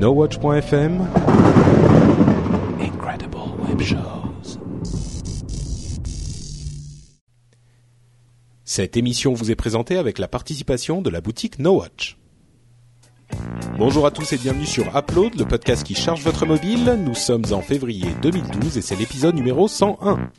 [0.00, 1.06] NoWatch.fm
[2.80, 3.36] Incredible
[3.68, 4.58] Web Shows.
[8.64, 12.16] Cette émission vous est présentée avec la participation de la boutique NoWatch.
[13.76, 16.98] Bonjour à tous et bienvenue sur Upload, le podcast qui charge votre mobile.
[17.04, 20.30] Nous sommes en février 2012 et c'est l'épisode numéro 101.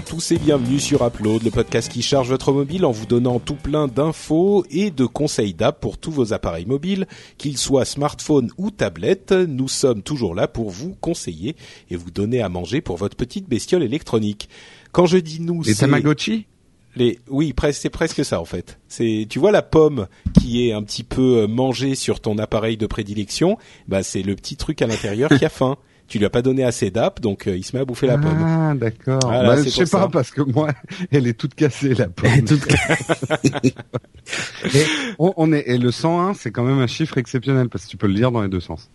[0.00, 3.38] À tous et bienvenue sur Upload, le podcast qui charge votre mobile en vous donnant
[3.38, 8.50] tout plein d'infos et de conseils d'app pour tous vos appareils mobiles, qu'ils soient smartphone
[8.56, 9.32] ou tablette.
[9.32, 11.54] Nous sommes toujours là pour vous conseiller
[11.90, 14.48] et vous donner à manger pour votre petite bestiole électronique.
[14.90, 16.46] Quand je dis nous, Les Tamagotchi?
[16.96, 18.78] Les oui, c'est presque ça en fait.
[18.88, 20.06] C'est tu vois la pomme
[20.40, 24.34] qui est un petit peu euh, mangée sur ton appareil de prédilection, bah c'est le
[24.34, 25.76] petit truc à l'intérieur qui a faim.
[26.10, 28.18] Tu lui as pas donné assez d'app, donc euh, il se met à bouffer la
[28.18, 28.36] pomme.
[28.44, 29.20] Ah, d'accord.
[29.22, 30.08] Voilà, Bah, je sais pas, ça.
[30.12, 30.70] parce que moi,
[31.12, 32.28] elle est toute cassée, la pomme.
[34.74, 34.84] Et
[35.18, 37.96] on, on est, et le 101, c'est quand même un chiffre exceptionnel, parce que tu
[37.96, 38.90] peux le lire dans les deux sens.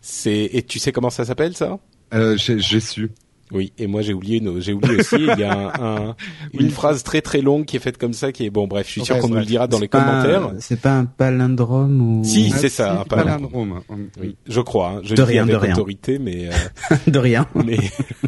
[0.00, 1.78] C'est et tu sais comment ça s'appelle ça?
[2.14, 3.10] Euh, j'ai su.
[3.52, 5.16] Oui, et moi j'ai oublié une, j'ai oublié aussi.
[5.18, 6.16] il y a un, un-
[6.52, 8.66] une phrase très très longue qui est faite comme ça, qui est bon.
[8.66, 10.50] Bref, je suis sûr qu'on nous le dira dans les commentaires.
[10.58, 13.50] C'est pas un palindrome ou Si, Ah, c'est ça, un palindrome.
[13.50, 13.80] palindrome.
[13.88, 14.88] Hum, Oui, je crois.
[14.96, 15.00] Hein.
[15.04, 15.72] Je De rien, de rien.
[15.74, 17.46] autorité, mais euh, de rien.
[17.54, 17.78] mais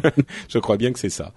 [0.49, 1.33] je crois bien que c'est ça.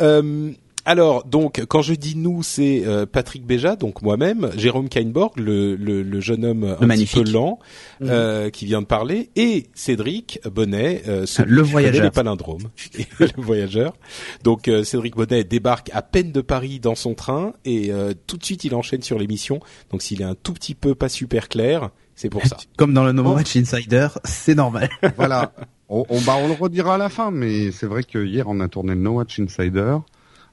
[0.00, 0.50] Euh,
[0.86, 5.76] alors, donc, quand je dis nous, c'est euh, Patrick Béja, donc moi-même, Jérôme Kainborg, le,
[5.76, 7.58] le, le jeune homme un petit peu lent,
[8.02, 11.94] euh, qui vient de parler, et Cédric Bonnet, euh, celui Le voyageur.
[11.94, 12.68] connaît les palindromes,
[12.98, 13.94] Et le voyageur.
[14.42, 18.36] Donc, euh, Cédric Bonnet débarque à peine de Paris dans son train, et euh, tout
[18.36, 19.60] de suite, il enchaîne sur l'émission.
[19.90, 22.56] Donc, s'il est un tout petit peu pas super clair, c'est pour ça.
[22.76, 23.34] Comme dans le No Oh.
[23.34, 24.90] Match Insider, c'est normal.
[25.16, 25.52] Voilà.
[25.90, 28.58] On, on, bah, on le redira à la fin, mais c'est vrai que hier, on
[28.60, 29.98] a tourné le No Watch Insider.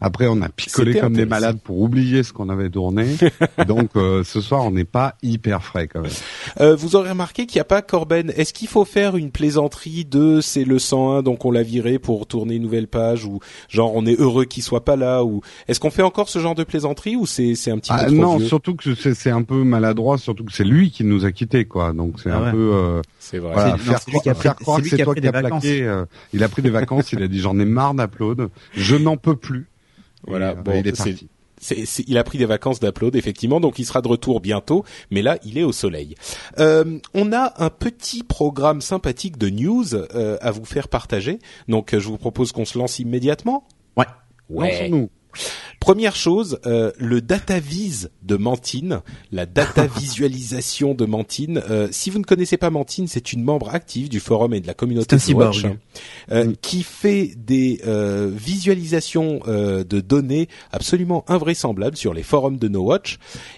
[0.02, 3.06] Après, on a picolé comme des malades pour oublier ce qu'on avait tourné.
[3.68, 6.12] Donc, euh, ce soir, on n'est pas hyper frais quand même.
[6.60, 8.32] Euh, vous aurez remarqué qu'il n'y a pas Corben.
[8.36, 12.26] Est-ce qu'il faut faire une plaisanterie de c'est le 101 donc on l'a viré pour
[12.28, 13.40] tourner une nouvelle page ou
[13.70, 16.56] genre on est heureux qu'il soit pas là ou est-ce qu'on fait encore ce genre
[16.56, 19.14] de plaisanterie ou c'est c'est un petit Ah, peu trop non, vieux surtout que c'est
[19.14, 21.94] c'est un peu maladroit, surtout que c'est lui qui nous a quittés, quoi.
[21.94, 22.52] Donc c'est Ah un ouais.
[22.52, 23.54] peu euh, C'est vrai.
[23.54, 25.22] voilà, non, faire, c'est lui qui a croire- faire pris- croire que c'est toi pris
[25.22, 25.84] qui as plaqué.
[25.84, 29.18] euh, il a pris des vacances, il a dit j'en ai marre d'upload, je n'en
[29.18, 29.68] peux plus.
[30.28, 31.26] Voilà, bon, il est
[32.08, 34.84] il a pris des vacances d'upload effectivement, donc il sera de retour bientôt.
[35.12, 36.16] Mais là, il est au soleil.
[36.60, 41.40] Euh, on a un petit programme sympathique de news euh, à vous faire partager.
[41.68, 43.68] Donc, euh, je vous propose qu'on se lance immédiatement?
[43.96, 44.06] Ouais.
[44.50, 45.10] Lançons-nous.
[45.82, 51.60] Première chose, euh, le DataVis de Mantine, la data visualisation de Mantine.
[51.72, 54.68] Euh, si vous ne connaissez pas Mantine, c'est une membre active du forum et de
[54.68, 55.66] la communauté de Watch,
[56.32, 62.68] euh, qui fait des euh, visualisations euh, de données absolument invraisemblables sur les forums de
[62.68, 63.18] No Watch.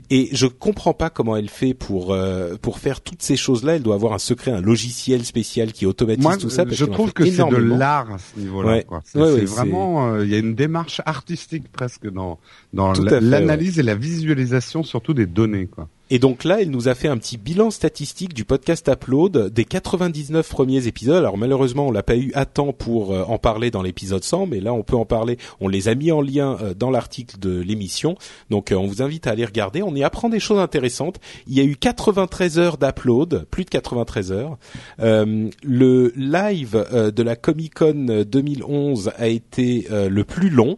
[0.10, 3.76] Et je comprends pas comment elle fait pour euh, pour faire toutes ces choses-là.
[3.76, 6.64] Elle doit avoir un secret, un logiciel spécial qui automatise Moi, tout ça.
[6.64, 8.72] parce je en trouve fait que c'est de l'art à ce niveau-là.
[8.72, 8.86] Ouais.
[9.04, 12.40] C'est Ouais, ouais, vraiment, il y a une démarche artistique presque dans
[12.74, 15.68] dans l'analyse et la visualisation surtout des données.
[15.68, 15.88] Quoi.
[16.10, 19.66] Et donc là, elle nous a fait un petit bilan statistique du podcast Upload des
[19.66, 21.16] 99 premiers épisodes.
[21.16, 24.46] Alors malheureusement, on l'a pas eu à temps pour euh, en parler dans l'épisode 100,
[24.46, 25.40] mais là, on peut en parler.
[25.60, 28.16] On les a mis en lien euh, dans l'article de l'émission.
[28.52, 29.82] Donc euh, on vous invite à aller regarder.
[29.82, 31.20] On y apprend des choses intéressantes.
[31.48, 34.58] Il y a eu 93 heures d'upload, plus de 93 heures.
[35.00, 40.78] Euh, le live de la Comic Con 2011 a été le plus long.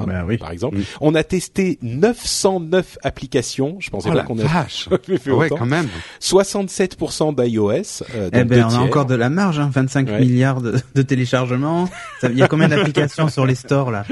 [0.00, 0.38] Hein, Bah oui.
[0.38, 0.86] Par exemple, Oui.
[1.00, 3.76] on a testé 909 applications.
[3.80, 5.56] Je pensais Oh pas qu'on a fait fait Ouais, autant.
[5.58, 5.88] quand même.
[6.20, 8.02] 67% d'iOS.
[8.14, 10.20] Euh, Eh ben, on a encore de la marge, hein, 25 Ouais.
[10.20, 11.88] milliards de, de téléchargements.
[12.22, 14.04] Il y a combien d'applications sur les stores là?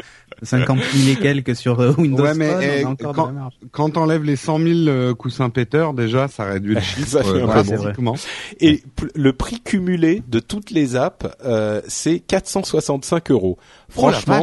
[0.43, 3.23] 50 000 et quelques sur euh, Windows Ouais, mais, Phone, eh, on a encore quand-
[3.25, 3.55] de la marge.
[3.73, 7.29] Quand t'enlèves les 100 000 euh, coussins péteurs, déjà, ça réduit le chiffre Ça fait
[7.43, 7.75] un euh, peu bon.
[7.77, 8.15] drastiquement.
[8.61, 8.83] Et
[9.15, 13.59] le prix cumulé de toutes les apps, euh, c'est 465 euros.
[13.59, 14.41] Oh Franchement.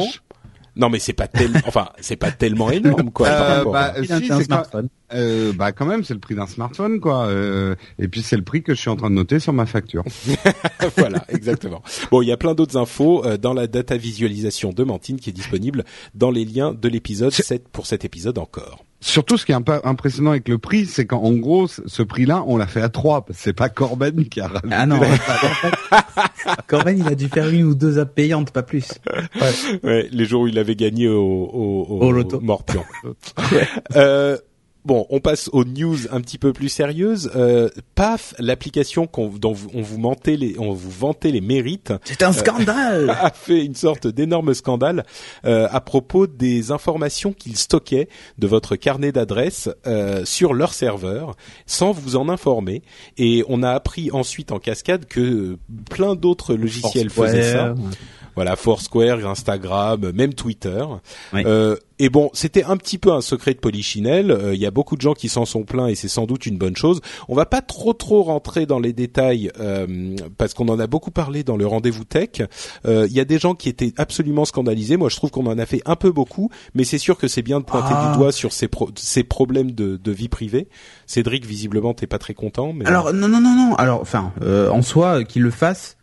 [0.78, 3.28] Non mais c'est pas tellement, enfin c'est pas tellement énorme quoi.
[3.28, 4.88] par Euh, rapport bah, euh, si, un c'est quand, smartphone.
[5.14, 7.26] Euh, bah quand même, c'est le prix d'un smartphone, quoi.
[7.26, 9.66] Euh, et puis c'est le prix que je suis en train de noter sur ma
[9.66, 10.04] facture.
[10.96, 11.82] voilà, exactement.
[12.10, 15.30] Bon, il y a plein d'autres infos euh, dans la data visualisation de Mantine qui
[15.30, 15.84] est disponible
[16.14, 18.84] dans les liens de l'épisode C'est- 7 pour cet épisode encore.
[19.00, 22.02] Surtout, ce qui est un peu impressionnant avec le prix, c'est qu'en en gros, ce
[22.02, 23.24] prix-là, on l'a fait à trois.
[23.24, 24.68] parce que C'est pas Corben qui a rajouté.
[24.72, 24.98] Ah non.
[26.66, 28.88] Corben, il a dû faire une ou deux apps payantes, pas plus.
[29.84, 32.40] Ouais, les jours où il avait gagné au, au, Au loto.
[32.40, 32.82] Morpion.
[33.96, 34.36] Euh,
[34.84, 37.30] Bon, on passe aux news un petit peu plus sérieuses.
[37.34, 39.08] Euh, PAF, l'application
[39.38, 41.92] dont on vous mentait les, on vous vantait les mérites.
[42.04, 43.10] C'est un scandale.
[43.20, 45.04] a fait une sorte d'énorme scandale
[45.44, 48.08] euh, à propos des informations qu'ils stockaient
[48.38, 51.34] de votre carnet d'adresses euh, sur leur serveur,
[51.66, 52.82] sans vous en informer.
[53.18, 55.58] Et on a appris ensuite en cascade que
[55.90, 57.74] plein d'autres logiciels faisaient ça.
[58.38, 60.84] Voilà, Foursquare, Instagram, même Twitter.
[61.34, 64.30] Euh, et bon, c'était un petit peu un secret de polichinelle.
[64.30, 66.46] Euh, il y a beaucoup de gens qui s'en sont plaints et c'est sans doute
[66.46, 67.00] une bonne chose.
[67.26, 71.10] On va pas trop trop rentrer dans les détails euh, parce qu'on en a beaucoup
[71.10, 72.42] parlé dans le rendez-vous tech.
[72.84, 74.96] Il y a des gens qui étaient absolument scandalisés.
[74.96, 77.42] Moi, je trouve qu'on en a fait un peu beaucoup, mais c'est sûr que c'est
[77.42, 78.14] bien de pointer du ah.
[78.16, 80.68] doigt sur ces, ces problèmes de, de, vie privée.
[81.06, 82.72] Cédric, visiblement, t'es pas très content.
[82.72, 82.86] Mais...
[82.86, 83.74] Alors non non non non.
[83.74, 85.97] Alors enfin, en soi, qu'il le fasse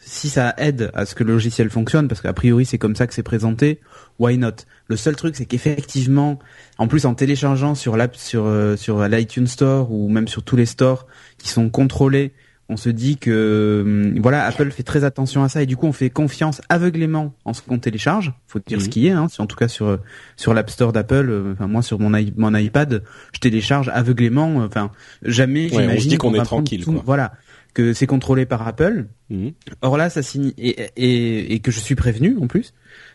[0.00, 3.06] si ça aide à ce que le logiciel fonctionne, parce qu'a priori c'est comme ça
[3.06, 3.80] que c'est présenté,
[4.18, 4.64] why not?
[4.88, 6.38] Le seul truc c'est qu'effectivement,
[6.78, 10.56] en plus en téléchargeant sur l'app, sur euh, sur l'iTunes Store ou même sur tous
[10.56, 11.06] les stores
[11.38, 12.32] qui sont contrôlés,
[12.70, 15.86] on se dit que hum, voilà Apple fait très attention à ça et du coup
[15.86, 18.32] on fait confiance aveuglément en ce qu'on télécharge.
[18.46, 19.98] Faut dire ce qui est, hein, en tout cas sur
[20.36, 21.28] sur l'App Store d'Apple.
[21.28, 23.02] Euh, enfin moi sur mon, mon iPad,
[23.34, 24.56] je télécharge aveuglément.
[24.56, 24.92] Enfin
[25.22, 25.90] jamais j'imagine.
[25.96, 26.84] On se dit qu'on est tranquille.
[27.04, 27.32] Voilà
[27.74, 29.06] que c'est contrôlé par Apple.
[29.30, 29.52] Mhm.
[29.82, 32.74] Or là, ça signe et, et, et, que je suis prévenu en plus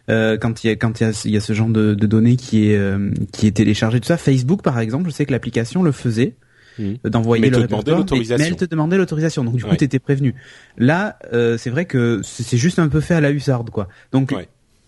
[0.09, 2.07] euh, quand il y a quand il y a, y a ce genre de, de
[2.07, 4.17] données qui est euh, qui est téléchargé tout ça.
[4.17, 6.35] Facebook par exemple, je sais que l'application le faisait.
[6.77, 6.97] Mhm.
[7.05, 10.35] d'envoyer le répertoire mais, elle te demandait l'autorisation donc du coup tu étais prévenu
[10.77, 14.33] là euh, c'est vrai que c'est juste un peu fait à la hussarde quoi donc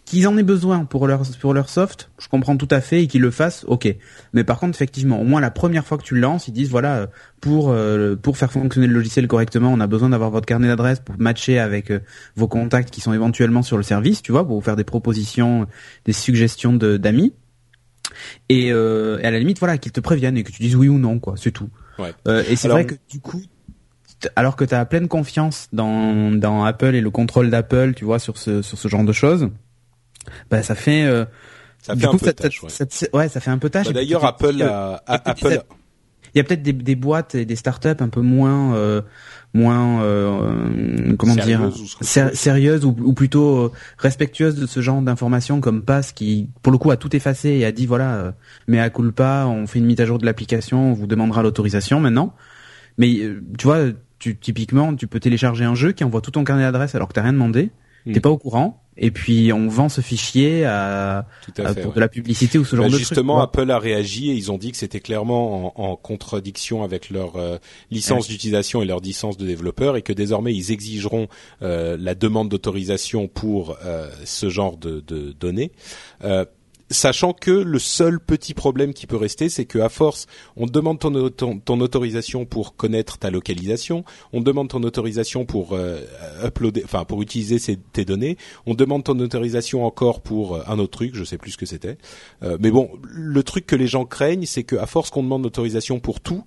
[0.08, 3.08] Qu'ils en aient besoin pour leur pour leur soft, je comprends tout à fait et
[3.08, 3.94] qu'ils le fassent, ok.
[4.32, 6.70] Mais par contre, effectivement, au moins la première fois que tu le lances, ils disent
[6.70, 7.08] voilà, euh,
[7.42, 11.02] pour euh, pour faire fonctionner le logiciel correctement, on a besoin d'avoir votre carnet d'adresses
[11.02, 12.00] pour matcher avec euh,
[12.38, 15.68] vos contacts qui sont éventuellement sur le service, tu vois, pour vous faire des propositions,
[16.06, 17.34] des suggestions d'amis.
[18.48, 20.88] Et, euh, et, à la limite, voilà, qu'ils te préviennent et que tu dises oui
[20.88, 21.68] ou non, quoi, c'est tout.
[22.00, 22.14] Ouais.
[22.50, 23.42] et c'est vrai que du coup,
[24.38, 28.20] alors que tu as pleine confiance dans, dans Apple et le contrôle d'Apple, tu vois,
[28.20, 29.50] sur ce, sur ce genre de choses,
[30.50, 31.26] bah ça fait euh,
[31.82, 32.62] ça fait un peu tâche,
[33.14, 33.30] ouais.
[33.30, 33.88] ça fait un peu tâche.
[33.88, 35.62] Bah, d'ailleurs, Apple, a, Apple.
[36.34, 39.02] Il y a peut-être des, des, boîtes et des startups un peu moins, euh,
[39.54, 45.62] moins, euh, comment dire, ou sérieuses ou, ou, plutôt euh, respectueuses de ce genre d'informations
[45.62, 48.32] comme Pass qui, pour le coup, a tout effacé et a dit voilà, euh,
[48.68, 52.00] mais à pas, on fait une mise à jour de l'application, on vous demandera l'autorisation
[52.00, 52.36] maintenant.
[52.98, 53.20] Mais
[53.58, 53.86] tu vois,
[54.20, 57.14] tu, typiquement, tu peux télécharger un jeu qui envoie tout ton carnet d'adresse alors que
[57.14, 57.72] t'as rien demandé,
[58.10, 58.14] mm.
[58.14, 61.28] t'es pas au courant et puis on vend ce fichier à,
[61.84, 64.52] pour de la publicité ou ce genre bah, de justement Apple a réagi et ils
[64.52, 67.58] ont dit que c'était clairement en, en, contradiction avec leur euh,
[67.92, 71.28] licence d'utilisation et leur licence de développeur et que désormais ils exigeront
[71.62, 75.72] euh, la demande d'autorisation pour euh, ce genre de, de données
[76.90, 81.00] sachant que le seul petit problème qui peut rester, c'est que à force, on demande
[81.00, 84.04] ton, autorisation pour connaître ta localisation,
[84.34, 86.00] on demande ton autorisation pour euh,
[86.44, 90.92] uploader, enfin pour utiliser tes données, on demande ton autorisation encore pour euh, un autre
[90.92, 91.98] truc, je sais plus ce que c'était.
[92.44, 96.00] Euh, mais bon, le truc que les gens craignent, c'est qu'à force qu'on demande l'autorisation
[96.00, 96.44] pour tout,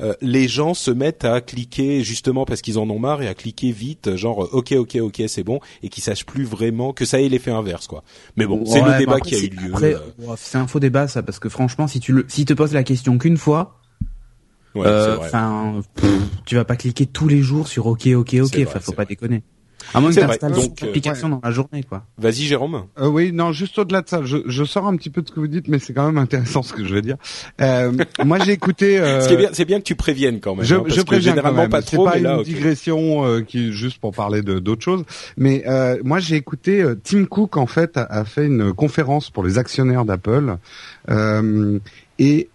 [0.00, 3.34] euh, les gens se mettent à cliquer justement parce qu'ils en ont marre et à
[3.34, 7.20] cliquer vite, genre ok ok ok c'est bon, et qu'ils sachent plus vraiment que ça
[7.20, 8.02] ait l'effet inverse quoi.
[8.36, 9.72] Mais bon, c'est le débat qui a eu lieu.
[9.82, 9.98] Euh.
[10.36, 12.82] c'est un faux débat ça parce que franchement, si tu le, si te poses la
[12.82, 13.80] question qu'une fois,
[14.76, 15.18] euh,
[16.46, 19.42] tu vas pas cliquer tous les jours sur ok ok ok, enfin faut pas déconner.
[19.94, 22.04] À moins que tu donc application dans la journée, quoi.
[22.18, 22.84] Vas-y, Jérôme.
[22.98, 25.32] Euh, oui, non, juste au-delà de ça, je, je, sors un petit peu de ce
[25.32, 27.16] que vous dites, mais c'est quand même intéressant ce que je veux dire.
[27.60, 27.92] Euh,
[28.24, 28.98] moi, j'ai écouté.
[28.98, 29.20] Euh...
[29.20, 30.64] C'est bien, c'est bien que tu préviennes quand même.
[30.64, 32.08] Je, hein, je préviens généralement pas trop.
[32.10, 35.04] C'est pas une digression euh, qui est juste pour parler de d'autres choses.
[35.36, 39.30] Mais euh, moi, j'ai écouté euh, Tim Cook en fait a, a, fait une conférence
[39.30, 40.56] pour les actionnaires d'Apple
[42.18, 42.48] et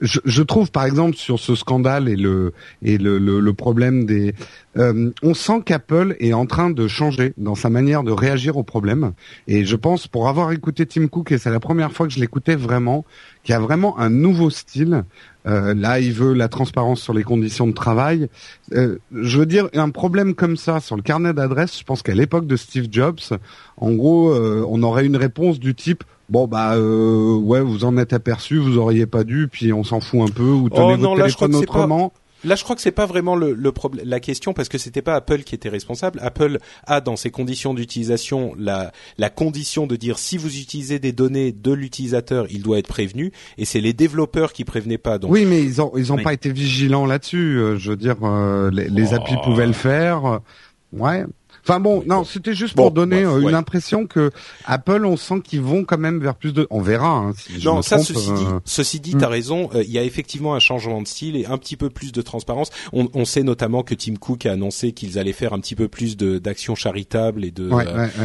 [0.00, 4.06] je, je, trouve par exemple sur ce scandale et le et le, le, le problème
[4.06, 4.34] des,
[4.76, 8.62] euh, on sent qu'Apple est en train de changer dans sa manière de réagir aux
[8.62, 9.12] problèmes.
[9.48, 12.20] Et je pense, pour avoir écouté Tim Cook, et c'est la première fois que je
[12.20, 13.04] l'écoutais vraiment,
[13.42, 15.04] qu'il y a vraiment un nouveau style.
[15.46, 18.28] Euh, là, il veut la transparence sur les conditions de travail.
[18.72, 22.14] Euh, je veux dire, un problème comme ça sur le carnet d'adresse, je pense qu'à
[22.14, 23.20] l'époque de Steve Jobs,
[23.76, 27.96] en gros, euh, on aurait une réponse du type bon bah euh, ouais vous en
[27.96, 30.96] êtes aperçu vous auriez pas dû puis on s'en fout un peu ou tenez oh,
[30.96, 32.12] votre téléphone autrement
[32.44, 35.02] Là, je crois que c'est pas vraiment le, le problème, la question parce que c'était
[35.02, 36.18] pas Apple qui était responsable.
[36.22, 41.12] Apple a dans ses conditions d'utilisation la, la condition de dire si vous utilisez des
[41.12, 43.32] données de l'utilisateur, il doit être prévenu.
[43.58, 45.18] Et c'est les développeurs qui prévenaient pas.
[45.18, 47.58] Donc oui, mais ils ont ils ont pas été vigilants là-dessus.
[47.58, 49.44] Euh, je veux dire, euh, les, les applis oh.
[49.44, 50.40] pouvaient le faire.
[50.92, 51.24] Ouais.
[51.62, 54.30] Enfin bon, non, c'était juste pour donner euh, une impression que
[54.64, 56.66] Apple, on sent qu'ils vont quand même vers plus de.
[56.70, 57.10] On verra.
[57.10, 59.32] Hein, si non, ça, ceci dit, ceci dit, t'as hmm.
[59.32, 59.70] raison.
[59.74, 62.70] Il y a effectivement un changement de style et un petit peu plus de transparence.
[62.92, 65.88] On, on sait notamment que Tim Cook a annoncé qu'ils allaient faire un petit peu
[65.88, 67.70] plus de d'actions charitables et de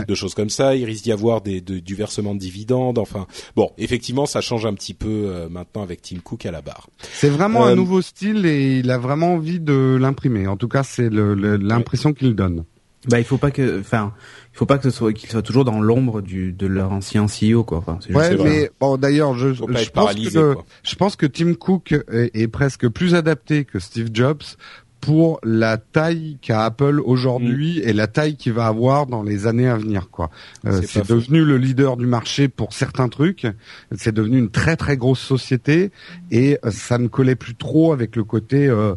[0.05, 0.75] de choses comme ça.
[0.75, 2.97] Il risque d'y avoir des du versement de dividendes.
[2.97, 6.87] Enfin, bon, effectivement, ça change un petit peu maintenant avec Tim Cook à la barre.
[7.13, 10.47] C'est vraiment un nouveau style et il a vraiment envie de l'imprimer.
[10.47, 12.63] En tout cas, c'est l'impression qu'il donne.
[13.07, 14.13] Bah, il faut pas que, enfin,
[14.53, 17.25] il faut pas que ce soit qu'il soit toujours dans l'ombre du de leur ancien
[17.25, 17.79] CEO quoi.
[17.79, 22.31] Enfin, ouais, mais bon, d'ailleurs, je, je pense que je pense que Tim Cook est,
[22.33, 24.43] est, presque plus adapté que Steve Jobs
[25.05, 27.89] pour la taille qu'a Apple aujourd'hui mm.
[27.89, 30.09] et la taille qu'il va avoir dans les années à venir.
[30.09, 30.31] Quoi.
[30.65, 33.45] Euh, c'est devenu le leader du marché pour certains trucs.
[33.95, 35.91] C'est devenu une très très grosse société
[36.31, 38.95] et euh, ça ne collait plus trop avec le côté euh,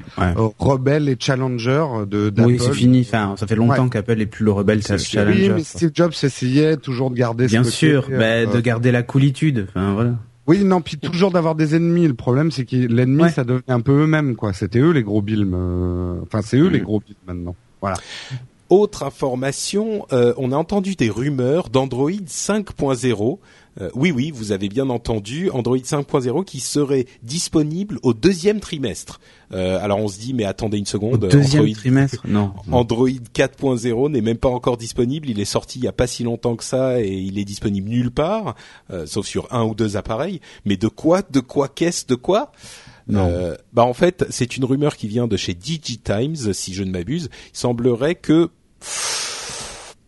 [0.59, 2.49] rebelle et challenger de d'Apple.
[2.49, 3.01] Oui, c'est fini.
[3.07, 5.49] Enfin, ça fait longtemps qu'Apple est plus le rebelle challenger.
[5.49, 7.47] Oui, mais Steve Jobs essayait toujours de garder.
[7.47, 9.67] Bien sûr, bah, de garder la coolitude.
[9.69, 10.15] Enfin voilà.
[10.49, 12.09] Oui, non, puis toujours d'avoir des ennemis.
[12.09, 14.55] Le problème, c'est que l'ennemi, ça devient un peu eux-mêmes, quoi.
[14.55, 15.47] C'était eux les gros billes.
[15.53, 16.85] Euh, enfin, c'est eux les mm.
[16.85, 17.55] gros billes maintenant.
[17.83, 17.99] Voilà.
[18.71, 23.39] Autre information, euh, on a entendu des rumeurs d'Android 5.0
[23.81, 29.21] euh, oui, oui, vous avez bien entendu, Android 5.0 qui serait disponible au deuxième trimestre.
[29.53, 31.25] Euh, alors on se dit, mais attendez une seconde.
[31.25, 32.27] Au deuxième trimestre?
[32.27, 32.53] Non.
[32.73, 35.29] Android 4.0 n'est même pas encore disponible.
[35.31, 37.89] Il est sorti il y a pas si longtemps que ça et il est disponible
[37.89, 38.57] nulle part,
[38.91, 40.41] euh, sauf sur un ou deux appareils.
[40.65, 42.53] Mais de quoi De quoi Qu'est-ce De quoi?
[43.11, 43.55] Non.
[43.73, 47.31] bah en fait, c'est une rumeur qui vient de chez DigiTimes, si je ne m'abuse.
[47.55, 48.51] Il semblerait que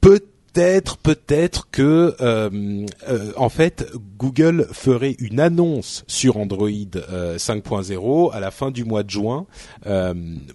[0.03, 0.21] peut
[0.53, 3.87] peut-être, peut-être que euh, euh, en fait
[4.19, 9.47] Google ferait une annonce sur Android 5.0 euh, à la fin du mois de juin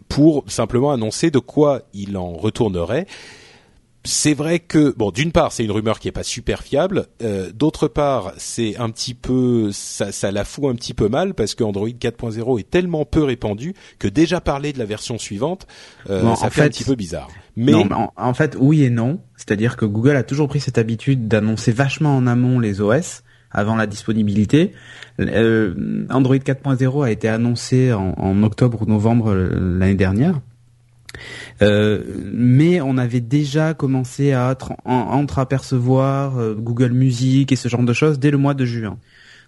[0.10, 3.08] pour simplement annoncer de quoi il en retournerait
[4.06, 7.08] c'est vrai que bon, d'une part, c'est une rumeur qui est pas super fiable.
[7.22, 11.34] Euh, D'autre part, c'est un petit peu, ça, ça la fout un petit peu mal
[11.34, 15.68] parce que Android 4.0 est tellement peu répandu que déjà parler de la version suivante,
[16.10, 17.30] euh, ça fait, un petit peu bizarre.
[17.56, 19.20] Mais en, fait, oui et non.
[19.38, 23.76] C'est-à-dire que Google a toujours pris cette habitude d'annoncer vachement en amont les OS avant
[23.76, 24.74] la disponibilité.
[25.20, 30.42] Euh, Android 4.0 a été annoncé en, en octobre ou novembre euh, l'année dernière.
[31.62, 32.04] Euh,
[32.34, 34.56] mais on avait déjà commencé à
[34.86, 38.98] entreapercevoir euh, Google Music et ce genre de choses dès le mois de juin.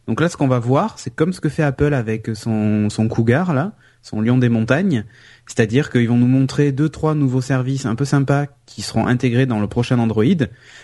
[0.07, 3.53] Donc là, ce qu'on va voir, c'est comme ce que fait Apple avec son, Cougar,
[3.53, 5.03] là, son lion des montagnes.
[5.45, 9.45] C'est-à-dire qu'ils vont nous montrer deux, trois nouveaux services un peu sympas qui seront intégrés
[9.45, 10.23] dans le prochain Android.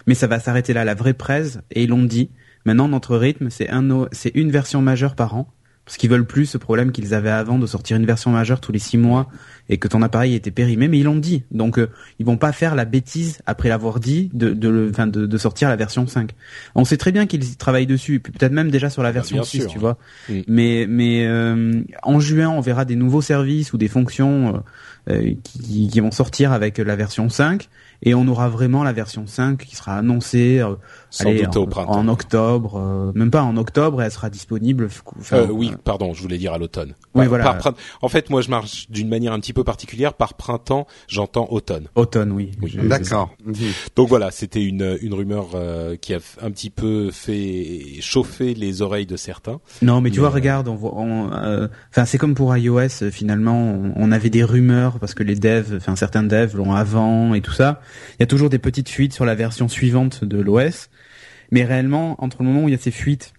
[0.08, 1.60] Mais ça va s'arrêter là, la vraie presse.
[1.72, 2.32] Et ils l'ont dit.
[2.66, 5.54] Maintenant, notre rythme, c'est un, c'est une version majeure par an
[5.86, 8.72] parce qu'ils veulent plus ce problème qu'ils avaient avant de sortir une version majeure tous
[8.72, 9.28] les six mois
[9.70, 11.44] et que ton appareil était périmé, mais ils l'ont dit.
[11.52, 11.90] Donc euh,
[12.20, 15.70] ils vont pas faire la bêtise après l'avoir dit de de, enfin, de, de sortir
[15.70, 16.32] la version 5.
[16.76, 19.80] On sait très bien qu'ils travaillent dessus, peut-être même déjà sur la version 6, tu
[19.80, 19.98] vois.
[20.48, 24.64] Mais mais euh, en juin, on verra des nouveaux services ou des fonctions
[25.10, 27.70] euh, qui, qui vont sortir avec la version 5
[28.04, 30.62] et on aura vraiment la version 5 qui sera annoncée
[31.22, 34.90] euh, en, octobre, euh, même pas en octobre, et elle sera disponible.
[35.32, 36.96] Euh, oui, pardon, je voulais dire à l'automne.
[37.14, 37.58] Oui, voilà.
[38.02, 40.14] en fait, moi, je marche d'une manière un petit peu particulière.
[40.14, 41.88] Par printemps, j'entends automne.
[41.96, 42.52] Automne, oui.
[42.62, 42.76] oui.
[42.84, 43.36] D'accord.
[43.96, 45.50] Donc voilà, c'était une une rumeur
[46.02, 49.60] qui a un petit peu fait chauffer les oreilles de certains.
[49.82, 53.12] Non, mais tu vois, regarde, on voit, enfin, c'est comme pour iOS.
[53.12, 57.34] Finalement, on, on, avait des rumeurs parce que les devs, enfin certains devs l'ont avant
[57.34, 57.82] et tout ça.
[58.14, 60.90] Il y a toujours des petites fuites sur la version suivante de l'OS,
[61.54, 63.34] mais réellement, entre le moment où il y a ces fuites,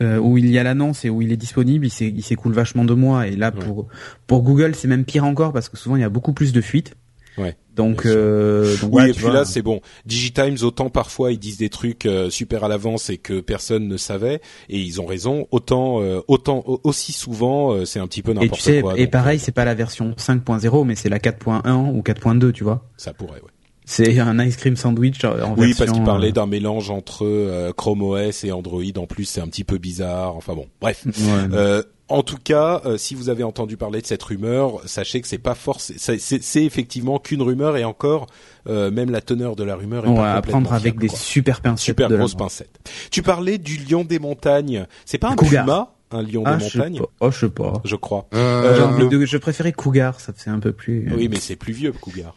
[0.00, 2.94] euh, où il y a l'annonce et où il est disponible, il s'écoule vachement de
[2.94, 3.26] mois.
[3.26, 3.88] Et là, pour
[4.26, 6.62] pour Google, c'est même pire encore parce que souvent il y a beaucoup plus de
[6.62, 6.96] fuites.
[7.36, 7.56] Ouais.
[7.76, 9.82] Donc, euh, donc oui, et puis là c'est bon.
[10.06, 13.98] Digitimes autant parfois ils disent des trucs euh, super à l'avance et que personne ne
[13.98, 15.46] savait et ils ont raison.
[15.50, 18.72] Autant euh, autant aussi souvent c'est un petit peu n'importe quoi.
[18.72, 22.00] Et, tu sais, et pareil c'est pas la version 5.0 mais c'est la 4.1 ou
[22.00, 22.88] 4.2 tu vois.
[22.96, 23.50] Ça pourrait ouais.
[23.90, 28.44] C'est un ice cream sandwich en Oui, parce qu'il parlait d'un mélange entre Chrome OS
[28.44, 28.82] et Android.
[28.96, 30.36] En plus, c'est un petit peu bizarre.
[30.36, 31.04] Enfin bon, bref.
[31.06, 35.28] Ouais, en tout cas, euh, si vous avez entendu parler de cette rumeur, sachez que
[35.28, 38.26] c'est pas force, c'est effectivement qu'une rumeur et encore,
[38.68, 41.84] euh, même la teneur de la rumeur est On va prendre avec des super pincettes,
[41.84, 42.80] super grosses pincettes.
[43.12, 44.86] Tu parlais du lion des montagnes.
[45.06, 47.80] C'est pas un puma, un lion des ah, montagnes Oh, je sais pas.
[47.84, 48.28] Je crois.
[48.34, 51.08] Euh, je préférais cougar, ça fait un peu plus.
[51.14, 52.34] Oui, mais c'est plus vieux cougar.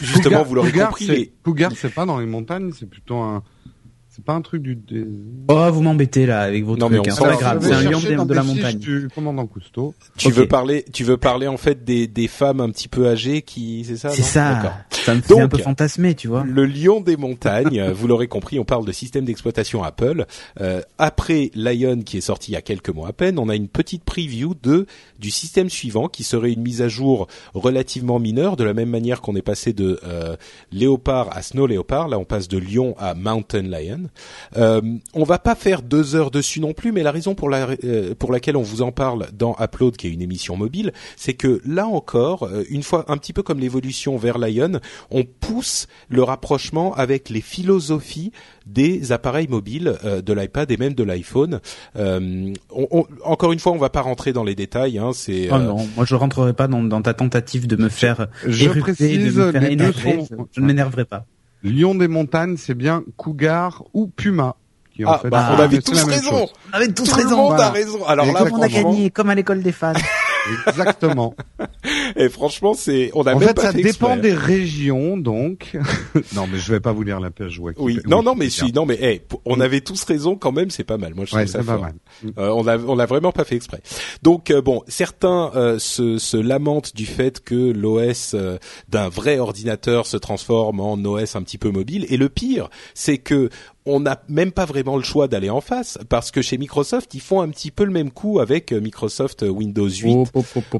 [0.00, 1.32] justement, vous l'aurez compris.
[1.42, 3.42] Cougar, c'est pas dans les montagnes, c'est plutôt un
[4.18, 4.76] C'est pas un truc du.
[5.46, 7.06] Oh, vous m'embêtez là avec vos non, trucs.
[7.06, 7.36] Mais on hein.
[7.38, 7.58] grave.
[7.62, 8.76] C'est un lion de, la montagne.
[8.76, 9.94] Du commandant Cousteau.
[10.16, 13.42] Tu veux parler, tu veux parler en fait des, des femmes un petit peu âgées
[13.42, 14.84] qui, c'est ça C'est ça.
[14.90, 16.42] Ça me fait un peu fantasmer, tu vois.
[16.42, 17.90] Le lion des montagnes.
[17.94, 20.26] vous l'aurez compris, on parle de système d'exploitation Apple.
[20.60, 23.54] Euh, après Lion qui est sorti il y a quelques mois à peine, on a
[23.54, 24.86] une petite preview de
[25.20, 29.20] du système suivant qui serait une mise à jour relativement mineure, de la même manière
[29.20, 30.34] qu'on est passé de euh,
[30.72, 32.08] léopard à snow léopard.
[32.08, 34.07] Là, on passe de lion à mountain lion.
[34.56, 34.80] Euh,
[35.14, 38.14] on va pas faire deux heures dessus non plus, mais la raison pour, la, euh,
[38.14, 41.60] pour laquelle on vous en parle dans Upload, qui est une émission mobile, c'est que
[41.66, 46.22] là encore, euh, une fois un petit peu comme l'évolution vers Lion, on pousse le
[46.22, 48.32] rapprochement avec les philosophies
[48.66, 51.60] des appareils mobiles, euh, de l'iPad et même de l'iPhone.
[51.96, 52.52] Euh,
[53.24, 54.98] encore une fois, on va pas rentrer dans les détails.
[54.98, 55.48] Hein, c'est.
[55.50, 59.34] Oh non, moi je rentrerai pas dans, dans ta tentative de me faire je précise,
[59.34, 60.20] de me faire énerver.
[60.52, 61.24] Je ne m'énerverai pas.
[61.62, 64.56] Lion des montagnes, c'est bien cougar ou puma.
[64.94, 66.48] Qui ah, fait bah, on avait tous raison.
[66.72, 67.30] On avait tous Tout raison.
[67.30, 68.04] Le monde a raison.
[68.04, 69.92] Alors là, on a gagné, comme à l'école des fans.
[70.66, 71.34] Exactement.
[72.16, 75.76] Et franchement, c'est on a en même fait, pas ça dépend des régions, donc.
[76.34, 77.74] non, mais je vais pas vous lire la page web.
[77.78, 79.62] Oui, non, non, mais si, non, mais hey, on mm.
[79.62, 80.70] avait tous raison quand même.
[80.70, 81.14] C'est pas mal.
[81.14, 81.80] Moi, je trouve ça fort.
[81.80, 81.94] Mal.
[82.38, 83.80] Euh, on a, on l'a vraiment pas fait exprès.
[84.22, 89.38] Donc euh, bon, certains euh, se, se lamentent du fait que l'OS euh, d'un vrai
[89.38, 92.06] ordinateur se transforme en OS un petit peu mobile.
[92.08, 93.50] Et le pire, c'est que
[93.88, 97.20] on n'a même pas vraiment le choix d'aller en face parce que chez Microsoft, ils
[97.20, 100.30] font un petit peu le même coup avec euh, Microsoft Windows 8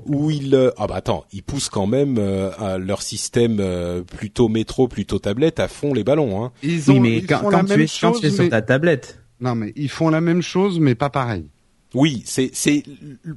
[0.07, 3.62] où ils euh, ah bah attends, ils poussent quand même euh, leur système
[4.07, 6.53] plutôt métro, plutôt tablette à fond les ballons hein.
[6.62, 9.21] Ils ont, oui, mais quand, tu es, sur ta tablette.
[9.41, 11.47] Non mais ils font la même chose mais pas pareil.
[11.95, 12.83] Oui, c'est c'est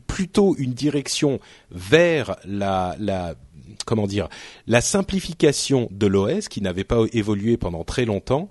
[0.08, 1.40] plutôt une direction
[1.72, 3.36] vers la la
[3.86, 4.28] comment dire
[4.68, 8.50] la simplification de l'OS qui n'avait pas évolué pendant très longtemps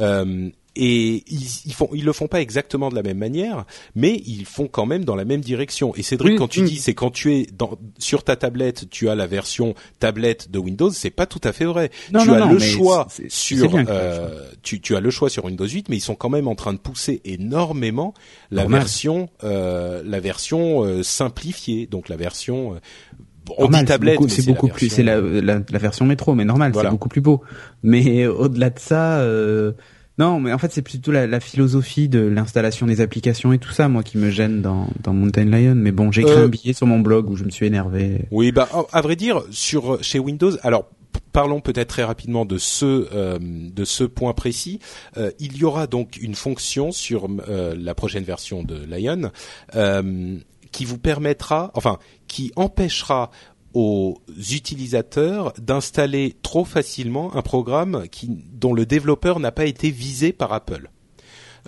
[0.00, 3.64] euh, et ils, ils, font ils le font pas exactement de la même manière
[3.94, 5.94] mais ils font quand même dans la même direction.
[5.96, 9.14] Et Cédric quand tu dis c'est quand tu es dans, sur ta tablette tu as
[9.14, 11.90] la version tablette de Windows c'est pas tout à fait vrai.
[12.10, 15.96] Tu as le choix sur euh, tu, tu as le choix sur Windows 8 mais
[15.96, 18.14] ils sont quand même en train de pousser énormément
[18.50, 21.86] la version euh, la version euh, simplifiée.
[21.86, 22.80] Donc la version
[23.58, 26.88] on dit tablette, c'est beaucoup, plus, c'est la, la, la, version métro, mais normal, c'est
[26.90, 27.42] beaucoup plus beau.
[27.82, 29.72] Mais au-delà de ça, euh,
[30.22, 33.72] non, mais en fait, c'est plutôt la, la, philosophie de l'installation des applications et tout
[33.72, 35.74] ça, moi, qui me gêne dans, dans Mountain Lion.
[35.74, 38.26] Mais bon, j'ai écrit euh, un billet sur mon blog où je me suis énervé.
[38.30, 40.86] Oui, bah, à vrai dire, sur chez Windows, alors
[41.32, 44.78] parlons peut-être très rapidement de ce euh, de ce point précis.
[45.16, 49.32] Euh, il y aura donc une fonction sur euh, la prochaine version de Lion
[50.70, 53.30] qui vous permettra, enfin, qui empêchera
[53.74, 54.18] aux
[54.50, 60.52] utilisateurs d'installer trop facilement un programme qui, dont le développeur n'a pas été visé par
[60.52, 60.90] Apple.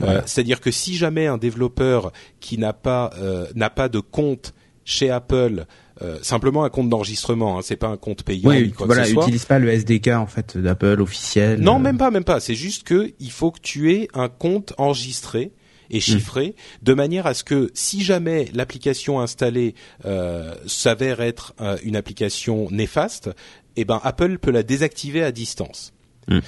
[0.02, 4.54] Euh, c'est-à-dire que si jamais un développeur qui n'a pas euh, n'a pas de compte
[4.84, 5.66] chez Apple,
[6.02, 8.50] euh, simplement un compte d'enregistrement, hein, c'est pas un compte payant.
[8.50, 11.60] Oui, quoi voilà, utilise pas le SDK en fait d'Apple officiel.
[11.60, 12.40] Non, même pas, même pas.
[12.40, 15.52] C'est juste que il faut que tu aies un compte enregistré
[15.90, 21.76] et chiffré, de manière à ce que si jamais l'application installée euh, s'avère être euh,
[21.82, 23.30] une application néfaste,
[23.76, 25.92] eh ben Apple peut la désactiver à distance.
[26.28, 26.38] Mm.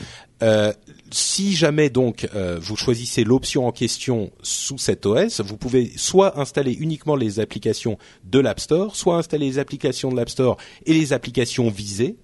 [0.43, 0.73] Euh,
[1.11, 6.39] si jamais donc euh, vous choisissez l'option en question sous cet OS, vous pouvez soit
[6.39, 10.93] installer uniquement les applications de l'App Store, soit installer les applications de l'App Store et
[10.93, 12.17] les applications visées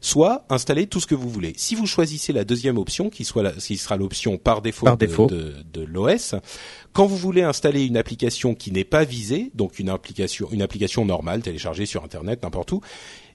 [0.00, 1.54] soit installer tout ce que vous voulez.
[1.56, 5.82] Si vous choisissez la deuxième option, qui soit qui sera l'option par défaut, de, de,
[5.82, 6.34] l'OS,
[6.92, 11.04] quand vous voulez installer une application qui n'est pas visée, donc une application une application
[11.04, 12.80] normale téléchargée sur internet n'importe où,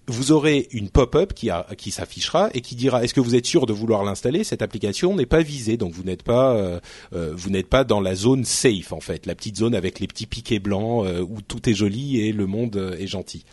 [0.07, 3.65] vous aurez une pop-up qui, qui s'affichera et qui dira est-ce que vous êtes sûr
[3.65, 4.43] de vouloir l'installer?
[4.43, 6.79] Cette application n'est pas visée, donc vous n'êtes pas euh,
[7.13, 10.07] euh, vous n'êtes pas dans la zone safe en fait, la petite zone avec les
[10.07, 13.45] petits piquets blancs euh, où tout est joli et le monde est gentil.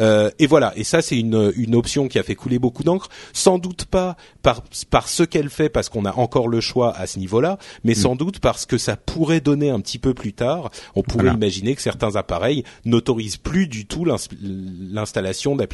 [0.00, 3.08] Euh, et voilà, et ça c'est une, une option qui a fait couler beaucoup d'encre,
[3.32, 7.06] sans doute pas par, par ce qu'elle fait parce qu'on a encore le choix à
[7.06, 7.96] ce niveau-là, mais mm.
[7.96, 11.74] sans doute parce que ça pourrait donner un petit peu plus tard, on pourrait imaginer
[11.74, 15.71] que certains appareils n'autorisent plus du tout l'installation d'applications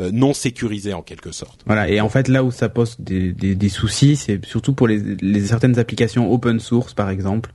[0.00, 1.60] euh, non sécurisées en quelque sorte.
[1.66, 4.88] Voilà, et en fait là où ça pose des, des, des soucis, c'est surtout pour
[4.88, 7.52] les, les certaines applications open source par exemple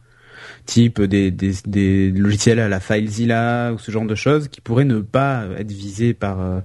[0.66, 4.86] type des, des, des, logiciels à la FileZilla ou ce genre de choses qui pourraient
[4.86, 6.60] ne pas être visés par, euh,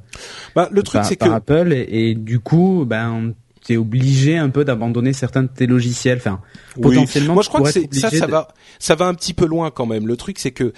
[0.54, 1.28] bah, le truc, c'est que...
[1.28, 3.32] Apple et, du coup, ben
[3.64, 6.18] t'es obligé un peu d'abandonner certains de tes logiciels.
[6.18, 6.40] Enfin,
[6.80, 7.34] potentiellement.
[7.34, 10.06] Moi, je crois que ça, ça va, ça va un petit peu loin quand même.
[10.06, 10.72] Le truc, c'est que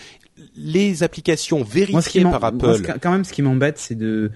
[0.57, 2.83] les applications vérifiées par Apple.
[3.01, 4.31] quand même, ce qui m'embête, c'est de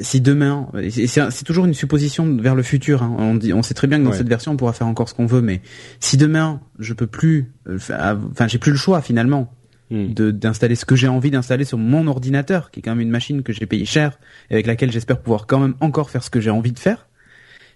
[0.00, 3.02] si demain, c'est toujours une supposition vers le futur.
[3.02, 3.16] Hein.
[3.18, 5.14] On dit, on sait très bien que dans cette version, on pourra faire encore ce
[5.14, 5.60] qu'on veut, mais
[6.00, 9.52] si demain, je peux plus, euh, enfin, j'ai plus le choix finalement
[9.90, 10.12] hmm.
[10.12, 13.42] d'installer ce que j'ai envie d'installer sur mon ordinateur, qui est quand même une machine
[13.42, 14.18] que j'ai payé cher
[14.50, 17.08] et avec laquelle j'espère pouvoir quand même encore faire ce que j'ai envie de faire.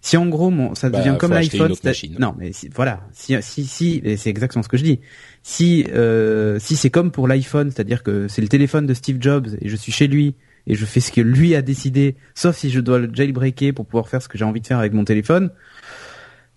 [0.01, 1.73] Si en gros, mon, ça bah, devient comme l'iPhone,
[2.19, 5.01] non, mais voilà, si si si, c'est exactement ce que je dis.
[5.43, 9.49] Si euh, si c'est comme pour l'iPhone, c'est-à-dire que c'est le téléphone de Steve Jobs
[9.61, 10.35] et je suis chez lui
[10.67, 13.87] et je fais ce que lui a décidé, sauf si je dois le jailbreaker pour
[13.87, 15.51] pouvoir faire ce que j'ai envie de faire avec mon téléphone.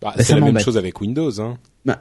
[0.02, 1.58] Bah, bah c'est la même chose avec Windows, hein.
[1.86, 2.00] Bah,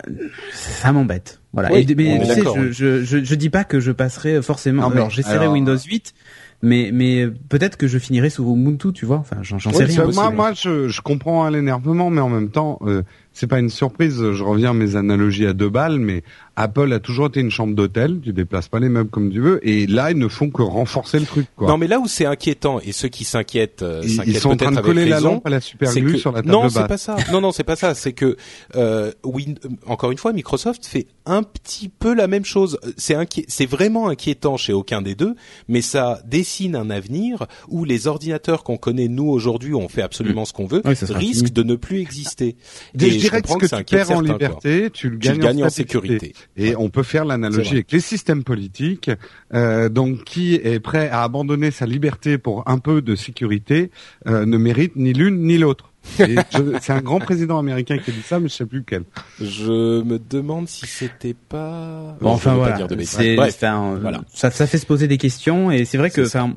[0.53, 1.40] ça m'embête.
[1.53, 1.70] Voilà.
[1.70, 4.88] mais tu sais, je, je, je, dis pas que je passerai forcément.
[4.90, 6.14] alors j'essaierai Windows 8,
[6.62, 9.18] mais mais peut-être que je finirai sous Ubuntu, tu vois.
[9.18, 10.07] Enfin, j'en sais rien.
[10.07, 14.17] Moi, moi, je, je comprends l'énervement, mais en même temps, euh, c'est pas une surprise.
[14.33, 16.23] Je reviens à mes analogies à deux balles, mais
[16.57, 18.19] Apple a toujours été une chambre d'hôtel.
[18.21, 21.21] Tu déplaces pas les meubles comme tu veux, et là ils ne font que renforcer
[21.21, 21.47] le truc.
[21.55, 21.69] Quoi.
[21.69, 24.73] Non, mais là où c'est inquiétant et ceux qui s'inquiètent, euh, ils, sont en train
[24.73, 27.17] de coller la lampe à la super glue sur la table Non, c'est pas ça.
[27.33, 27.95] Non, non, c'est pas ça.
[27.95, 28.37] C'est que
[28.75, 29.55] euh, oui,
[29.87, 32.79] encore une fois, Microsoft fait un petit peu la même chose.
[32.97, 35.37] C'est c'est vraiment inquiétant chez aucun des deux,
[35.69, 40.43] mais ça dessine un avenir où les ordinateurs qu'on connaît nous aujourd'hui, on fait absolument
[40.43, 40.47] mm.
[40.47, 42.57] ce qu'on veut, risquent de ne plus exister
[43.31, 46.35] que, tu perds en liberté, tu le gagnes, en, sécurité.
[46.57, 49.11] Et on peut faire l'analogie avec les systèmes politiques.
[49.55, 53.91] Euh, donc, qui est prêt à abandonner sa liberté pour un peu de sécurité
[54.27, 55.93] euh, ne mérite ni l'une ni l'autre.
[56.81, 59.05] c'est un grand président américain qui a dit ça, mais je sais plus lequel.
[59.41, 62.17] Je me demande si c'était pas.
[62.21, 62.87] Bon, enfin voilà.
[64.01, 64.21] voilà.
[64.33, 66.55] Ça, ça fait se poser des questions et c'est vrai que, enfin,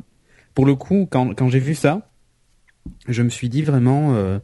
[0.54, 2.10] pour le coup, quand quand j'ai vu ça,
[3.08, 4.16] je me suis dit vraiment.
[4.16, 4.40] Euh,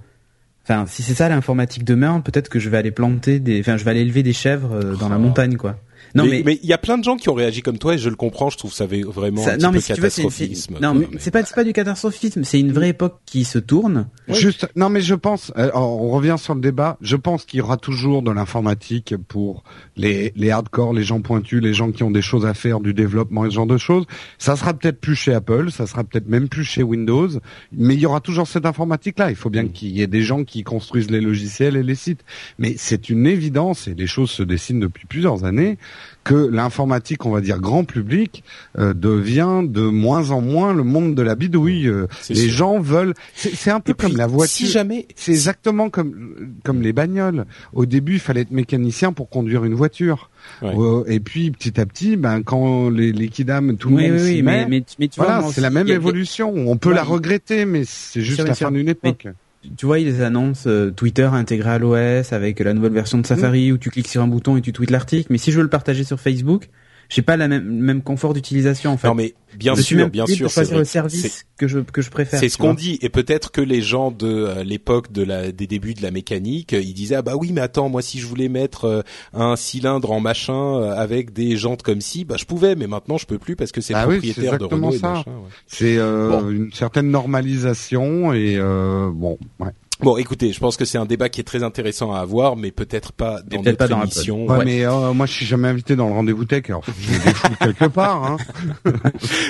[0.69, 3.85] Enfin, si c'est ça l'informatique demain, peut-être que je vais aller planter des, enfin, je
[3.85, 5.19] vais aller élever des chèvres euh, dans la oh.
[5.19, 5.77] montagne, quoi.
[6.17, 7.97] Non, mais mais il y a plein de gens qui ont réagi comme toi et
[7.97, 8.49] je le comprends.
[8.49, 10.77] Je trouve ça vraiment un non, petit peu catastrophisme.
[10.81, 12.43] non, mais c'est pas c'est pas du catastrophisme.
[12.43, 14.07] C'est une vraie époque qui se tourne.
[14.27, 15.51] Juste, non, mais je pense.
[15.57, 16.97] Euh, on revient sur le débat.
[17.01, 19.63] Je pense qu'il y aura toujours de l'informatique pour
[19.95, 22.93] les les hardcore, les gens pointus, les gens qui ont des choses à faire, du
[22.93, 24.05] développement et ce genre de choses.
[24.37, 27.29] Ça sera peut-être plus chez Apple, ça sera peut-être même plus chez Windows,
[27.71, 29.29] mais il y aura toujours cette informatique-là.
[29.29, 29.71] Il faut bien mm.
[29.71, 32.23] qu'il y ait des gens qui construisent les logiciels et les sites.
[32.59, 35.77] Mais c'est une évidence et les choses se dessinent depuis plusieurs années
[36.23, 38.43] que l'informatique, on va dire grand public,
[38.77, 41.87] euh, devient de moins en moins le monde de la bidouille.
[41.87, 43.13] Euh, les gens veulent.
[43.35, 44.67] C'est un peu comme la voiture.
[44.67, 45.07] Si jamais.
[45.15, 47.45] C'est exactement comme comme les bagnoles.
[47.73, 50.29] Au début, il fallait être mécanicien pour conduire une voiture.
[50.63, 54.41] Euh, et puis petit à petit, ben quand les, les kidam, tout le monde s'y
[54.43, 54.65] met.
[54.65, 56.53] Mais, mais, tu voilà, c'est la même évolution.
[56.55, 59.27] On peut la regretter, mais c'est juste la fin d'une époque
[59.75, 63.71] tu vois, ils annoncent euh, Twitter intégré à l'OS avec la nouvelle version de Safari
[63.71, 65.27] où tu cliques sur un bouton et tu tweets l'article.
[65.29, 66.69] Mais si je veux le partager sur Facebook,
[67.09, 69.07] j'ai pas la même, même confort d'utilisation en fait.
[69.07, 72.39] Non mais bien sûr, bien sûr, c'est le service que je que je préfère.
[72.39, 75.67] C'est ce qu'on dit et peut-être que les gens de euh, l'époque de la des
[75.67, 78.49] débuts de la mécanique, ils disaient ah bah oui mais attends moi si je voulais
[78.49, 79.01] mettre euh,
[79.33, 83.17] un cylindre en machin euh, avec des jantes comme ci, bah je pouvais mais maintenant
[83.17, 85.23] je peux plus parce que c'est ah propriétaire de Renault et machin.
[85.27, 85.49] Ouais.
[85.67, 89.71] C'est une certaine normalisation et bon ouais.
[89.99, 92.71] Bon, écoutez, je pense que c'est un débat qui est très intéressant à avoir, mais
[92.71, 94.45] peut-être pas dans notre pas dans émission.
[94.45, 97.55] Ouais, mais euh, moi, je suis jamais invité dans le rendez-vous tech, alors je me
[97.59, 98.23] quelque part.
[98.23, 98.37] Hein.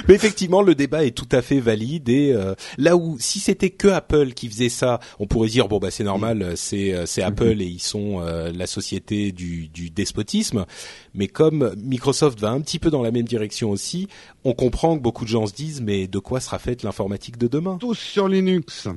[0.08, 3.72] mais effectivement, le débat est tout à fait valide et euh, là où si c'était
[3.72, 7.24] que Apple qui faisait ça, on pourrait dire bon bah c'est normal, c'est euh, c'est
[7.24, 10.66] Apple et ils sont la société du, du despotisme.
[11.14, 14.08] Mais comme Microsoft va un petit peu dans la même direction aussi,
[14.46, 17.48] on comprend que beaucoup de gens se disent mais de quoi sera faite l'informatique de
[17.48, 17.78] demain?
[17.80, 18.88] Tous sur Linux.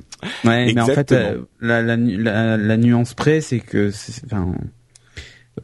[0.45, 1.11] Ouais, mais en fait
[1.59, 3.91] la, la, la, nuance près, c'est que,
[4.25, 4.53] enfin,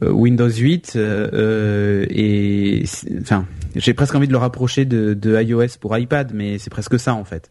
[0.02, 2.84] euh, Windows 8 euh, euh, et,
[3.20, 6.98] enfin, j'ai presque envie de le rapprocher de, de iOS pour iPad, mais c'est presque
[7.00, 7.50] ça en fait.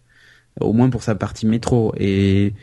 [0.59, 1.93] Au moins pour sa partie métro.
[1.97, 2.53] Et,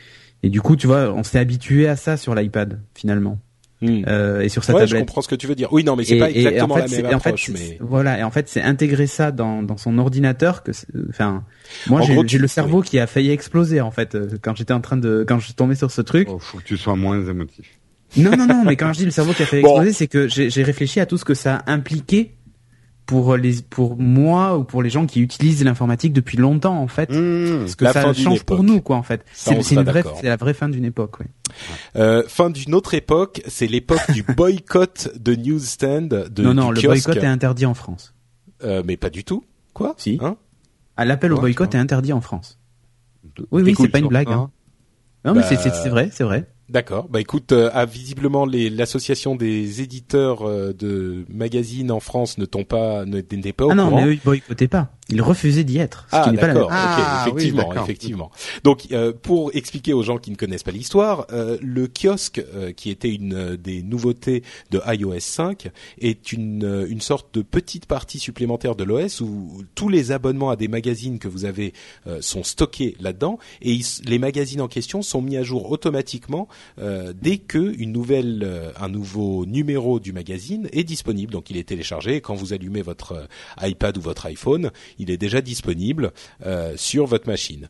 [0.43, 3.39] et du coup, tu vois, on s'est habitué à ça sur l'iPad finalement.
[3.81, 4.03] Hmm.
[4.07, 4.97] Euh, et sur sa ouais, tablette.
[4.97, 5.71] je comprends ce que tu veux dire.
[5.73, 7.49] Oui, non, mais c'est pas exactement la même approche.
[7.49, 7.77] mais...
[7.81, 10.71] Voilà, et en fait, c'est intégrer ça dans, dans son ordinateur que,
[11.09, 11.43] enfin,
[11.87, 14.97] moi j'ai le cerveau qui a failli exploser en fait euh, quand j'étais en train
[14.97, 16.27] de, quand je suis tombé sur ce truc.
[16.31, 17.79] Oh, faut que tu sois moins émotif.
[18.17, 20.27] Non, non, non, mais quand je dis le cerveau qui a failli exploser, c'est que
[20.27, 22.35] j'ai réfléchi à tout ce que ça a impliqué
[23.05, 27.09] pour les pour moi ou pour les gens qui utilisent l'informatique depuis longtemps en fait.
[27.11, 29.23] Mmh, parce que ça change pour nous quoi en fait.
[29.33, 31.27] C'est une vraie c'est la vraie fin d'une époque oui.
[31.97, 36.81] euh, fin d'une autre époque c'est l'époque du boycott de newsstand de non non le
[36.81, 38.13] boycott est interdit en France.
[38.63, 39.43] Euh, mais pas du tout.
[39.73, 39.93] Quoi?
[39.97, 40.17] Si.
[40.21, 40.37] Hein?
[40.97, 42.59] Ah, l'appel au boycott est interdit en France
[43.51, 44.49] oui oui c'est pas une blague hein.
[45.23, 47.07] non mais c'est c'est vrai c'est vrai D'accord.
[47.09, 52.63] Bah écoute, euh, ah, visiblement l'association des éditeurs euh, de magazines en France ne t'ont
[52.63, 53.21] pas n'est
[53.53, 54.89] pas au ah non, mais eux ils boycottaient pas.
[55.09, 56.07] Il refusait d'y être.
[56.09, 56.69] Ce ah, d'accord.
[56.71, 58.31] Ah, effectivement, effectivement.
[58.63, 62.71] Donc, euh, pour expliquer aux gens qui ne connaissent pas l'histoire, euh, le kiosque, euh,
[62.71, 64.41] qui était une des nouveautés
[64.71, 69.89] de iOS 5, est une une sorte de petite partie supplémentaire de l'OS où tous
[69.89, 71.73] les abonnements à des magazines que vous avez
[72.21, 77.75] sont stockés là-dedans et les magazines en question sont mis à jour automatiquement dès que
[77.77, 81.31] une nouvelle, un nouveau numéro du magazine est disponible.
[81.31, 83.27] Donc, il est téléchargé et quand vous allumez votre
[83.61, 86.11] iPad ou votre iPhone il est déjà disponible
[86.45, 87.69] euh, sur votre machine.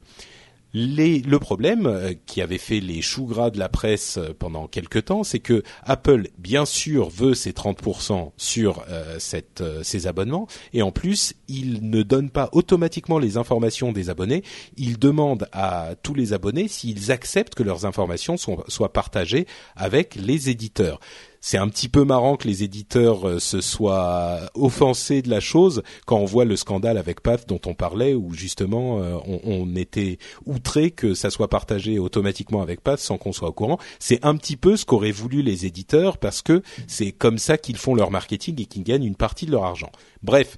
[0.73, 4.99] le problème euh, qui avait fait les choux gras de la presse euh, pendant quelque
[4.99, 8.85] temps, c'est que Apple, bien sûr, veut ses 30% sur
[9.19, 14.43] ces abonnements, et en plus, il ne donne pas automatiquement les informations des abonnés.
[14.77, 20.49] Il demande à tous les abonnés s'ils acceptent que leurs informations soient partagées avec les
[20.49, 20.99] éditeurs
[21.45, 25.83] c'est un petit peu marrant que les éditeurs euh, se soient offensés de la chose
[26.07, 30.17] quand on voit le scandale avec Path dont on parlait, où justement euh, on, était
[30.47, 33.77] outré que ça soit partagé automatiquement avec Path sans qu'on soit au courant.
[33.99, 37.77] C'est un petit peu ce qu'auraient voulu les éditeurs parce que c'est comme ça qu'ils
[37.77, 39.91] font leur marketing et qu'ils gagnent une partie de leur argent.
[40.23, 40.57] Bref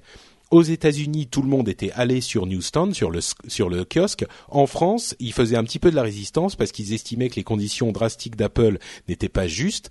[0.50, 4.24] aux États-Unis, tout le monde était allé sur Newsstand, sur le sur le kiosque.
[4.48, 7.44] En France, ils faisaient un petit peu de la résistance parce qu'ils estimaient que les
[7.44, 9.90] conditions drastiques d'Apple n'étaient pas justes.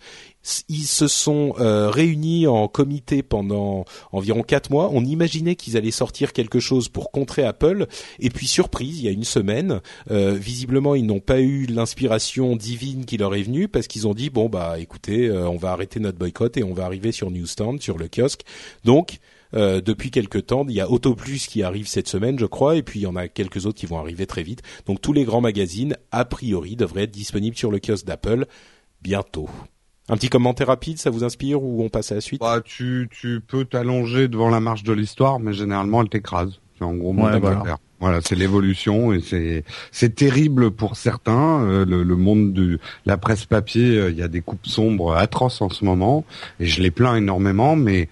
[0.69, 4.89] Ils se sont euh, réunis en comité pendant environ quatre mois.
[4.93, 7.85] On imaginait qu'ils allaient sortir quelque chose pour contrer Apple.
[8.19, 12.55] Et puis surprise, il y a une semaine, euh, visiblement ils n'ont pas eu l'inspiration
[12.55, 15.71] divine qui leur est venue parce qu'ils ont dit bon bah écoutez, euh, on va
[15.71, 18.41] arrêter notre boycott et on va arriver sur Newsstand, sur le kiosque.
[18.85, 19.19] Donc
[19.53, 20.65] euh, depuis quelques temps.
[20.67, 23.15] Il y a Autoplus qui arrive cette semaine, je crois, et puis il y en
[23.15, 24.61] a quelques autres qui vont arriver très vite.
[24.85, 28.45] Donc tous les grands magazines, a priori, devraient être disponibles sur le kiosque d'Apple
[29.01, 29.49] bientôt.
[30.09, 32.39] Un petit commentaire rapide, ça vous inspire ou on passe à la suite?
[32.39, 36.59] Bah, tu, tu peux t'allonger devant la marche de l'histoire, mais généralement elle t'écrase.
[36.77, 37.77] C'est en gros ouais, voilà.
[37.99, 41.63] Voilà, c'est l'évolution et c'est c'est terrible pour certains.
[41.63, 45.15] Euh, le, le, monde de la presse papier, euh, il y a des coupes sombres
[45.15, 46.23] atroces en ce moment
[46.59, 48.07] et je les plains énormément, mais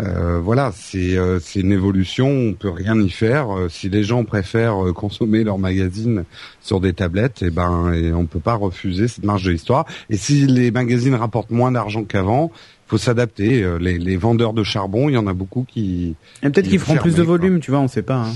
[0.00, 3.56] euh, voilà, c'est euh, c'est une évolution, on peut rien y faire.
[3.56, 6.24] Euh, si les gens préfèrent consommer leur magazine
[6.62, 9.84] sur des tablettes, et eh ben et on peut pas refuser cette marge de l'histoire.
[10.08, 12.50] Et si les magazines rapportent moins d'argent qu'avant,
[12.86, 13.66] faut s'adapter.
[13.80, 16.14] Les, les, vendeurs de charbon, il y en a beaucoup qui.
[16.42, 18.26] peut-être qu'ils feront plus de volume, tu vois, on sait pas.
[18.26, 18.32] Hein.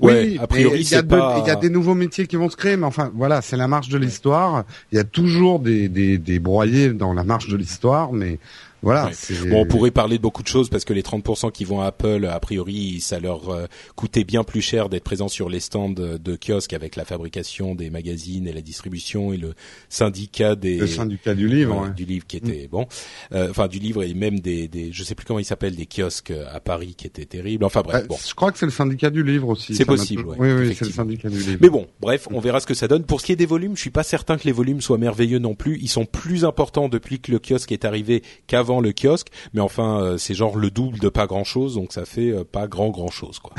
[0.00, 1.02] Oui, a priori, il y, a
[1.38, 3.66] il y a des nouveaux métiers qui vont se créer, mais enfin, voilà, c'est la
[3.66, 4.64] marche de l'histoire.
[4.92, 8.38] Il y a toujours des, des, des broyés dans la marche de l'histoire, mais
[8.84, 9.10] voilà.
[9.48, 11.86] Bon, on pourrait parler de beaucoup de choses parce que les 30% qui vont à
[11.86, 13.66] Apple, a priori, ça leur euh,
[13.96, 17.90] coûtait bien plus cher d'être présent sur les stands de kiosques avec la fabrication des
[17.90, 19.54] magazines et la distribution et le
[19.88, 22.70] syndicat des le syndicat du livre, du livre qui était mm.
[22.70, 22.86] bon,
[23.32, 25.86] euh, enfin du livre et même des, des je sais plus comment il s'appelle des
[25.86, 27.64] kiosques à Paris qui étaient terribles.
[27.64, 28.16] Enfin bref, euh, bon.
[28.26, 29.74] Je crois que c'est le syndicat du livre aussi.
[29.74, 30.24] C'est possible.
[30.38, 31.58] oui, oui, c'est le syndicat du livre.
[31.60, 33.04] Mais bon, bref, on verra ce que ça donne.
[33.04, 35.38] Pour ce qui est des volumes, je suis pas certain que les volumes soient merveilleux
[35.38, 35.78] non plus.
[35.80, 40.00] Ils sont plus importants depuis que le kiosque est arrivé qu'avant le kiosque mais enfin
[40.00, 42.90] euh, c'est genre le double de pas grand chose, donc ça fait euh, pas grand
[42.90, 43.54] grand chose quoi.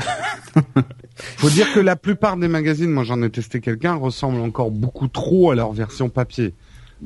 [1.14, 5.08] Faut dire que la plupart des magazines, moi j'en ai testé quelqu'un, ressemblent encore beaucoup
[5.08, 6.54] trop à leur version papier.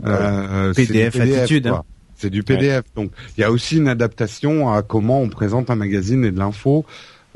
[0.05, 1.67] Euh, PDF, attitude.
[1.67, 1.85] Hein.
[2.17, 5.75] C'est du PDF, donc il y a aussi une adaptation à comment on présente un
[5.75, 6.85] magazine et de l'info.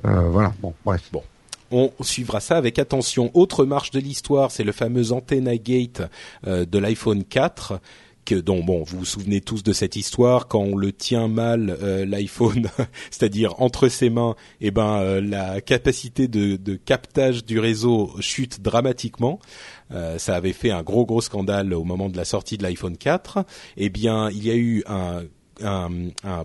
[0.04, 1.08] Euh, voilà, bon, bref.
[1.10, 1.22] Bon,
[1.70, 3.30] on suivra ça avec attention.
[3.34, 6.02] Autre marche de l'histoire, c'est le fameux Antenna Gate
[6.44, 7.80] de l'iPhone 4
[8.32, 12.06] dont bon vous vous souvenez tous de cette histoire quand on le tient mal euh,
[12.06, 12.68] l'iPhone
[13.10, 18.60] c'est-à-dire entre ses mains et eh ben euh, la capacité de, captage du réseau chute
[18.60, 19.38] dramatiquement.
[19.90, 22.96] Euh, ça avait fait un gros gros scandale au moment de la sortie de l'iPhone
[22.96, 23.44] 4
[23.76, 25.24] eh bien il y a eu un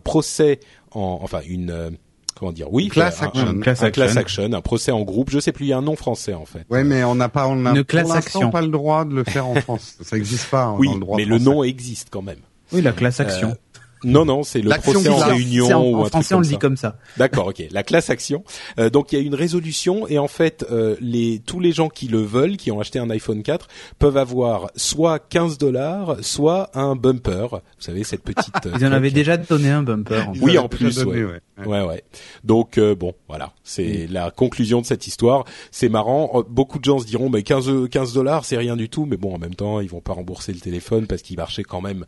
[0.04, 0.60] procès
[0.92, 1.98] en enfin une
[2.40, 3.48] comment dire oui class action.
[3.48, 3.84] Un, class,
[4.18, 4.54] action.
[4.54, 5.30] un procès en groupe.
[5.30, 6.66] Je sais plus il y a un nom français en fait.
[6.70, 9.56] Oui mais on n'a pas on a pour pas le droit de le faire en
[9.56, 9.98] France.
[10.02, 12.40] Ça n'existe pas oui dans le droit mais le nom existe quand même.
[12.72, 13.50] Oui la class action.
[13.50, 13.69] euh,
[14.04, 16.78] non, non, c'est le procès en réunion en, ou en français on le dit comme
[16.78, 16.98] ça.
[17.18, 17.64] D'accord, ok.
[17.72, 18.44] La classe action.
[18.78, 21.90] Euh, donc il y a une résolution et en fait euh, les tous les gens
[21.90, 26.70] qui le veulent, qui ont acheté un iPhone 4, peuvent avoir soit 15 dollars, soit
[26.74, 27.48] un bumper.
[27.52, 28.54] Vous savez cette petite.
[28.80, 30.28] Ils en avaient déjà donné un bumper.
[30.28, 31.04] En oui, en plus.
[31.04, 31.42] ouais.
[31.66, 31.82] Ouais.
[31.82, 32.04] ouais.
[32.44, 35.46] Donc euh, bon, voilà, c'est la conclusion de cette histoire.
[35.72, 36.44] C'est marrant.
[36.50, 39.06] Beaucoup de gens se diront, mais 15 15 dollars, c'est rien du tout.
[39.06, 41.82] Mais bon, en même temps, ils vont pas rembourser le téléphone parce qu'il marchait quand
[41.82, 42.06] même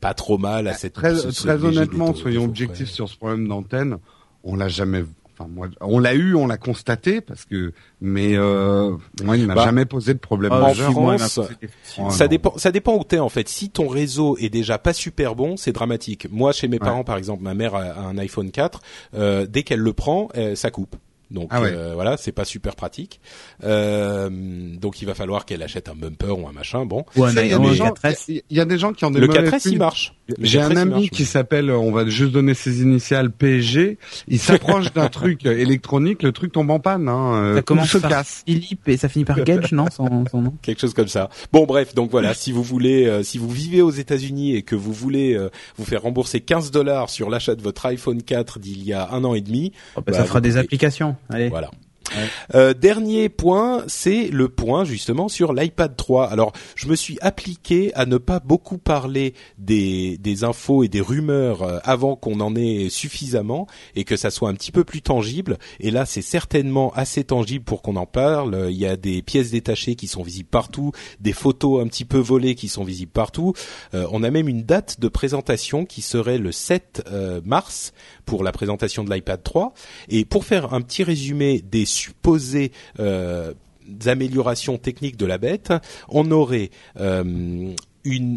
[0.00, 0.94] pas trop mal à cette.
[0.94, 3.98] Très, très honnêtement, soyons objectifs sur ce problème d'antenne.
[4.44, 5.04] On l'a jamais.
[5.38, 9.54] Enfin, moi, on l'a eu, on l'a constaté parce que, mais euh, moi, il m'a
[9.54, 11.40] bah, jamais posé de problème en France,
[12.10, 12.56] ça dépend.
[12.58, 13.48] Ça dépend où t'es en fait.
[13.48, 16.28] Si ton réseau est déjà pas super bon, c'est dramatique.
[16.30, 18.80] Moi, chez mes parents, par exemple, ma mère a un iPhone 4.
[19.14, 20.96] Euh, dès qu'elle le prend, euh, ça coupe
[21.30, 21.60] Donc ah
[21.94, 23.20] voilà, c'est pas super pratique.
[23.62, 26.84] donc il va falloir qu'elle achète un bumper ou un machin.
[26.84, 27.04] Bon.
[27.16, 30.14] il, y a des gens, qui ont des le 4S il marche.
[30.38, 33.98] J'ai un ami qui s'appelle, on va juste donner ses initiales PSG.
[34.28, 37.08] Il s'approche d'un truc électronique, le truc tombe en panne.
[37.08, 38.42] Hein, ça commence par casse.
[38.46, 40.54] Philippe et ça finit par Gage, non son, son, nom?
[40.62, 41.30] Quelque chose comme ça.
[41.52, 44.92] Bon bref, donc voilà, si vous voulez, si vous vivez aux États-Unis et que vous
[44.92, 45.38] voulez
[45.76, 49.24] vous faire rembourser 15 dollars sur l'achat de votre iPhone 4 d'il y a un
[49.24, 51.16] an et demi, oh, bah, ça bah, fera des applications.
[51.28, 51.48] Allez.
[51.48, 51.70] Voilà.
[52.54, 56.26] Euh, dernier point, c'est le point justement sur l'iPad 3.
[56.26, 61.00] Alors, je me suis appliqué à ne pas beaucoup parler des, des infos et des
[61.00, 65.02] rumeurs euh, avant qu'on en ait suffisamment et que ça soit un petit peu plus
[65.02, 65.58] tangible.
[65.78, 68.68] Et là, c'est certainement assez tangible pour qu'on en parle.
[68.70, 72.18] Il y a des pièces détachées qui sont visibles partout, des photos un petit peu
[72.18, 73.52] volées qui sont visibles partout.
[73.94, 77.04] Euh, on a même une date de présentation qui serait le 7
[77.44, 77.92] mars
[78.30, 79.74] pour la présentation de l'iPad 3.
[80.08, 83.54] Et pour faire un petit résumé des supposées euh,
[84.06, 85.72] améliorations techniques de la bête,
[86.08, 87.74] on aurait euh,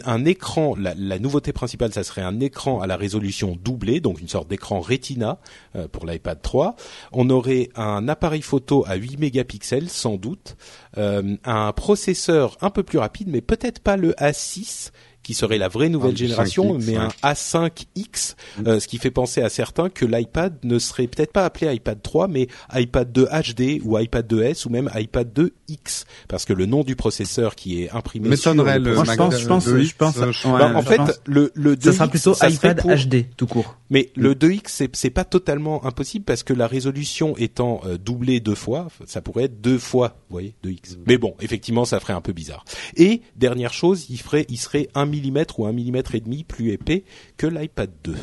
[0.04, 4.28] un écran, la, nouveauté principale, ça serait un écran à la résolution doublée, donc une
[4.28, 5.38] sorte d'écran Retina
[5.76, 6.76] euh, pour l'iPad 3.
[7.12, 10.58] On aurait un appareil photo à 8 mégapixels, sans doute,
[10.98, 14.90] un processeur un peu plus rapide, mais peut-être pas le A6
[15.24, 18.68] qui serait la vraie nouvelle génération, mais un A5X, mm.
[18.68, 22.02] euh, ce qui fait penser à certains que l'iPad ne serait peut-être pas appelé iPad
[22.02, 26.66] 3, mais iPad 2 HD ou iPad 2S ou même iPad 2X, parce que le
[26.66, 28.30] nom du processeur qui est imprimé.
[28.30, 28.96] M'étonnerait le.
[28.96, 30.18] Moi, je pense, je pense, je pense.
[30.44, 33.78] Bah, en fait, le le 2X, ça sera plutôt iPad HD tout court.
[33.90, 38.40] Mais le 2X, c'est c'est pas totalement impossible parce que la résolution étant euh, doublée
[38.40, 40.98] deux fois, ça pourrait être deux fois, vous voyez, 2X.
[41.08, 42.66] Mais bon, effectivement, ça ferait un peu bizarre.
[42.96, 46.72] Et dernière chose, il ferait, il serait un mm ou un millimètre et demi plus
[46.72, 47.04] épais
[47.38, 48.16] que l'iPad 2.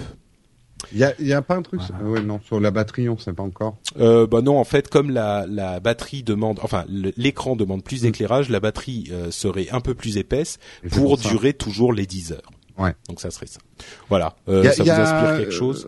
[0.92, 3.32] Il y a, y a pas un truc ouais, non sur la batterie on sait
[3.32, 3.76] pas encore.
[3.98, 8.06] Euh, bah non en fait comme la, la batterie demande enfin l'écran demande plus mm.
[8.06, 10.58] d'éclairage la batterie euh, serait un peu plus épaisse
[10.90, 12.50] pour, durer toujours les 10 heures.
[12.78, 12.94] Ouais.
[13.08, 13.60] Donc ça serait ça.
[14.08, 14.36] Voilà.
[14.48, 15.86] Euh, ça vous inspire quelque chose?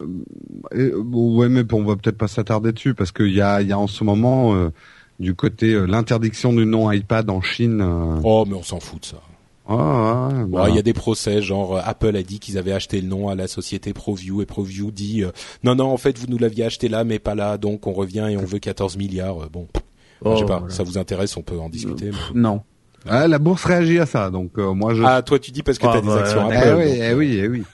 [0.74, 3.72] euh, Ouais mais on va peut-être pas s'attarder dessus parce qu'il y a il y
[3.72, 4.70] a en ce moment euh,
[5.18, 7.82] du côté l'interdiction du nom iPad en Chine.
[8.24, 9.22] Oh mais on s'en fout de ça.
[9.68, 10.66] Ah, bah.
[10.68, 13.28] il y a des procès, genre euh, Apple a dit qu'ils avaient acheté le nom
[13.28, 15.30] à la société ProView et ProView dit euh,
[15.62, 18.26] non non en fait vous nous l'aviez acheté là mais pas là donc on revient
[18.28, 19.44] et on veut 14 milliards.
[19.44, 19.68] Euh, bon,
[20.24, 22.10] je sais oh, pas, ça vous intéresse, on peut en discuter.
[22.34, 22.62] Non.
[23.06, 25.02] Ah, la bourse réagit à ça, donc moi je.
[25.04, 26.66] Ah, toi tu dis parce que tu as des ah, actions Apple.
[26.66, 27.64] Eh oui, eh oui, eh oui.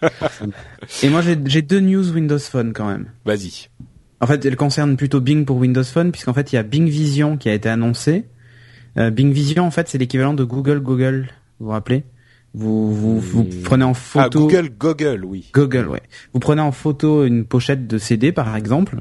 [1.02, 3.06] et moi j'ai deux news Windows Phone quand même.
[3.24, 3.68] Vas-y.
[4.20, 6.88] En fait, elle concerne plutôt Bing pour Windows Phone, puisqu'en fait il y a Bing
[6.88, 8.26] Vision qui a été annoncé.
[8.96, 11.28] Bing Vision, en fait, c'est l'équivalent de Google Google
[11.60, 12.04] vous vous rappelez?
[12.54, 13.62] Vous, vous, vous hmm.
[13.64, 14.48] prenez en photo.
[14.48, 15.50] Ah, Google, Google, oui.
[15.52, 16.02] Google, ouais.
[16.32, 18.96] Vous prenez en photo une pochette de CD, par exemple,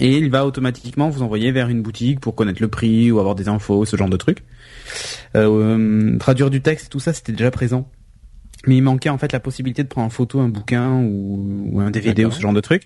[0.00, 3.34] et il va automatiquement vous envoyer vers une boutique pour connaître le prix ou avoir
[3.34, 4.44] des infos, ce genre de trucs.
[5.34, 7.90] Euh, euh traduire du texte, tout ça, c'était déjà présent
[8.66, 11.90] mais il manquait en fait la possibilité de prendre en photo un bouquin ou, un
[11.90, 12.82] DVD ou ce genre de truc.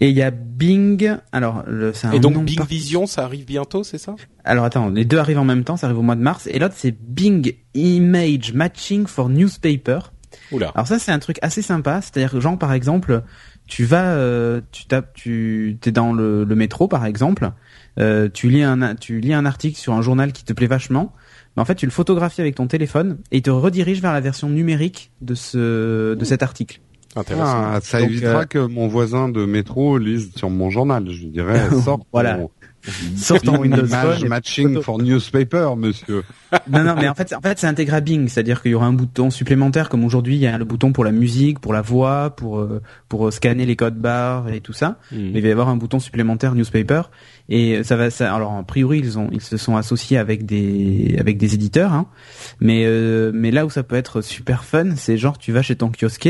[0.00, 1.16] Et il y a Bing.
[1.32, 4.14] Alors, c'est un Et donc Bing Vision, ça arrive bientôt, c'est ça?
[4.44, 6.46] Alors attends, les deux arrivent en même temps, ça arrive au mois de mars.
[6.46, 9.98] Et l'autre c'est Bing Image Matching for Newspaper.
[10.52, 10.70] Oula.
[10.74, 13.22] Alors ça c'est un truc assez sympa, c'est-à-dire genre par exemple,
[13.66, 17.50] tu vas, euh, tu tapes, tu t'es dans le, le, métro par exemple,
[17.98, 21.12] euh, tu lis un, tu lis un article sur un journal qui te plaît vachement
[21.56, 24.48] en fait, tu le photographies avec ton téléphone et il te redirige vers la version
[24.48, 26.80] numérique de ce de cet article.
[27.16, 27.44] Intéressant.
[27.46, 31.08] Ah, ça évitera euh, que mon voisin de métro lise sur mon journal.
[31.08, 32.38] Je dirais, sort voilà.
[33.16, 34.28] Sort ton Windows Phone.
[34.28, 36.22] Matching for newspaper, monsieur.
[36.70, 38.86] non, non, mais en fait, en fait, c'est intégré à Bing, c'est-à-dire qu'il y aura
[38.86, 41.82] un bouton supplémentaire, comme aujourd'hui, il y a le bouton pour la musique, pour la
[41.82, 44.98] voix, pour euh, pour scanner les codes barres et tout ça.
[45.10, 45.32] Hmm.
[45.34, 47.02] il va y avoir un bouton supplémentaire newspaper.
[47.48, 51.16] Et ça va, ça, alors a priori ils ont, ils se sont associés avec des,
[51.20, 52.06] avec des éditeurs, hein.
[52.60, 55.76] mais euh, mais là où ça peut être super fun, c'est genre tu vas chez
[55.76, 56.28] ton kiosque,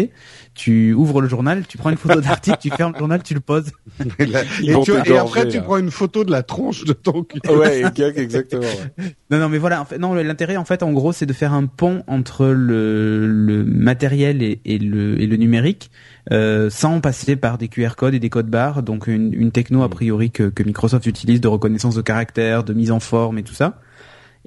[0.55, 3.41] tu ouvres le journal, tu prends une photo d'article, tu fermes le journal, tu le
[3.41, 3.73] poses.
[4.19, 7.49] et, après tu prends une photo de la tronche de ton kiosque.
[7.49, 7.83] Ouais,
[8.17, 8.67] exactement.
[9.31, 11.55] non non mais voilà, en fait, non l'intérêt en fait en gros c'est de faire
[11.55, 15.91] un pont entre le, le matériel et, et le et le numérique
[16.33, 19.83] euh, sans passer par des QR codes et des codes barres, donc une, une techno
[19.83, 19.91] a mm.
[19.91, 23.55] priori que, que, Microsoft utilise de reconnaissance de caractère, de mise en forme et tout
[23.55, 23.81] ça.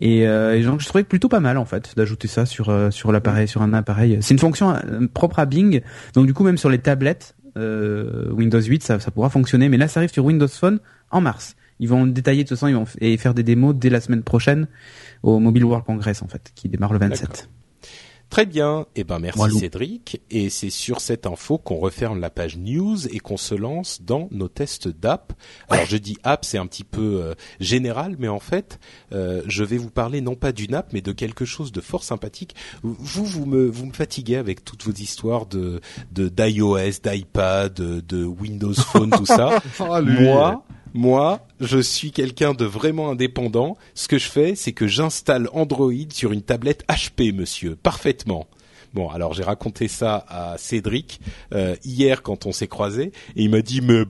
[0.02, 2.90] Et, euh, et donc je trouvais plutôt pas mal en fait d'ajouter ça sur euh,
[2.90, 4.18] sur l'appareil, sur un appareil.
[4.22, 4.74] C'est une fonction
[5.14, 5.82] propre à Bing,
[6.14, 9.90] donc du coup même sur les tablettes Windows 8 ça, ça pourra fonctionner, mais là
[9.90, 10.80] ça arrive sur Windows Phone
[11.12, 11.56] en mars.
[11.80, 14.24] Ils vont détailler de toute façon, ils vont et faire des démos dès la semaine
[14.24, 14.68] prochaine
[15.24, 17.50] au Mobile World Congress en fait, qui démarre le 27.
[18.30, 22.58] Très bien, eh ben merci Cédric, et c'est sur cette info qu'on referme la page
[22.58, 25.34] news et qu'on se lance dans nos tests d'app.
[25.68, 28.80] Alors je dis app, c'est un petit peu euh, général, mais en fait,
[29.14, 32.04] euh, je vais vous parler non pas d'une app, mais de quelque chose de fort
[32.04, 32.56] sympathique.
[32.84, 38.26] Vous, vous me, vous me fatiguez avec toutes vos histoires de d'iOS, d'iPad, de, de,
[38.26, 39.60] Windows Phone, tout ça.
[39.80, 40.64] Oh, Moi,
[40.94, 43.78] moi, je suis quelqu'un de vraiment indépendant.
[43.94, 48.48] Ce que je fais, c'est que j'installe Android sur une tablette HP, monsieur, parfaitement.
[48.94, 51.20] Bon, alors j'ai raconté ça à Cédric
[51.54, 54.04] euh, hier quand on s'est croisés, et il m'a dit mais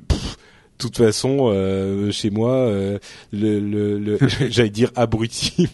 [0.80, 3.00] de toute façon, euh, chez moi, euh,
[3.34, 4.18] le, le, le
[4.50, 5.68] j'allais dire abruti.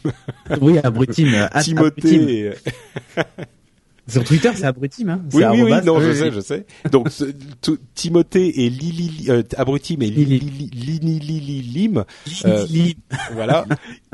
[0.60, 1.28] oui, abruti,
[1.62, 2.54] Timothée.
[4.08, 6.66] Sur Twitter, c'est abruti, hein Oui, oui, oui, non, je sais, je sais.
[6.92, 7.10] Donc,
[7.96, 12.06] Timothée et Lili, euh, abruti, mais Lili, Lili, Lili, Lim,
[12.46, 12.66] euh,
[13.34, 13.66] voilà,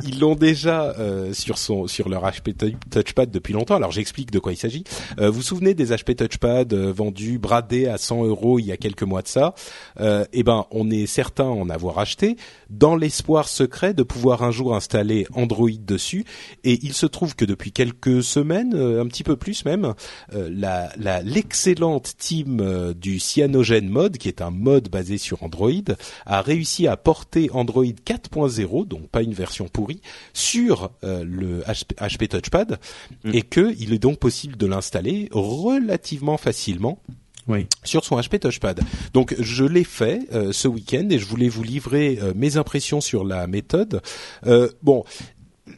[0.05, 2.53] ils l'ont déjà euh, sur son, sur leur HP
[2.89, 3.75] Touchpad depuis longtemps.
[3.75, 4.85] Alors, j'explique de quoi il s'agit.
[5.19, 8.77] Euh, vous vous souvenez des HP Touchpad vendus bradés à 100 euros il y a
[8.77, 9.55] quelques mois de ça?
[9.99, 12.37] Eh ben, on est certain en avoir acheté
[12.69, 16.25] dans l'espoir secret de pouvoir un jour installer Android dessus.
[16.63, 19.80] Et il se trouve que depuis quelques semaines, un petit peu plus même
[20.33, 25.71] euh, la l'excellente team euh, du Cyanogen Mode, qui est un mode basé sur Android,
[26.25, 30.01] a réussi à porter Android 4.0, donc pas une version pourrie,
[30.33, 32.79] sur euh, le HP, Touchpad,
[33.23, 33.33] mm.
[33.33, 36.99] et que il est donc possible de l'installer relativement facilement.
[37.83, 38.81] sur son HP Touchpad.
[39.13, 40.21] Donc je l'ai fait
[40.51, 44.01] ce week-end et je voulais vous livrer mes impressions sur la méthode.
[44.83, 45.03] bon,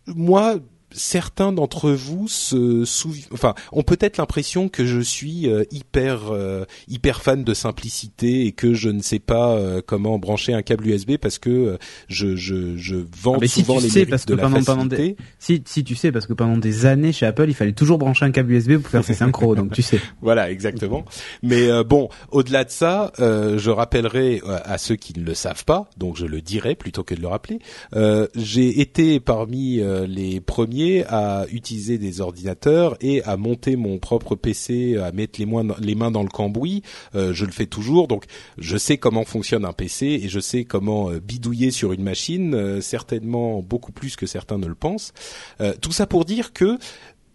[0.07, 0.59] moi,
[0.93, 6.65] certains d'entre vous se souviennent, enfin, ont peut-être l'impression que je suis euh, hyper euh,
[6.87, 10.87] hyper fan de simplicité et que je ne sais pas euh, comment brancher un câble
[10.87, 11.77] USB parce que
[12.07, 15.15] je je je vends ah, souvent les sais, parce de que la pendant, des...
[15.39, 18.25] si si tu sais parce que pendant des années chez Apple il fallait toujours brancher
[18.25, 19.99] un câble USB pour faire ses synchros donc tu sais.
[20.21, 21.05] Voilà exactement.
[21.41, 26.17] Mais bon au-delà de ça, je rappellerai à ceux qui ne le savent pas, donc
[26.17, 27.59] je le dirai plutôt que de le rappeler.
[28.35, 34.97] J'ai été parmi les premiers à utiliser des ordinateurs et à monter mon propre PC,
[34.97, 35.47] à mettre les,
[35.79, 36.83] les mains dans le cambouis.
[37.15, 38.25] Euh, je le fais toujours, donc
[38.57, 42.55] je sais comment fonctionne un PC et je sais comment euh, bidouiller sur une machine,
[42.55, 45.13] euh, certainement beaucoup plus que certains ne le pensent.
[45.81, 46.77] tout ça pour dire que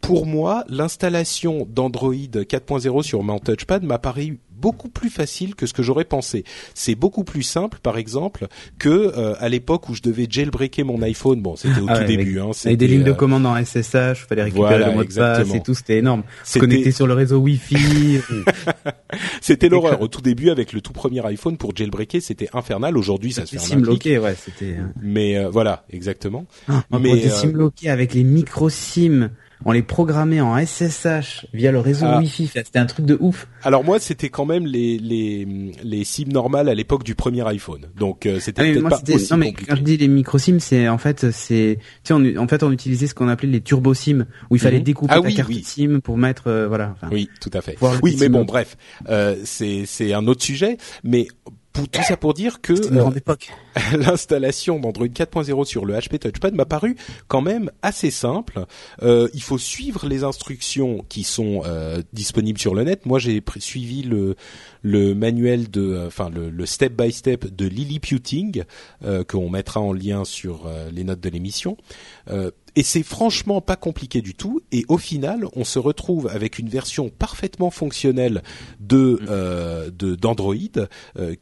[0.01, 5.72] pour moi, l'installation d'Android 4.0 sur mon touchpad m'a paru beaucoup plus facile que ce
[5.72, 6.44] que j'aurais pensé.
[6.74, 8.46] C'est beaucoup plus simple, par exemple,
[8.78, 11.40] que euh, à l'époque où je devais jailbreaker mon iPhone.
[11.40, 12.40] Bon, c'était au ah tout début.
[12.40, 15.55] Hein, avec des lignes de euh, commande en SSH, fallait récupérer le mot de passe
[15.55, 16.22] et tout, c'était énorme.
[16.44, 18.20] Se connecter sur le réseau Wi-Fi.
[19.40, 20.01] c'était l'horreur.
[20.01, 22.96] Au tout début, avec le tout premier iPhone pour jailbreaker, c'était infernal.
[22.96, 24.05] Aujourd'hui, ça se fait en clic.
[24.05, 24.76] ouais, c'était.
[24.78, 26.46] Euh, Mais voilà, exactement.
[26.68, 29.30] Ah, Mais pour des avec les micro SIM
[29.64, 32.18] on les programmait en SSH via le réseau ah.
[32.18, 32.46] Wi-Fi.
[32.46, 33.48] C'était un truc de ouf.
[33.62, 37.86] Alors moi, c'était quand même les les les SIM normales à l'époque du premier iPhone.
[37.96, 40.59] Donc euh, c'était ah peut-être pas aussi Non mais quand je dis les micro SIM,
[40.61, 43.94] c'est en fait c'est tu sais en fait on utilisait ce qu'on appelait les turbo
[43.94, 44.84] SIM où il fallait mhm.
[44.84, 46.94] découper ah, ta carte SIM pour mettre euh, voilà.
[47.11, 47.76] oui, tout à fait.
[48.02, 48.76] Oui, mais bon, bref,
[49.09, 50.76] euh, c'est c'est un autre sujet.
[51.04, 51.28] Mais
[51.72, 53.11] tout ça pour dire que euh,
[53.97, 56.97] l'installation d'Android 4.0 sur le HP Touchpad m'a paru
[57.29, 58.64] quand même assez simple.
[59.03, 63.07] Euh, il faut suivre les instructions qui sont euh, disponibles sur le net.
[63.07, 64.37] Moi, j'ai suivi le
[64.83, 68.64] le manuel de, euh, enfin le, step by step de Liliputing
[69.05, 71.76] euh, qu'on mettra en lien sur les notes de l'émission.
[72.76, 74.61] Et c'est franchement pas compliqué du tout.
[74.70, 78.43] Et au final, on se retrouve avec une version parfaitement fonctionnelle
[78.79, 80.55] de d'Android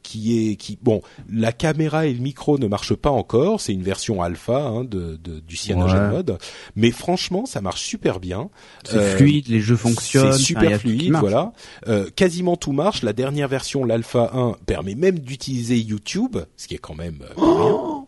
[0.01, 3.61] qui est qui bon, la caméra le micro ne marchent pas encore.
[3.61, 6.37] C'est une version alpha hein, de, de, du Cyanogen Mode,
[6.75, 8.49] mais franchement, ça marche super bien.
[8.85, 10.33] C'est fluide, les jeux fonctionnent.
[10.33, 11.53] C'est super fluide, voilà.
[12.15, 13.03] quasiment tout marche.
[13.03, 17.33] La dernière version, l'Alpha 1, permet même d'utiliser YouTube, ce qui est quand même euh,
[17.37, 18.07] oh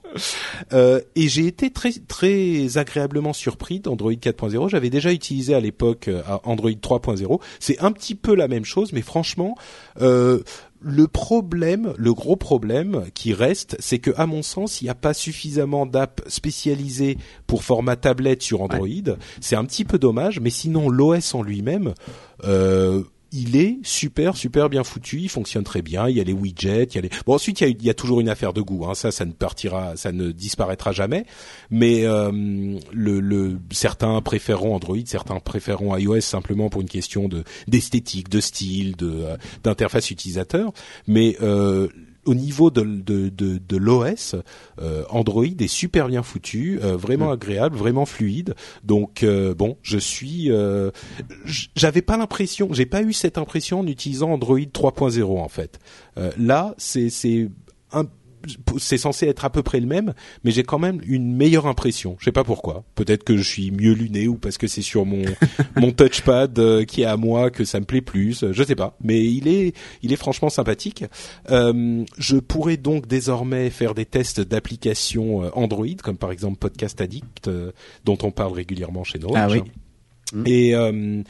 [0.73, 4.69] euh, et j'ai été très très agréablement surpris d'Android 4.0.
[4.69, 7.39] J'avais déjà utilisé à l'époque euh, Android 3.0.
[7.59, 9.55] C'est un petit peu la même chose, mais franchement,
[10.01, 10.41] euh,
[10.81, 14.95] le problème, le gros problème qui reste, c'est que à mon sens, il n'y a
[14.95, 17.17] pas suffisamment d'apps spécialisées
[17.47, 18.87] pour format tablette sur Android.
[19.41, 21.93] C'est un petit peu dommage, mais sinon l'OS en lui-même.
[22.45, 26.07] Euh, il est super super bien foutu, il fonctionne très bien.
[26.07, 27.09] Il y a les widgets, il y a les.
[27.25, 28.85] Bon ensuite il y a, toujours une affaire de goût.
[28.85, 28.95] Hein.
[28.95, 31.25] Ça, ça ne partira, ça ne disparaîtra jamais.
[31.69, 32.31] Mais euh,
[32.91, 38.39] le, le, certains préféreront Android, certains préféreront iOS simplement pour une question de d'esthétique, de
[38.39, 40.71] style, de euh, d'interface utilisateur.
[41.07, 41.87] Mais euh,
[42.29, 44.35] au niveau de, de, de, de l'OS,
[44.79, 47.33] euh, Android est super bien foutu, euh, vraiment mm.
[47.33, 48.53] agréable, vraiment fluide.
[48.83, 49.25] Donc
[49.57, 50.51] bon, je suis,
[51.75, 55.79] j'avais pas l'impression, j'ai pas eu cette impression en utilisant Android 3.0 en fait.
[56.37, 57.49] là, c'est c'est
[57.91, 58.05] un
[58.77, 60.13] c'est censé être à peu près le même,
[60.43, 62.15] mais j'ai quand même une meilleure impression.
[62.19, 62.83] Je sais pas pourquoi.
[62.95, 65.23] Peut-être que je suis mieux luné ou parce que c'est sur mon
[65.75, 68.45] mon touchpad euh, qui est à moi que ça me plaît plus.
[68.51, 71.05] Je sais pas, mais il est il est franchement sympathique.
[71.49, 77.01] Euh, je pourrais donc désormais faire des tests d'applications euh, Android, comme par exemple Podcast
[77.01, 77.49] Addict,
[78.05, 79.29] dont on parle régulièrement chez nous.
[79.35, 79.61] Ah oui.
[80.45, 81.23] Et, euh,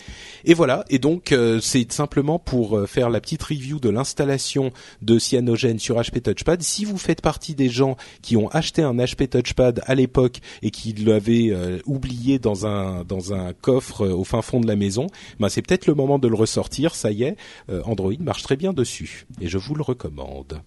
[0.43, 0.83] et voilà.
[0.89, 4.71] Et donc euh, c'est simplement pour euh, faire la petite review de l'installation
[5.01, 6.61] de Cyanogen sur HP Touchpad.
[6.61, 10.71] Si vous faites partie des gens qui ont acheté un HP Touchpad à l'époque et
[10.71, 11.53] qui l'avaient
[11.85, 15.07] oublié dans un dans un coffre au fin fond de la maison,
[15.39, 16.93] ben c'est peut-être le moment de le ressortir.
[16.93, 17.37] Ça y est,
[17.85, 20.61] Android marche très bien dessus et je vous le recommande.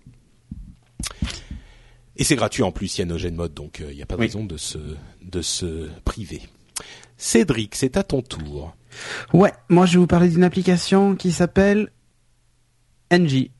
[2.17, 4.57] Et c'est gratuit en plus Cyanogen Mode, donc il n'y a pas de raison de
[4.57, 4.79] se
[5.23, 6.43] de se priver.
[7.23, 8.75] Cédric, c'est à ton tour.
[9.33, 11.91] Ouais, moi je vais vous parler d'une application qui s'appelle
[13.13, 13.51] NG,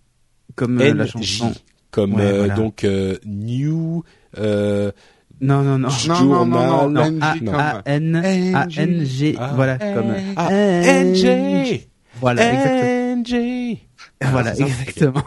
[0.57, 1.53] comme euh, la chanson.
[1.93, 4.03] Comme euh, donc euh, New.
[4.37, 4.93] non
[5.41, 10.13] non non non non non A N A N G voilà comme
[10.51, 11.89] N G
[12.21, 13.79] voilà exactement.
[14.21, 15.25] Voilà, exactement.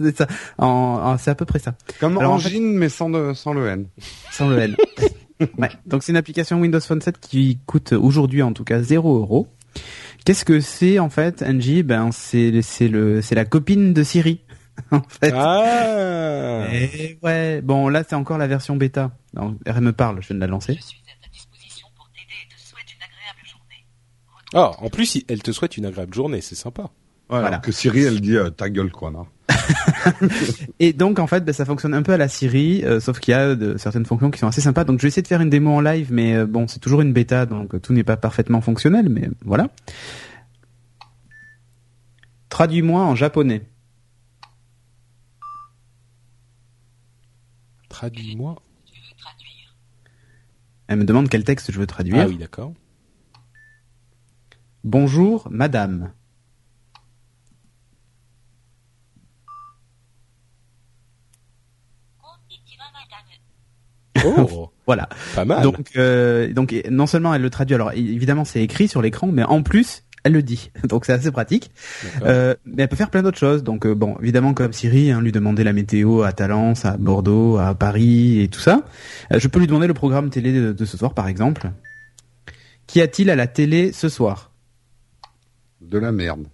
[0.00, 0.26] c'est ça.
[0.58, 1.74] En, c'est à peu près ça.
[2.00, 3.86] Comme Engine, mais sans, sans le N.
[4.30, 4.76] Sans le N.
[5.58, 5.70] ouais.
[5.86, 9.48] Donc c'est une application Windows Phone 7 qui coûte aujourd'hui en tout cas 0 euros.
[10.24, 11.82] Qu'est-ce que c'est en fait, Angie?
[11.82, 14.40] Ben c'est c'est le c'est la copine de Siri.
[14.92, 15.32] en fait.
[15.34, 16.66] Ah.
[16.72, 17.60] Et ouais.
[17.62, 19.10] Bon là c'est encore la version bêta.
[19.64, 20.74] elle me parle, je viens de la lancer.
[20.74, 23.86] Je suis à ta disposition pour t'aider et te souhaite une agréable journée.
[24.54, 26.90] Ah, en plus elle te souhaite une agréable journée, c'est sympa.
[27.28, 27.58] Voilà.
[27.58, 29.26] Que Siri elle dit euh, ta gueule quoi, non?
[30.78, 33.32] et donc en fait, ben, ça fonctionne un peu à la Siri, euh, sauf qu'il
[33.32, 34.84] y a de, certaines fonctions qui sont assez sympas.
[34.84, 37.00] Donc je vais essayer de faire une démo en live, mais euh, bon, c'est toujours
[37.00, 39.68] une bêta, donc tout n'est pas parfaitement fonctionnel, mais voilà.
[42.48, 43.62] Traduis-moi en japonais.
[47.88, 48.56] Traduis-moi.
[50.86, 52.22] Elle me demande quel texte je veux traduire.
[52.22, 52.72] Ah oui, d'accord.
[54.84, 56.12] Bonjour, madame.
[64.24, 65.08] Oh, voilà.
[65.34, 65.62] Pas mal.
[65.62, 69.42] Donc, euh, donc non seulement elle le traduit, alors évidemment c'est écrit sur l'écran, mais
[69.44, 70.70] en plus elle le dit.
[70.88, 71.70] Donc c'est assez pratique.
[72.22, 73.62] Euh, mais elle peut faire plein d'autres choses.
[73.62, 77.56] Donc euh, bon, évidemment comme Siri, hein, lui demander la météo à Talence, à Bordeaux,
[77.56, 78.82] à Paris et tout ça.
[79.30, 81.70] Je peux lui demander le programme télé de, de ce soir par exemple.
[82.86, 84.50] Qu'y a-t-il à la télé ce soir?
[85.80, 86.46] De la merde.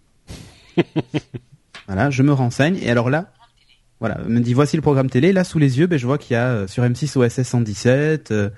[1.86, 3.32] voilà, je me renseigne et alors là,
[4.00, 5.32] voilà, me dit voici le programme télé.
[5.32, 8.30] Là sous les yeux, ben, je vois qu'il y a euh, sur M6 OSS 117,
[8.30, 8.50] euh,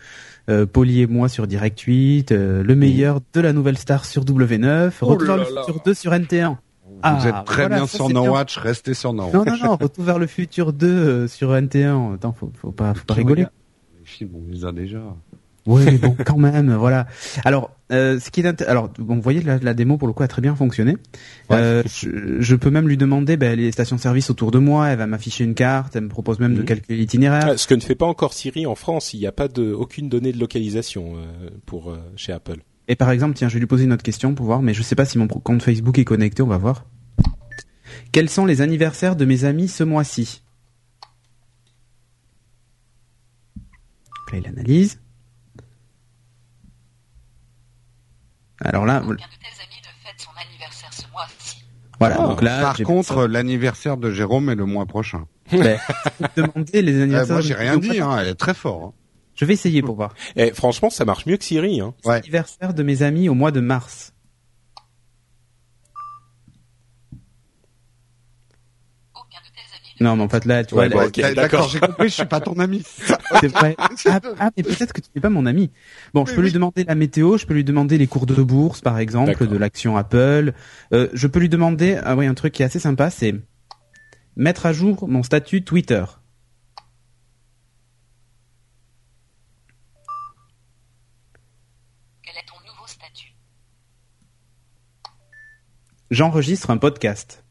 [0.49, 4.25] euh, Poli et moi sur Direct 8, euh, le meilleur de la nouvelle star sur
[4.25, 6.57] W9, Retour vers le futur 2 sur NT1.
[7.03, 9.35] Ah, Vous êtes très bien sur No Watch, restez sur No Watch.
[9.35, 12.15] Non, non, non, Retour vers le futur 2 sur NT1.
[12.15, 13.43] Attends, faut, faut pas, faut pas rigoler.
[13.43, 15.03] Les films, on les a déjà.
[15.67, 17.07] Oui, bon, quand même, voilà.
[17.45, 20.23] Alors, euh, ce qui est alors, bon, vous voyez la, la, démo pour le coup
[20.23, 20.97] a très bien fonctionné.
[21.51, 24.89] Euh, je, je, peux même lui demander ben, les stations-service autour de moi.
[24.89, 25.95] Elle va m'afficher une carte.
[25.97, 27.49] Elle me propose même de calculer l'itinéraire.
[27.51, 29.15] Ah, ce que ne fait pas encore Siri en France.
[29.15, 32.59] Il n'y a pas de aucune donnée de localisation euh, pour euh, chez Apple.
[32.89, 34.83] Et par exemple, tiens, je vais lui poser une autre question pour voir, mais je
[34.83, 36.43] sais pas si mon compte Facebook est connecté.
[36.43, 36.87] On va voir.
[38.13, 40.43] Quels sont les anniversaires de mes amis ce mois-ci?
[44.33, 44.99] Là, il analyse.
[48.61, 49.03] Alors là,
[51.99, 52.17] voilà.
[52.17, 55.27] donc là, par contre, l'anniversaire de Jérôme est le mois prochain.
[55.53, 55.79] Ben,
[56.37, 57.37] demander les anniversaires.
[57.37, 58.01] moi, j'ai rien dit.
[58.01, 58.83] Hein, elle est très fort.
[58.87, 58.93] Hein.
[59.37, 60.13] Je vais essayer pour voir.
[60.35, 61.81] Et eh, franchement, ça marche mieux que Siri.
[61.81, 61.95] Hein.
[62.05, 62.17] Ouais.
[62.17, 64.13] Anniversaire de mes amis au mois de mars.
[70.01, 70.89] Non, mais en fait là, tu vois.
[70.89, 72.83] D'accord, j'ai compris, je suis pas ton ami.
[73.41, 73.75] C'est vrai.
[73.79, 73.89] Ah,
[74.39, 75.71] ah, mais peut-être que tu n'es pas mon ami.
[76.15, 78.81] Bon, je peux lui demander la météo, je peux lui demander les cours de bourse,
[78.81, 80.53] par exemple, de l'action Apple.
[80.93, 83.35] Euh, je peux lui demander, ah oui, un truc qui est assez sympa, c'est
[84.37, 86.05] mettre à jour mon statut Twitter.
[92.23, 93.35] Quel est ton nouveau statut?
[96.11, 97.46] J'enregistre un podcast.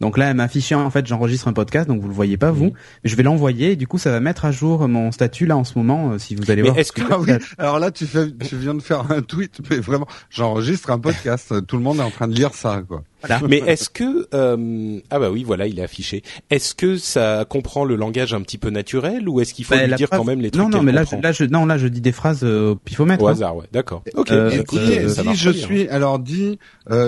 [0.00, 2.50] Donc là, elle m'a affiché en fait, j'enregistre un podcast, donc vous le voyez pas
[2.50, 2.72] vous.
[3.04, 5.64] Je vais l'envoyer et du coup, ça va mettre à jour mon statut là en
[5.64, 6.12] ce moment.
[6.12, 6.76] Euh, si vous allez voir.
[6.76, 7.32] Est-ce que ah oui.
[7.58, 11.66] Alors là, tu fais, tu viens de faire un tweet, mais vraiment, j'enregistre un podcast.
[11.66, 13.02] Tout le monde est en train de lire ça, quoi.
[13.48, 16.22] Mais est-ce que euh, ah bah oui voilà il est affiché.
[16.50, 19.86] Est-ce que ça comprend le langage un petit peu naturel ou est-ce qu'il faut bah,
[19.86, 21.78] lui dire quand même les trucs Non non mais là je, là je non là
[21.78, 23.22] je dis des phrases euh, au pifomètre.
[23.22, 23.32] Au hein.
[23.32, 24.02] hasard ouais d'accord.
[24.14, 24.30] Ok.
[24.30, 26.58] Euh, et je suis alors dis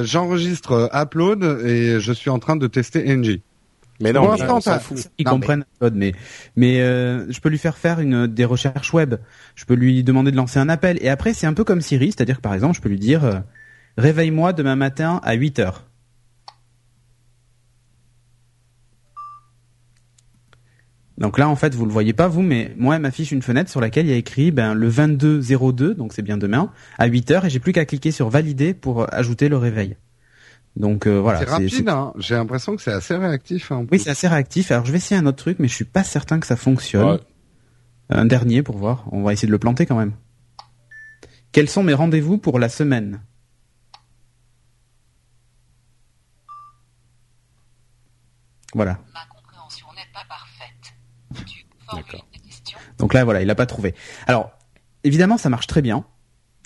[0.03, 3.41] j'enregistre Upload et je suis en train de tester NG.
[4.01, 5.09] Mais non, mais on s'en fout.
[5.19, 6.13] Ils comprennent mais mais,
[6.57, 9.17] mais euh, je peux lui faire faire une des recherches web.
[9.55, 12.13] Je peux lui demander de lancer un appel et après c'est un peu comme Siri,
[12.13, 13.39] c'est-à-dire que par exemple je peux lui dire euh,
[13.97, 15.86] réveille-moi demain matin à 8 heures.
[21.19, 23.71] Donc là, en fait, vous le voyez pas vous, mais moi, elle m'affiche une fenêtre
[23.71, 27.31] sur laquelle il y a écrit ben, le 2202, donc c'est bien demain, à 8
[27.31, 29.97] heures, et j'ai plus qu'à cliquer sur valider pour ajouter le réveil.
[30.77, 31.39] Donc euh, voilà.
[31.39, 33.73] C'est rapide, hein j'ai l'impression que c'est assez réactif.
[33.73, 34.71] Hein, oui, c'est assez réactif.
[34.71, 37.19] Alors je vais essayer un autre truc, mais je suis pas certain que ça fonctionne.
[38.09, 39.05] Un dernier pour voir.
[39.11, 40.13] On va essayer de le planter quand même.
[41.51, 43.21] Quels sont mes rendez-vous pour la semaine?
[48.75, 48.99] Voilà.
[49.15, 50.95] Ma compréhension n'est pas parfaite.
[51.95, 52.27] D'accord.
[52.99, 53.95] Donc là, voilà, il n'a pas trouvé.
[54.27, 54.51] Alors,
[55.05, 56.05] évidemment, ça marche très bien.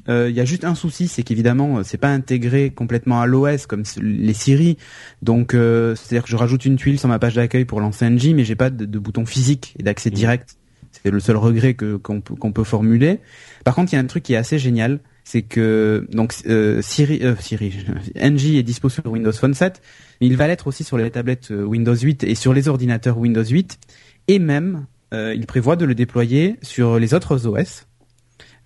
[0.09, 3.27] Euh, il y a juste un souci, c'est qu'évidemment, euh, c'est pas intégré complètement à
[3.27, 4.77] l'OS comme les Siri.
[5.23, 8.35] Donc, euh, c'est-à-dire que je rajoute une tuile sur ma page d'accueil pour lancer NG,
[8.35, 10.15] mais j'ai pas de, bouton physique et d'accès mmh.
[10.15, 10.57] direct.
[10.91, 13.21] C'est le seul regret que qu'on peut formuler.
[13.65, 17.23] Par contre, il y a un truc qui est assez génial, c'est que donc Siri,
[17.39, 19.81] Siri, NG est dispo sur Windows Phone 7,
[20.21, 23.45] mais il va l'être aussi sur les tablettes Windows 8 et sur les ordinateurs Windows
[23.45, 23.79] 8,
[24.27, 27.87] et même il prévoit de le déployer sur les autres OS.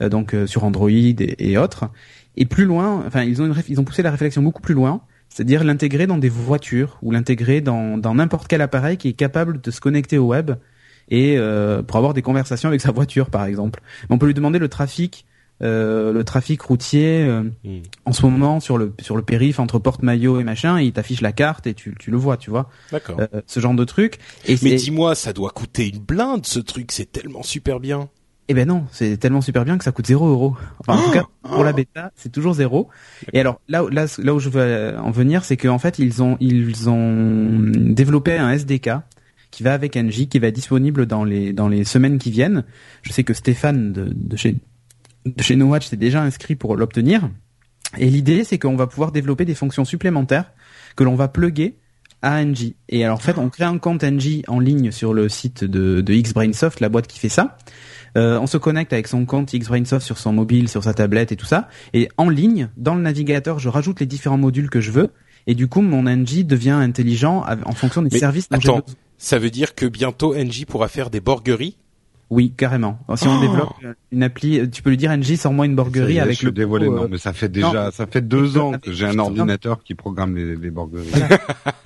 [0.03, 1.91] Euh, donc euh, sur Android et, autres.
[2.37, 5.63] Et plus loin, enfin ils ont ils ont poussé la réflexion beaucoup plus loin, c'est-à-dire
[5.63, 9.81] l'intégrer dans des voitures ou l'intégrer dans n'importe quel appareil qui est capable de se
[9.81, 10.53] connecter au web
[11.11, 13.81] et euh, pour avoir des conversations avec sa voiture par exemple.
[14.11, 15.27] On peut lui demander le trafic
[15.63, 17.25] euh, le trafic routier
[17.65, 17.83] hmm.
[18.05, 21.21] en ce moment sur le sur le périph entre Porte-Maillot et machin, et il t'affiche
[21.21, 22.69] la carte et tu tu le vois, tu vois.
[22.91, 23.21] D'accord.
[23.47, 24.19] ce genre de truc.
[24.47, 28.09] Et Mais dis-moi, ça doit coûter une blinde ce truc, c'est tellement super bien.
[28.49, 30.55] Eh ben non, c'est tellement super bien que ça coûte 0 euros.
[30.81, 32.91] Enfin, en tout cas, pour la bêta, c'est toujours zéro.
[33.33, 36.37] Et alors là, là, là où je veux en venir, c'est qu'en fait, ils ont,
[36.41, 38.91] ils ont développé un SDK
[39.51, 42.65] qui va avec NJ, qui va être disponible dans les dans les semaines qui viennent.
[43.03, 44.57] Je sais que Stéphane de, de chez
[45.41, 47.31] chez No Watch s'est déjà inscrit pour l'obtenir.
[47.99, 50.53] Et l'idée, c'est qu'on va pouvoir développer des fonctions supplémentaires
[50.97, 51.79] que l'on va plugger
[52.23, 52.75] à NJ.
[52.89, 56.01] Et alors en fait, on crée un compte NJ en ligne sur le site de,
[56.01, 57.57] de Xbrainsoft, la boîte qui fait ça.
[58.17, 61.37] Euh, on se connecte avec son compte Xbrainsoft sur son mobile, sur sa tablette et
[61.37, 61.69] tout ça.
[61.93, 65.11] Et en ligne, dans le navigateur, je rajoute les différents modules que je veux.
[65.47, 68.83] Et du coup, mon NG devient intelligent en fonction des services dont attends,
[69.19, 71.77] Ça veut dire que bientôt NG pourra faire des borgueries
[72.31, 72.99] oui, carrément.
[73.17, 73.75] Si on oh développe
[74.11, 76.53] une appli, tu peux lui dire NG sors-moi une borguerie avec le.
[76.53, 79.83] Dévoilé, non, euh, mais ça fait déjà, ça fait deux ans que j'ai un ordinateur
[79.83, 81.11] qui programme les, les borgueries.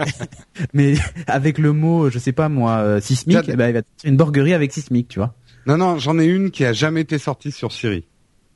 [0.72, 0.94] mais
[1.26, 4.16] avec le mot, je sais pas moi, euh, sismique, eh ben, il va te une
[4.16, 5.34] borguerie avec sismique, tu vois.
[5.66, 8.04] Non, non, j'en ai une qui a jamais été sortie sur Siri,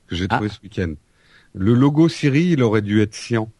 [0.07, 0.55] que j'ai trouvé ah.
[0.55, 0.95] ce week-end.
[1.55, 3.51] Le logo Siri, il aurait dû être cyan.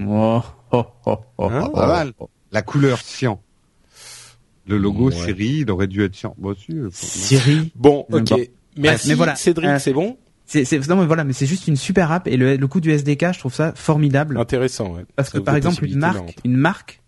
[0.00, 0.42] Oh,
[0.72, 2.12] oh, oh, oh, hein, pas mal.
[2.50, 3.40] La couleur cyan.
[4.66, 6.34] Le logo Siri, il aurait dû être cyan.
[6.38, 7.72] Bon, si, euh, Siri.
[7.74, 8.32] Bon, ok.
[8.76, 9.36] Merci, mais voilà.
[9.36, 12.28] Cédric, euh, c'est bon c'est, c'est, non mais voilà, mais c'est juste une super app
[12.28, 14.38] et le, le coup du SDK, je trouve ça formidable.
[14.38, 15.04] Intéressant, ouais.
[15.16, 17.02] Parce que par exemple, une marque, une marque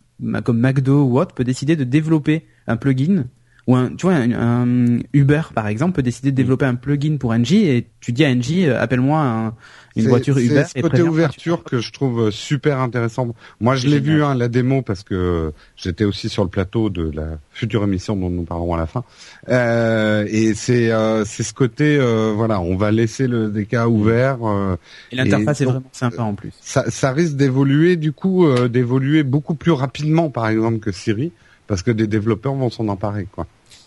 [0.45, 3.27] comme McDo ou autre peut décider de développer un plugin
[3.69, 7.33] ou un, tu vois, un, Uber par exemple peut décider de développer un plugin pour
[7.33, 9.55] NG et tu dis à NG euh, appelle-moi
[9.99, 10.64] une voiture Uber.
[10.66, 13.35] C'est ce côté ouverture que je trouve super intéressant.
[13.61, 17.11] Moi, je l'ai vu hein, la démo parce que j'étais aussi sur le plateau de
[17.14, 19.05] la future émission dont nous parlerons à la fin.
[19.49, 24.39] Euh, et c'est euh, c'est ce côté euh, voilà, on va laisser le DK ouvert.
[24.43, 24.77] Euh,
[25.12, 26.53] et l'interface est vraiment sympa en plus.
[26.61, 31.33] Ça, ça risque d'évoluer du coup d'évoluer beaucoup plus rapidement par exemple que Siri
[31.66, 33.47] parce que des développeurs vont s'en emparer quoi.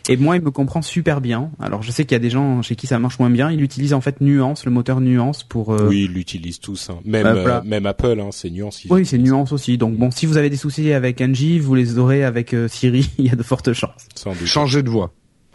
[0.10, 1.52] Et moi, il me comprend super bien.
[1.60, 3.52] Alors, je sais qu'il y a des gens chez qui ça marche moins bien.
[3.52, 5.74] Il utilise en fait Nuance, le moteur Nuance pour.
[5.74, 5.88] Euh...
[5.88, 6.90] Oui, ils l'utilisent tous.
[6.90, 7.00] Hein.
[7.06, 8.84] Même euh, même Apple, hein, c'est Nuance.
[8.90, 9.78] Oui, c'est Nuance aussi.
[9.78, 13.10] Donc bon, si vous avez des soucis avec Angie, vous les aurez avec euh, Siri.
[13.18, 14.08] il y a de fortes chances.
[14.46, 15.14] Changer de voix.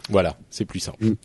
[0.09, 1.03] Voilà, c'est plus simple.
[1.03, 1.15] Mm.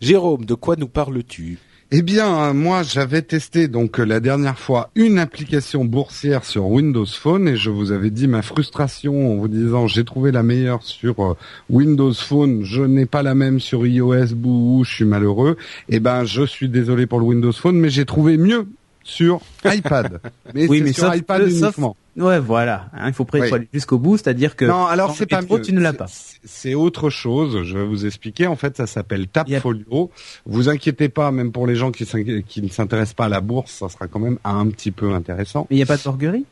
[0.00, 1.58] Jérôme, de quoi nous parles-tu?
[1.90, 7.48] Eh bien, moi, j'avais testé donc la dernière fois une application boursière sur Windows Phone
[7.48, 11.18] et je vous avais dit ma frustration en vous disant j'ai trouvé la meilleure sur
[11.20, 11.34] euh,
[11.70, 15.56] Windows Phone, je n'ai pas la même sur iOS, bouh, je suis malheureux.
[15.88, 18.66] Eh ben, je suis désolé pour le Windows Phone, mais j'ai trouvé mieux
[19.08, 20.20] sur iPad.
[20.54, 21.96] Mais oui, mais sur iPad uniquement.
[22.16, 22.90] Ouais, voilà.
[22.92, 25.72] Hein, il faut près aller jusqu'au bout, c'est-à-dire que non, alors c'est pas trop, tu
[25.72, 26.06] ne l'as pas.
[26.44, 27.62] C'est autre chose.
[27.62, 28.46] Je vais vous expliquer.
[28.46, 30.10] En fait, ça s'appelle Tapfolio.
[30.46, 32.06] Vous inquiétez pas, même pour les gens qui,
[32.46, 35.66] qui ne s'intéressent pas à la bourse, ça sera quand même un petit peu intéressant.
[35.70, 36.44] Mais il n'y a pas de borguerie?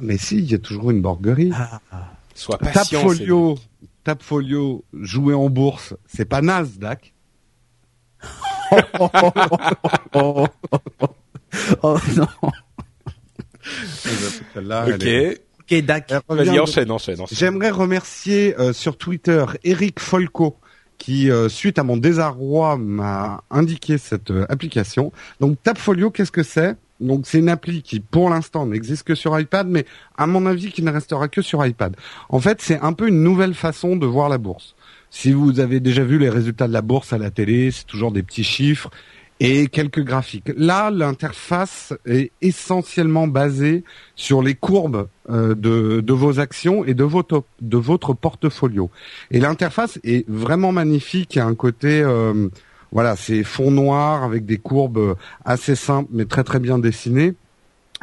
[0.00, 1.52] Mais si, il y a toujours une borguerie.
[1.54, 1.80] Ah.
[2.34, 3.00] Sois patient.
[3.00, 3.58] Tapfolio,
[4.04, 7.12] Tapfolio, jouer en bourse, c'est pas Nasdaq.
[11.82, 12.26] oh, non.
[14.86, 15.08] ok.
[15.60, 15.84] Ok.
[16.28, 20.56] Vas-y, enchaîne, enchaîne, J'aimerais remercier euh, sur Twitter Eric Folco
[20.98, 25.12] qui, euh, suite à mon désarroi, m'a indiqué cette euh, application.
[25.40, 26.76] Donc Tapfolio, qu'est-ce que c'est?
[27.00, 29.86] Donc c'est une appli qui, pour l'instant, n'existe que sur iPad, mais
[30.16, 31.94] à mon avis, qui ne restera que sur iPad.
[32.28, 34.74] En fait, c'est un peu une nouvelle façon de voir la bourse.
[35.10, 38.10] Si vous avez déjà vu les résultats de la bourse à la télé, c'est toujours
[38.10, 38.90] des petits chiffres
[39.40, 40.50] et quelques graphiques.
[40.56, 43.84] Là, l'interface est essentiellement basée
[44.16, 48.90] sur les courbes euh, de, de, vos actions et de votre, de votre portfolio.
[49.30, 51.36] Et l'interface est vraiment magnifique.
[51.36, 52.48] Il y a un côté, euh,
[52.90, 57.34] voilà, c'est fond noir avec des courbes assez simples mais très très bien dessinées.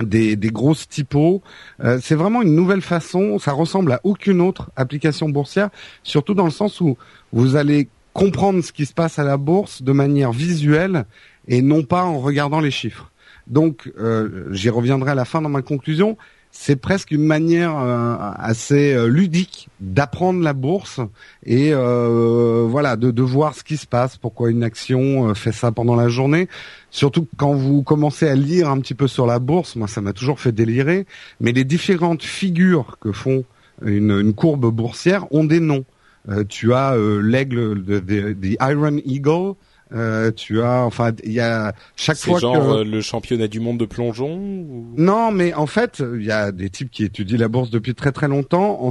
[0.03, 1.41] Des, des grosses typos.
[1.81, 3.39] Euh, c'est vraiment une nouvelle façon.
[3.39, 5.69] Ça ressemble à aucune autre application boursière,
[6.03, 6.97] surtout dans le sens où
[7.31, 11.05] vous allez comprendre ce qui se passe à la bourse de manière visuelle
[11.49, 13.11] et non pas en regardant les chiffres.
[13.45, 16.17] Donc, euh, j'y reviendrai à la fin dans ma conclusion.
[16.49, 21.01] C'est presque une manière euh, assez euh, ludique d'apprendre la bourse
[21.45, 26.07] et voilà de, voir ce qui se passe, pourquoi une action fait ça pendant la
[26.07, 26.47] journée.
[26.91, 30.13] Surtout quand vous commencez à lire un petit peu sur la bourse, moi ça m'a
[30.13, 31.05] toujours fait délirer.
[31.41, 33.43] Mais les différentes figures que font
[33.85, 35.83] une courbe boursière ont des noms.
[36.29, 38.01] Euh, tu as euh, l'aigle de,
[38.61, 39.53] Iron Eagle.
[39.93, 43.85] Euh, tu as, enfin, il y a chaque fois genre le championnat du monde de
[43.85, 44.39] plongeon.
[44.97, 48.11] Non, mais en fait, il y a des types qui étudient la bourse depuis très
[48.11, 48.89] très longtemps.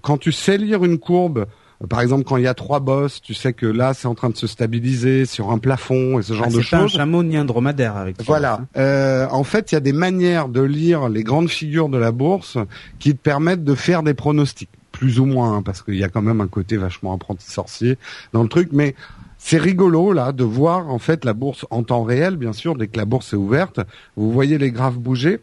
[0.00, 1.46] quand tu sais lire une courbe,
[1.88, 4.30] par exemple, quand il y a trois bosses, tu sais que là, c'est en train
[4.30, 6.64] de se stabiliser sur un plafond et ce genre ah, de choses.
[6.64, 8.22] C'est pas un chameau ni un dromadaire avec.
[8.24, 8.60] Voilà.
[8.76, 12.12] Euh, en fait, il y a des manières de lire les grandes figures de la
[12.12, 12.56] bourse
[12.98, 14.70] qui te permettent de faire des pronostics
[15.02, 17.98] plus ou moins, hein, parce qu'il y a quand même un côté vachement apprenti sorcier
[18.32, 18.94] dans le truc, mais
[19.36, 22.86] c'est rigolo là de voir en fait la bourse en temps réel, bien sûr, dès
[22.86, 23.80] que la bourse est ouverte,
[24.14, 25.40] vous voyez les graphes bouger.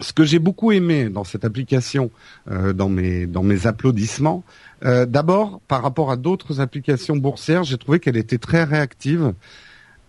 [0.00, 2.10] Ce que j'ai beaucoup aimé dans cette application,
[2.50, 4.42] euh, dans mes dans mes applaudissements,
[4.84, 9.34] euh, d'abord par rapport à d'autres applications boursières, j'ai trouvé qu'elle était très réactive.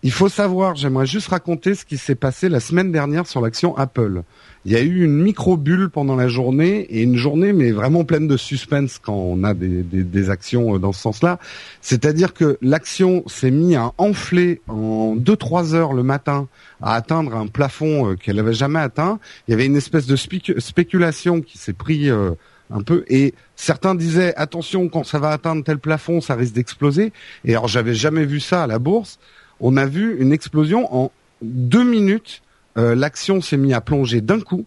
[0.02, 3.76] Il faut savoir, j'aimerais juste raconter ce qui s'est passé la semaine dernière sur l'action
[3.76, 4.24] Apple
[4.64, 8.28] il y a eu une micro-bulle pendant la journée et une journée mais vraiment pleine
[8.28, 11.38] de suspense quand on a des, actions euh, dans ce sens-là.
[11.80, 16.46] C'est-à-dire que l'action s'est mise à enfler en 2-3 heures le matin
[16.80, 19.18] à atteindre un plafond euh, qu'elle n'avait jamais atteint.
[19.48, 22.30] Il y avait une espèce de spéculation qui s'est pris euh,
[22.70, 27.12] un peu et certains disaient attention quand ça va atteindre tel plafond ça risque d'exploser.
[27.44, 29.18] Et alors j'avais jamais vu ça à la bourse.
[29.58, 31.10] On a vu une explosion en
[31.42, 32.42] deux minutes
[32.76, 34.64] l'action s'est mise à plonger d'un coup,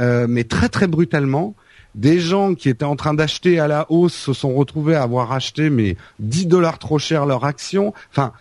[0.00, 1.54] euh, mais très très brutalement.
[1.94, 5.32] Des gens qui étaient en train d'acheter à la hausse se sont retrouvés à avoir
[5.32, 7.92] acheté mais 10 dollars trop cher leur action.
[8.10, 8.32] Enfin,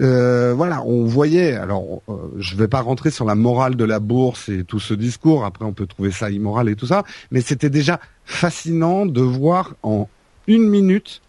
[0.00, 1.52] euh, voilà, on voyait.
[1.52, 2.02] Alors,
[2.38, 5.44] je ne vais pas rentrer sur la morale de la bourse et tout ce discours.
[5.44, 9.74] Après, on peut trouver ça immoral et tout ça, mais c'était déjà fascinant de voir
[9.82, 10.08] en
[10.46, 11.20] une minute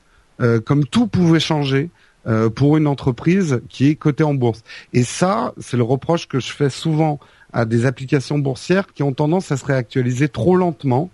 [0.65, 1.89] comme tout pouvait changer
[2.25, 4.63] euh, pour une entreprise qui est cotée en bourse.
[4.93, 7.19] Et ça, c'est le reproche que je fais souvent
[7.51, 11.09] à des applications boursières qui ont tendance à se réactualiser trop lentement.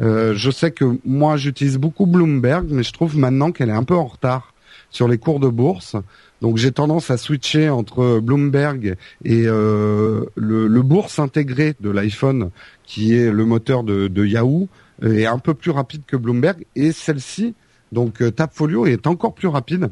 [0.00, 3.82] Euh, je sais que moi, j'utilise beaucoup Bloomberg, mais je trouve maintenant qu'elle est un
[3.82, 4.54] peu en retard
[4.90, 5.96] sur les cours de bourse.
[6.40, 12.50] Donc j'ai tendance à switcher entre Bloomberg et euh, le, le, bourse intégré de l'iPhone,
[12.84, 14.68] qui est le moteur de, de Yahoo,
[15.02, 16.64] est un peu plus rapide que Bloomberg.
[16.76, 17.54] Et celle-ci,
[17.90, 19.90] donc Tapfolio, est encore plus rapide.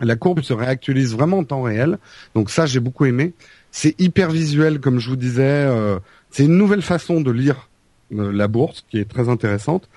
[0.00, 1.98] La courbe se réactualise vraiment en temps réel.
[2.34, 3.32] Donc ça, j'ai beaucoup aimé.
[3.70, 5.42] C'est hyper visuel, comme je vous disais.
[5.42, 5.98] Euh,
[6.30, 7.68] c'est une nouvelle façon de lire
[8.14, 9.88] euh, la bourse qui est très intéressante.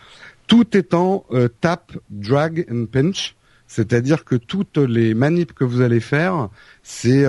[0.47, 3.35] Tout étant euh, tap, drag and pinch.
[3.67, 6.49] C'est-à-dire que toutes les manips que vous allez faire,
[6.83, 7.25] c'est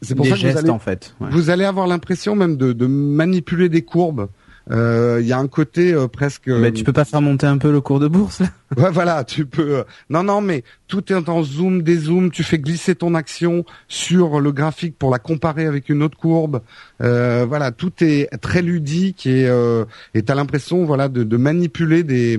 [0.00, 1.16] c'est pour ça que vous allez, en fait.
[1.18, 4.28] vous allez avoir l'impression même de, de manipuler des courbes.
[4.68, 6.48] Il euh, y a un côté euh, presque.
[6.48, 8.48] Mais tu peux pas faire monter un peu le cours de bourse là?
[8.76, 9.78] Ouais, voilà, tu peux.
[9.78, 12.30] Euh, non, non, mais tout est en zoom, dézoom.
[12.30, 16.60] Tu fais glisser ton action sur le graphique pour la comparer avec une autre courbe.
[17.00, 19.84] Euh, voilà, tout est très ludique et euh,
[20.14, 22.38] et t'as l'impression, voilà, de, de manipuler des,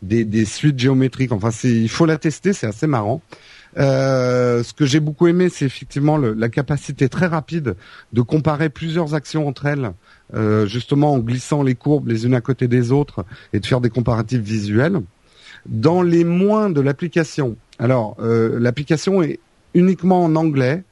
[0.00, 1.32] des, des suites géométriques.
[1.32, 3.20] Enfin, c'est, il faut la tester, c'est assez marrant.
[3.78, 7.74] Euh, ce que j'ai beaucoup aimé, c'est effectivement le, la capacité très rapide
[8.12, 9.92] de comparer plusieurs actions entre elles
[10.34, 13.80] euh, justement en glissant les courbes les unes à côté des autres et de faire
[13.80, 15.00] des comparatifs visuels.
[15.66, 19.38] Dans les moins de l'application, alors euh, l'application est
[19.74, 20.84] uniquement en anglais,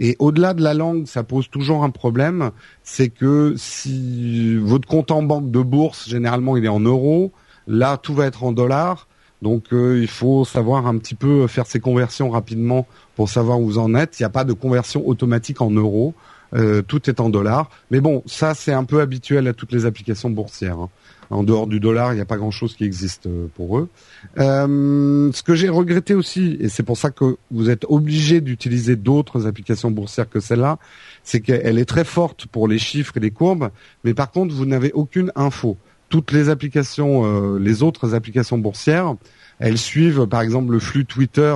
[0.00, 2.52] Et au-delà de la langue, ça pose toujours un problème,
[2.84, 7.32] c'est que si votre compte en banque de bourse, généralement, il est en euros,
[7.66, 9.08] là, tout va être en dollars.
[9.42, 12.86] Donc, euh, il faut savoir un petit peu faire ces conversions rapidement
[13.16, 14.18] pour savoir où vous en êtes.
[14.18, 16.14] Il n'y a pas de conversion automatique en euros.
[16.54, 17.70] Euh, tout est en dollars.
[17.90, 20.78] Mais bon, ça, c'est un peu habituel à toutes les applications boursières.
[20.78, 20.88] Hein
[21.30, 23.88] en dehors du dollar, il n'y a pas grand-chose qui existe euh, pour eux.
[24.38, 28.96] Euh, ce que j'ai regretté aussi, et c'est pour ça que vous êtes obligé d'utiliser
[28.96, 30.78] d'autres applications boursières que celle-là,
[31.24, 33.68] c'est qu'elle est très forte pour les chiffres et les courbes,
[34.04, 35.76] mais par contre, vous n'avez aucune info.
[36.08, 39.14] Toutes les applications, les autres applications boursières,
[39.58, 41.54] elles suivent par exemple le flux Twitter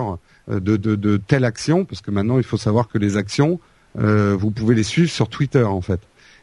[0.48, 3.58] de, de, de telle action, parce que maintenant il faut savoir que les actions,
[3.94, 6.00] vous pouvez les suivre sur Twitter en fait.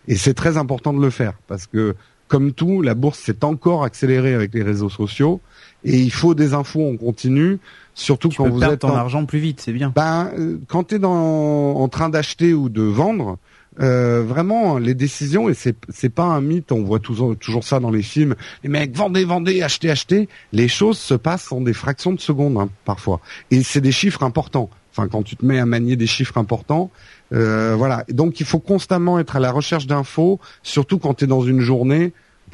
[0.08, 1.96] Et c'est très important de le faire parce que
[2.30, 5.42] comme tout, la bourse s'est encore accélérée avec les réseaux sociaux
[5.84, 7.58] et il faut des infos en continu,
[7.96, 9.92] surtout quand vous êtes en argent plus vite, c'est bien.
[9.96, 13.40] Ben, euh, quand tu es dans, en train d'acheter ou de vendre,
[13.80, 17.80] euh, vraiment les décisions et c'est c'est pas un mythe, on voit toujours toujours ça
[17.80, 18.36] dans les films.
[18.64, 20.30] Les mecs vendez, vendez, achetez, achetez.
[20.52, 23.22] Les choses se passent en des fractions de secondes hein, parfois
[23.52, 24.70] et c'est des chiffres importants.
[24.92, 26.92] Enfin, quand tu te mets à manier des chiffres importants,
[27.34, 28.04] euh, voilà.
[28.10, 31.60] Donc il faut constamment être à la recherche d'infos, surtout quand tu es dans une
[31.60, 32.14] journée,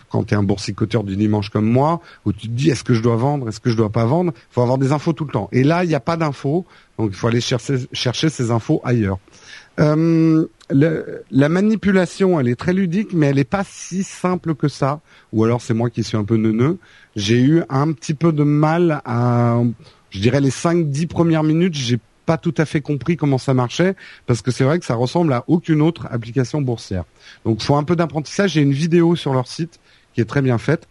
[0.10, 2.94] quand tu es un boursicoteur du dimanche comme moi, où tu te dis est-ce que
[2.94, 4.34] je dois vendre, est-ce que je dois pas vendre?
[4.36, 5.50] Il faut avoir des infos tout le temps.
[5.52, 6.66] Et là, il n'y a pas d'infos,
[6.98, 9.20] donc il faut aller chercher, chercher ces infos ailleurs.
[9.80, 15.02] Euh, la manipulation, elle est très ludique, mais elle n'est pas si simple que ça.
[15.34, 16.78] Ou alors c'est moi qui suis un peu neuneux.
[17.16, 19.62] J'ai eu un petit peu de mal à,
[20.10, 23.96] je dirais les 5-10 premières minutes, j'ai pas tout à fait compris comment ça marchait
[24.26, 27.04] parce que c'est vrai que ça ressemble à aucune autre application boursière.
[27.46, 28.52] Donc, il faut un peu d'apprentissage.
[28.52, 29.80] J'ai une vidéo sur leur site
[30.14, 30.88] qui est très bien faite.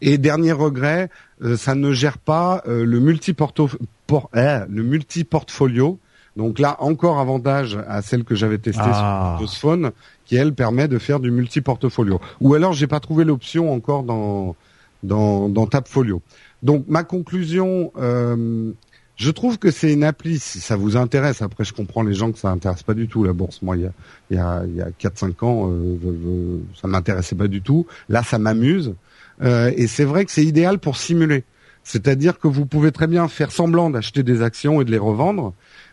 [0.00, 1.10] Et dernier regret,
[1.42, 5.98] euh, ça ne gère pas euh, le multi eh, le multi-portfolio.
[6.36, 9.36] Donc là, encore avantage à celle que j'avais testée ah.
[9.38, 9.92] sur Phone,
[10.26, 12.20] qui elle permet de faire du multi-portfolio.
[12.40, 14.56] Ou alors, j'ai pas trouvé l'option encore dans
[15.04, 16.22] dans, dans Tapfolio.
[16.62, 18.72] Donc ma conclusion, euh,
[19.16, 21.40] je trouve que c'est une appli, si ça vous intéresse.
[21.40, 23.62] Après, je comprends les gens que ça intéresse pas du tout la bourse.
[23.62, 23.92] Moi, il y a,
[24.30, 27.86] il y a, il y a 4-5 ans, euh, ça m'intéressait pas du tout.
[28.08, 28.94] Là, ça m'amuse.
[29.42, 31.44] Euh, et c'est vrai que c'est idéal pour simuler.
[31.84, 35.52] C'est-à-dire que vous pouvez très bien faire semblant d'acheter des actions et de les revendre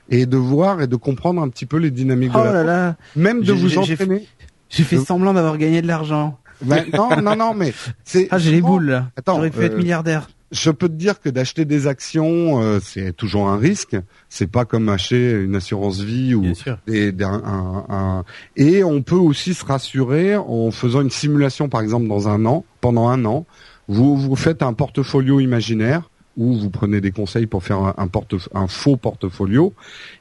[0.09, 2.63] et de voir et de comprendre un petit peu les dynamiques de oh la là
[2.63, 2.95] là.
[3.15, 4.27] Même de vous entraîner.
[4.69, 6.39] J'ai fait semblant d'avoir gagné de l'argent.
[6.61, 8.27] Ben, non, non, non, mais c'est.
[8.31, 9.07] Ah, j'ai les boules là.
[9.27, 13.13] J'aurais pu être euh, milliardaire je peux te dire que d'acheter des actions, euh, c'est
[13.13, 13.95] toujours un risque.
[14.29, 16.43] C'est pas comme acheter une assurance vie ou
[16.87, 18.23] des, un, un,
[18.57, 22.65] et on peut aussi se rassurer en faisant une simulation, par exemple, dans un an,
[22.81, 23.45] pendant un an,
[23.87, 28.09] vous vous faites un portfolio imaginaire ou vous prenez des conseils pour faire un, un,
[28.53, 29.73] un faux portfolio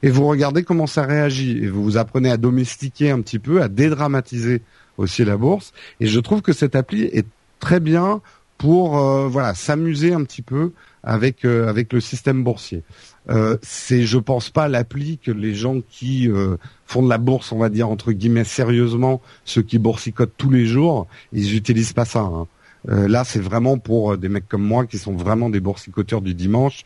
[0.03, 3.61] et vous regardez comment ça réagit et vous vous apprenez à domestiquer un petit peu,
[3.61, 4.61] à dédramatiser
[4.97, 5.71] aussi la bourse.
[5.99, 7.27] Et je trouve que cette appli est
[7.59, 8.21] très bien
[8.61, 12.83] pour euh, voilà s'amuser un petit peu avec euh, avec le système boursier.
[13.31, 17.51] Euh, c'est je pense pas l'appli que les gens qui euh, font de la bourse,
[17.51, 22.05] on va dire entre guillemets sérieusement, ceux qui boursicotent tous les jours, ils utilisent pas
[22.05, 22.19] ça.
[22.19, 22.47] Hein.
[22.85, 26.85] là, c'est vraiment pour des mecs comme moi qui sont vraiment des boursicoteurs du dimanche.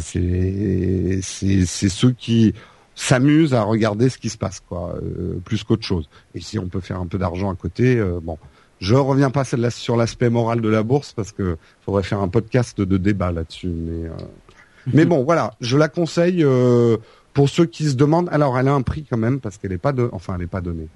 [0.00, 2.54] c'est c'est ceux qui
[2.94, 4.98] s'amusent à regarder ce qui se passe, quoi,
[5.44, 6.08] plus qu'autre chose.
[6.34, 8.38] Et si on peut faire un peu d'argent à côté, bon.
[8.80, 12.80] Je reviens pas sur l'aspect moral de la bourse parce que faudrait faire un podcast
[12.80, 13.68] de débat là-dessus.
[13.68, 14.12] Mais, euh,
[14.92, 16.98] mais bon, voilà, je la conseille euh,
[17.32, 18.28] pour ceux qui se demandent.
[18.30, 20.46] Alors, elle a un prix quand même parce qu'elle est pas de, enfin, elle est
[20.46, 20.88] pas donnée.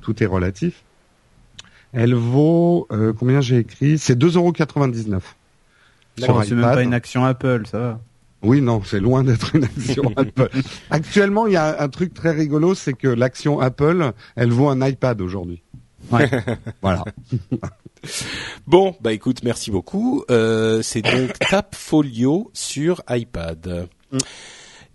[0.00, 0.82] Tout est relatif.
[1.92, 3.98] Elle vaut euh, combien j'ai écrit?
[3.98, 5.20] C'est 2,99€.
[6.18, 8.00] D'accord, c'est même pas une action Apple, ça va.
[8.42, 10.50] Oui, non, c'est loin d'être une action Apple.
[10.90, 14.86] Actuellement, il y a un truc très rigolo, c'est que l'action Apple, elle vaut un
[14.86, 15.62] iPad aujourd'hui.
[16.10, 16.30] Ouais.
[16.82, 17.04] voilà.
[18.66, 20.24] bon, bah écoute, merci beaucoup.
[20.30, 23.88] Euh, c'est donc Tapfolio sur iPad.
[24.12, 24.18] Mm.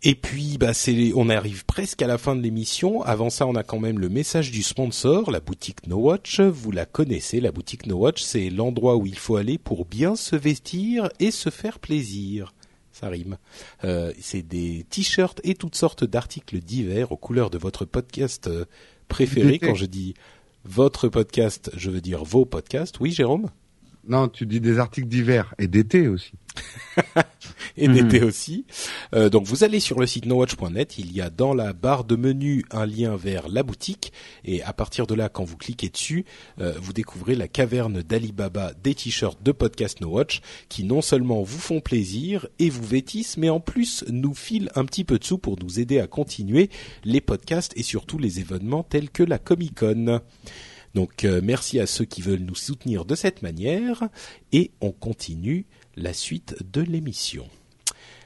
[0.06, 3.02] Et puis, bah, c'est, on arrive presque à la fin de l'émission.
[3.04, 6.42] Avant ça, on a quand même le message du sponsor, la boutique No Watch.
[6.42, 10.18] Vous la connaissez, la boutique No Watch, c'est l'endroit où il faut aller pour bien
[10.18, 12.54] se vestir et se faire plaisir.
[12.92, 13.38] Ça rime.
[13.86, 18.66] Euh, c'est des t-shirts et toutes sortes d'articles divers aux couleurs de votre podcast euh,
[19.08, 19.58] préféré.
[19.58, 20.16] Quand je dis
[20.66, 23.00] votre podcast, je veux dire vos podcasts.
[23.00, 23.50] Oui, Jérôme?
[24.06, 26.34] Non, tu dis des articles d'hiver et d'été aussi.
[27.78, 28.28] et d'été mhm.
[28.28, 28.66] aussi.
[29.16, 32.16] Euh, donc vous allez sur le site nowatch.net, il y a dans la barre de
[32.16, 34.12] menu un lien vers la boutique
[34.44, 36.26] et à partir de là, quand vous cliquez dessus,
[36.60, 41.60] euh, vous découvrez la caverne d'Alibaba des t-shirts de podcast Nowatch qui non seulement vous
[41.60, 45.38] font plaisir et vous vêtissent, mais en plus nous filent un petit peu de sous
[45.38, 46.70] pour nous aider à continuer
[47.06, 50.20] les podcasts et surtout les événements tels que la Comic Con.
[50.94, 54.04] Donc euh, merci à ceux qui veulent nous soutenir de cette manière
[54.52, 55.66] et on continue
[55.96, 57.48] la suite de l'émission.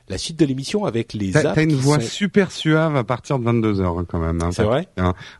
[0.10, 1.56] La suite de l'émission avec les apps.
[1.56, 4.42] T'as une voix super suave à partir de 22 h hein, quand même.
[4.42, 4.88] Hein, C'est vrai.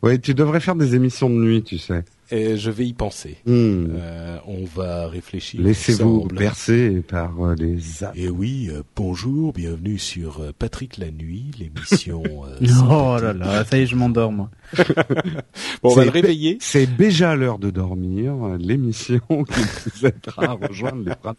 [0.04, 2.04] Oui, tu devrais faire des émissions de nuit, tu sais.
[2.30, 3.38] Et je vais y penser.
[3.46, 3.88] Hmm.
[3.92, 5.62] Euh, on va réfléchir.
[5.62, 8.18] Laissez-vous bercer par euh, les apps.
[8.18, 12.24] Et oui, euh, bonjour, bienvenue sur Patrick la nuit, l'émission.
[12.90, 14.50] oh là là, ça y est, je m'endors moi.
[14.78, 16.58] bon, on va le réveiller.
[16.60, 21.36] C'est déjà l'heure de dormir, l'émission qui vous aidera à rejoindre les bras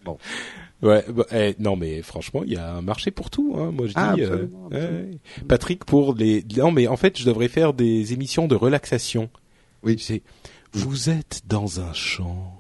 [0.81, 3.57] Ouais, bah, eh, non mais franchement, il y a un marché pour tout.
[3.59, 3.73] Hein.
[3.73, 5.13] Moi je ah, dis, euh,
[5.49, 6.45] Patrick pour les.
[6.57, 9.29] Non mais en fait, je devrais faire des émissions de relaxation.
[9.83, 9.97] Oui.
[9.99, 10.23] C'est.
[10.73, 12.58] Vous êtes dans un champ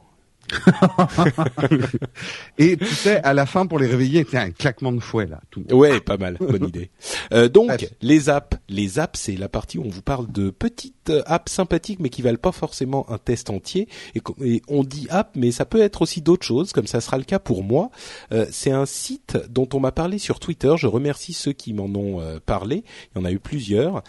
[2.59, 5.40] et tu sais, à la fin, pour les réveiller, c'est un claquement de fouet là.
[5.51, 5.64] Tout.
[5.72, 6.90] Ouais, pas mal, bonne idée.
[7.32, 11.12] Euh, donc, les apps, les apps, c'est la partie où on vous parle de petites
[11.26, 13.88] apps sympathiques, mais qui valent pas forcément un test entier.
[14.14, 17.24] Et, on dit app, mais ça peut être aussi d'autres choses, comme ça sera le
[17.24, 17.90] cas pour moi.
[18.32, 20.72] Euh, c'est un site dont on m'a parlé sur Twitter.
[20.76, 22.84] Je remercie ceux qui m'en ont euh, parlé.
[23.14, 24.03] Il y en a eu plusieurs.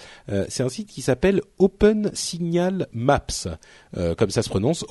[0.48, 3.48] C'est un site qui s'appelle Open Signal Maps,
[4.18, 4.86] comme ça se prononce,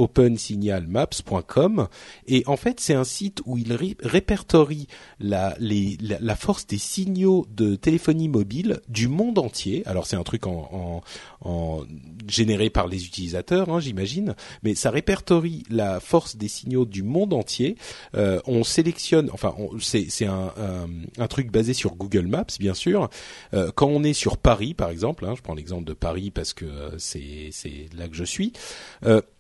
[2.27, 4.87] et en fait c'est un site où il répertorie
[5.21, 5.57] la,
[6.37, 9.83] force des signaux de téléphonie mobile du monde entier.
[9.87, 11.03] Alors c'est un truc en,
[12.27, 17.33] généré par les utilisateurs, hein, j'imagine, mais ça répertorie la force des signaux du monde
[17.33, 17.77] entier.
[18.15, 20.53] Euh, on sélectionne, enfin c'est un,
[21.29, 23.09] truc basé sur Google Maps bien sûr.
[23.55, 26.53] Euh, quand on est sur Paris par exemple, hein, je prends l'exemple de Paris parce
[26.53, 27.51] que euh, c'est
[27.97, 28.53] là que je suis.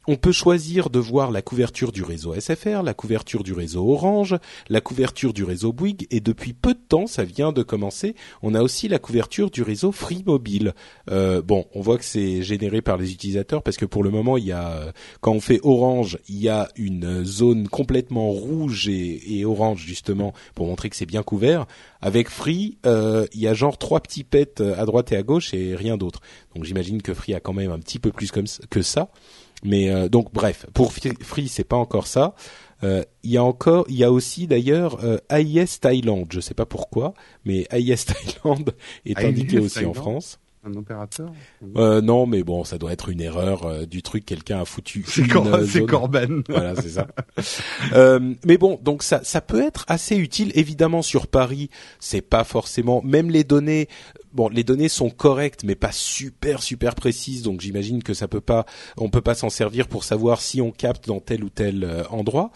[0.09, 4.37] On peut choisir de voir la couverture du réseau SFR, la couverture du réseau Orange,
[4.71, 8.55] la couverture du réseau Bouygues et depuis peu de temps, ça vient de commencer, on
[8.55, 10.73] a aussi la couverture du réseau Free Mobile.
[11.11, 14.39] Euh, bon, on voit que c'est généré par les utilisateurs parce que pour le moment,
[14.39, 19.45] il y a quand on fait Orange, il y a une zone complètement rouge et,
[19.45, 21.67] orange justement pour montrer que c'est bien couvert.
[22.01, 25.53] Avec Free, euh, il y a genre trois petits pets à droite et à gauche
[25.53, 26.21] et rien d'autre.
[26.55, 29.11] Donc j'imagine que Free a quand même un petit peu plus comme que ça.
[29.65, 32.35] Mais euh, donc bref, pour Free, c'est pas encore ça.
[32.85, 36.27] Euh, il y a encore, il y a aussi d'ailleurs euh, AIS Thailand.
[36.31, 38.65] Je sais pas pourquoi, mais AIS Thailand
[39.05, 40.39] est indiqué aussi en France.
[40.65, 41.33] Un opérateur
[41.77, 44.27] euh, Non, mais bon, ça doit être une erreur euh, du truc.
[44.27, 45.05] Quelqu'un a foutu.
[45.07, 45.27] C'est
[45.87, 46.43] Corben.
[46.49, 47.07] voilà, c'est ça.
[48.45, 50.53] mais bon, donc ça, ça peut être assez utile.
[50.55, 53.03] Évidemment, sur Paris, c'est pas forcément.
[53.03, 53.89] Même les données
[54.39, 58.41] bon, les données sont correctes, mais pas super super précises, donc j'imagine que ça peut
[58.41, 58.67] pas,
[58.97, 62.05] on peut pas s'en servir pour savoir si on capte dans tel ou tel euh,
[62.11, 62.53] endroit.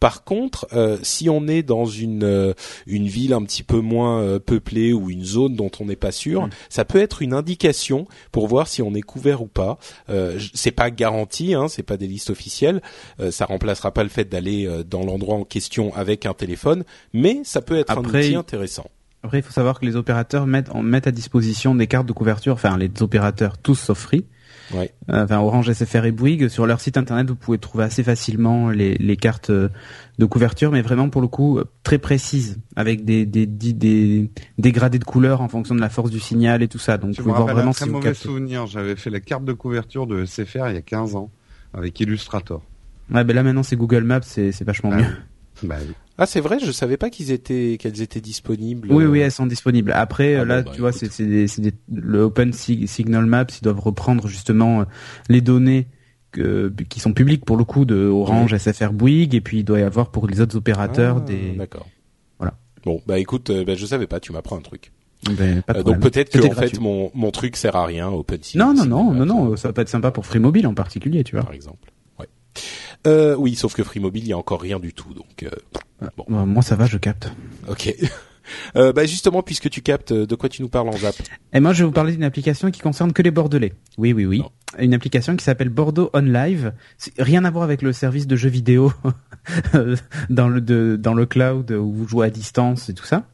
[0.00, 2.54] Par contre, euh, si on est dans une euh,
[2.86, 6.46] une ville un petit peu moins peuplée ou une zone dont on n'est pas sûr,
[6.46, 6.50] mm.
[6.70, 9.78] ça peut être une indication pour voir si on est couvert ou pas.
[10.08, 12.80] Euh, c'est pas garanti, hein, c'est pas des listes officielles.
[13.30, 17.60] ça remplacera pas le fait d'aller dans l'endroit en question avec un téléphone, mais ça
[17.60, 18.90] peut être un outil intéressant.
[19.26, 22.54] Après, il faut savoir que les opérateurs mettent, mettent à disposition des cartes de couverture,
[22.54, 24.24] enfin les opérateurs tous sauf Free.
[24.72, 24.92] Ouais.
[25.10, 28.70] Euh, enfin Orange, SFR et Bouygues sur leur site internet, vous pouvez trouver assez facilement
[28.70, 29.68] les, les cartes euh,
[30.18, 35.04] de couverture, mais vraiment pour le coup très précises, avec des, des, des, dégradés de
[35.04, 36.96] couleurs en fonction de la force du signal et tout ça.
[36.96, 38.66] Donc vous pouvez voir vraiment un très mauvais souvenir.
[38.66, 41.32] J'avais fait la carte de couverture de SFR il y a 15 ans
[41.74, 42.62] avec Illustrator.
[43.12, 45.16] Ouais, ben là maintenant c'est Google Maps, c'est vachement bah mieux.
[45.64, 45.94] Bah oui.
[46.18, 48.90] Ah c'est vrai, je savais pas qu'ils étaient qu'elles étaient disponibles.
[48.90, 49.92] Oui oui, elles sont disponibles.
[49.92, 54.26] Après ah là, bah, tu vois, c'est c'est le Open Signal Maps, ils doivent reprendre
[54.26, 54.84] justement euh,
[55.28, 55.86] les données
[56.32, 59.80] que, qui sont publiques pour le coup de Orange, SFR, Bouygues, et puis il doit
[59.80, 61.52] y avoir pour les autres opérateurs ah, des.
[61.52, 61.86] D'accord.
[62.38, 62.54] Voilà.
[62.84, 64.92] Bon bah écoute, euh, bah, je savais pas, tu m'apprends un truc.
[65.30, 68.42] Ben, pas euh, donc peut-être que en fait mon mon truc sert à rien Open
[68.42, 68.74] Signal.
[68.74, 71.24] Non non non non non, ça va pas être sympa pour Free Mobile en particulier,
[71.24, 71.44] tu vois.
[71.44, 71.90] Par exemple.
[72.18, 72.26] Ouais.
[73.06, 75.44] Euh, oui, sauf que Free Mobile, il y a encore rien du tout, donc.
[75.44, 76.46] Euh, bon.
[76.46, 77.30] Moi, ça va, je capte.
[77.68, 77.94] Ok.
[78.76, 81.16] Euh, bah justement, puisque tu captes, de quoi tu nous parles en Zap?
[81.52, 83.72] Et moi, je vais vous parler d'une application qui concerne que les Bordelais.
[83.98, 84.40] Oui, oui, oui.
[84.78, 86.72] Une application qui s'appelle Bordeaux On Live.
[87.18, 88.92] Rien à voir avec le service de jeux vidéo
[90.30, 93.24] dans le de, dans le cloud où vous jouez à distance et tout ça.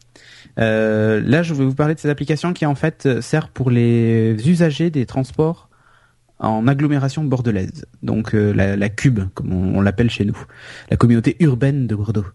[0.58, 4.34] Euh, là, je vais vous parler de cette application qui en fait sert pour les
[4.48, 5.68] usagers des transports
[6.42, 10.36] en agglomération bordelaise, donc euh, la, la, Cube, comme on, l'appelle chez nous,
[10.90, 12.26] la communauté urbaine de Bordeaux.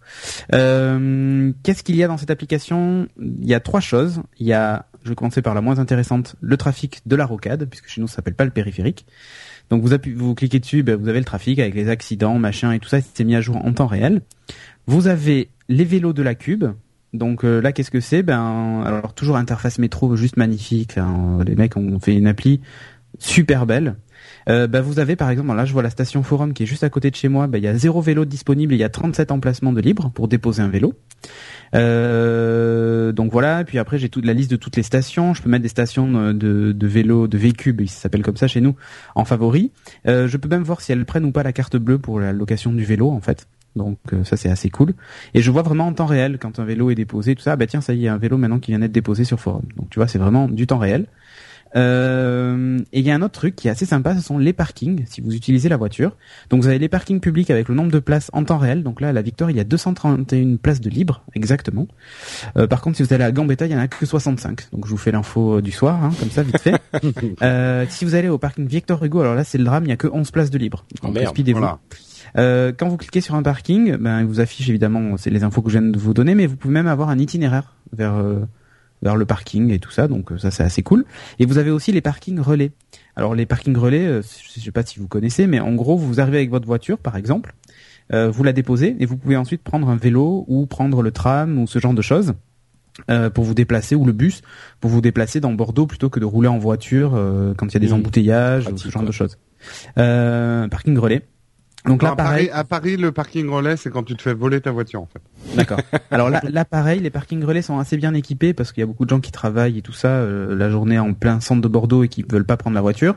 [0.53, 3.07] Euh, Qu'est-ce qu'il y a dans cette application?
[3.19, 4.21] Il y a trois choses.
[4.39, 7.65] Il y a, je vais commencer par la moins intéressante, le trafic de la rocade,
[7.69, 9.05] puisque chez nous ça s'appelle pas le périphérique.
[9.69, 12.79] Donc vous, vous cliquez dessus, ben, vous avez le trafic avec les accidents, machin et
[12.79, 14.21] tout ça, c'est mis à jour en temps réel.
[14.85, 16.65] Vous avez les vélos de la Cube,
[17.13, 18.23] donc euh, là, qu'est-ce que c'est?
[18.23, 20.97] Ben, alors toujours interface métro juste magnifique.
[20.97, 21.39] Hein.
[21.45, 22.61] Les mecs ont fait une appli
[23.19, 23.95] super belle.
[24.49, 26.83] Euh, bah, vous avez par exemple, là je vois la station Forum qui est juste
[26.83, 28.89] à côté de chez moi, bah, il y a zéro vélo disponible, il y a
[28.89, 30.93] 37 emplacements de libre pour déposer un vélo.
[31.75, 35.49] Euh, donc voilà, puis après j'ai toute la liste de toutes les stations, je peux
[35.49, 38.75] mettre des stations de, vélo, de V-Cube, il s'appelle comme ça chez nous,
[39.15, 39.71] en favori.
[40.07, 42.31] Euh, je peux même voir si elles prennent ou pas la carte bleue pour la
[42.31, 43.47] location du vélo en fait.
[43.75, 44.93] Donc euh, ça c'est assez cool.
[45.33, 47.55] Et je vois vraiment en temps réel quand un vélo est déposé, tout ça.
[47.55, 49.63] Bah tiens, ça y est, un vélo maintenant qui vient d'être déposé sur forum.
[49.75, 51.07] Donc tu vois, c'est vraiment du temps réel.
[51.75, 54.53] Euh, et il y a un autre truc qui est assez sympa, ce sont les
[54.53, 56.15] parkings, si vous utilisez la voiture.
[56.49, 58.83] Donc vous avez les parkings publics avec le nombre de places en temps réel.
[58.83, 61.87] Donc là, à la Victoire, il y a 231 places de libre, exactement.
[62.57, 64.71] Euh, par contre, si vous allez à Gambetta, il y en a que 65.
[64.71, 66.75] Donc je vous fais l'info du soir, hein, comme ça, vite fait.
[67.41, 69.93] euh, si vous allez au parking Victor Hugo, alors là, c'est le drame, il y
[69.93, 70.85] a que 11 places de libre.
[71.01, 71.79] Donc, oh voilà.
[72.37, 75.61] Euh, quand vous cliquez sur un parking, ben, il vous affiche évidemment c'est les infos
[75.61, 78.39] que je viens de vous donner, mais vous pouvez même avoir un itinéraire vers euh,
[79.01, 81.05] vers le parking et tout ça, donc euh, ça c'est assez cool.
[81.39, 82.71] Et vous avez aussi les parkings relais.
[83.15, 86.19] Alors les parkings relais, euh, je sais pas si vous connaissez, mais en gros vous
[86.19, 87.53] arrivez avec votre voiture par exemple,
[88.13, 91.59] euh, vous la déposez et vous pouvez ensuite prendre un vélo ou prendre le tram
[91.59, 92.33] ou ce genre de choses.
[93.33, 94.41] pour vous déplacer ou le bus
[94.79, 97.11] pour vous déplacer dans Bordeaux plutôt que de rouler en voiture
[97.55, 97.93] quand il y a des mmh.
[97.93, 99.37] embouteillages ou ce genre de choses.
[99.95, 101.21] parking relais.
[101.85, 104.71] Donc là, pareil, à Paris, le parking relais, c'est quand tu te fais voler ta
[104.71, 105.21] voiture, en fait.
[105.55, 105.79] D'accord.
[106.11, 108.87] Alors là, là, pareil, les parkings relais sont assez bien équipés parce qu'il y a
[108.87, 111.67] beaucoup de gens qui travaillent et tout ça euh, la journée en plein centre de
[111.67, 113.15] Bordeaux et qui veulent pas prendre la voiture.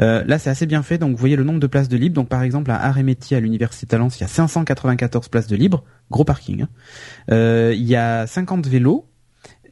[0.00, 0.98] Euh, là, c'est assez bien fait.
[0.98, 2.14] Donc, vous voyez le nombre de places de libre.
[2.14, 5.82] Donc, par exemple, à Arts-et-Métiers, à l'Université Talence, il y a 594 places de libre.
[6.10, 6.62] Gros parking.
[6.62, 6.68] Hein.
[7.32, 9.06] Euh, il y a 50 vélos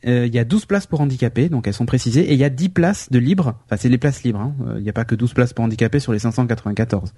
[0.07, 2.51] il y a 12 places pour handicapés, donc elles sont précisées, et il y a
[2.51, 4.55] 10 places de libres, enfin c'est les places libres, hein.
[4.67, 7.15] euh, il n'y a pas que 12 places pour handicapés sur les 594.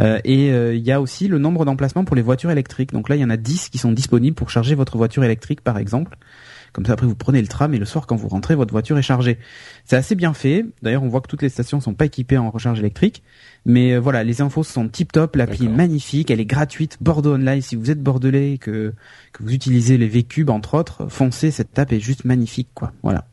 [0.00, 3.16] Euh, et il y a aussi le nombre d'emplacements pour les voitures électriques, donc là
[3.16, 6.16] il y en a 10 qui sont disponibles pour charger votre voiture électrique par exemple.
[6.74, 8.98] Comme ça, après, vous prenez le tram et le soir, quand vous rentrez, votre voiture
[8.98, 9.38] est chargée.
[9.84, 10.66] C'est assez bien fait.
[10.82, 13.22] D'ailleurs, on voit que toutes les stations sont pas équipées en recharge électrique.
[13.64, 15.36] Mais euh, voilà, les infos sont tip top.
[15.36, 16.32] L'appli est magnifique.
[16.32, 16.98] Elle est gratuite.
[17.00, 17.62] Bordeaux Online.
[17.62, 18.92] Si vous êtes bordelais et que,
[19.32, 21.52] que vous utilisez les V-Cube, entre autres, foncez.
[21.52, 22.92] Cette app est juste magnifique, quoi.
[23.04, 23.24] Voilà.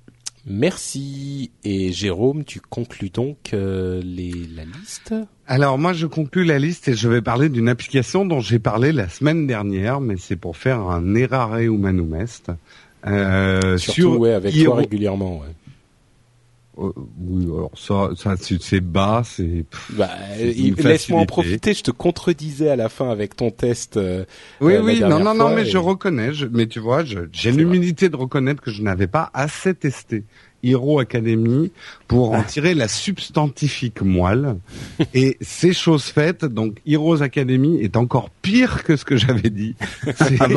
[0.46, 1.52] Merci.
[1.64, 5.14] Et Jérôme, tu conclus donc euh, les, la liste?
[5.48, 8.92] Alors moi, je conclus la liste et je vais parler d'une application dont j'ai parlé
[8.92, 12.52] la semaine dernière, mais c'est pour faire un errare humanum est.
[13.08, 15.40] Euh, Surtout, sur ouais, avec toi régulièrement.
[15.40, 15.48] Ouais.
[16.78, 19.66] Euh, oui, alors ça, ça c'est bas, c'est.
[19.92, 21.74] Bah, laisse-moi en profiter.
[21.74, 23.98] Je te contredisais à la fin avec ton test.
[23.98, 24.26] Euh,
[24.62, 26.34] oui, euh, oui, non, non, non, mais je reconnais.
[26.34, 30.24] Je, mais tu vois, j'ai l'humilité de reconnaître que je n'avais pas assez testé.
[30.64, 31.72] Hero Academy
[32.08, 34.58] pour en tirer la substantifique moelle.
[35.14, 39.76] Et c'est chose faite, donc Heroes Academy est encore pire que ce que j'avais dit.
[40.40, 40.48] Ah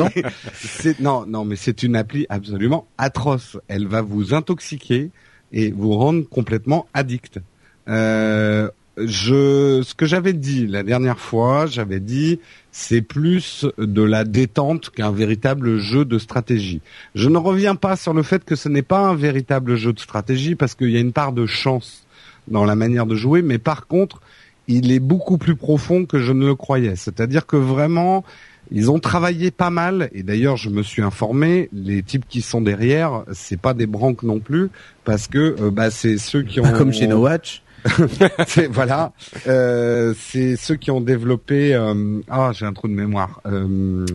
[0.99, 3.57] non, non, mais c'est une appli absolument atroce.
[3.67, 5.09] Elle va vous intoxiquer
[5.51, 7.39] et vous rendre complètement addict.
[7.87, 12.39] Euh, je, ce que j'avais dit la dernière fois, j'avais dit
[12.77, 16.81] c'est plus de la détente qu'un véritable jeu de stratégie.
[17.15, 19.99] Je ne reviens pas sur le fait que ce n'est pas un véritable jeu de
[19.99, 22.05] stratégie parce qu'il y a une part de chance
[22.49, 24.19] dans la manière de jouer, mais par contre,
[24.67, 26.97] il est beaucoup plus profond que je ne le croyais.
[26.97, 28.25] C'est-à-dire que vraiment,
[28.71, 32.59] ils ont travaillé pas mal, et d'ailleurs je me suis informé, les types qui sont
[32.59, 34.69] derrière, c'est pas des branques non plus,
[35.05, 36.69] parce que euh, bah, c'est ceux qui ont...
[36.73, 37.63] Comme chez No Watch
[38.71, 39.13] voilà,
[39.47, 41.73] euh, c'est ceux qui ont développé.
[41.73, 43.41] Euh, ah, j'ai un trou de mémoire.
[43.45, 44.05] Euh,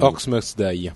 [0.00, 0.90] Orcs Must Die.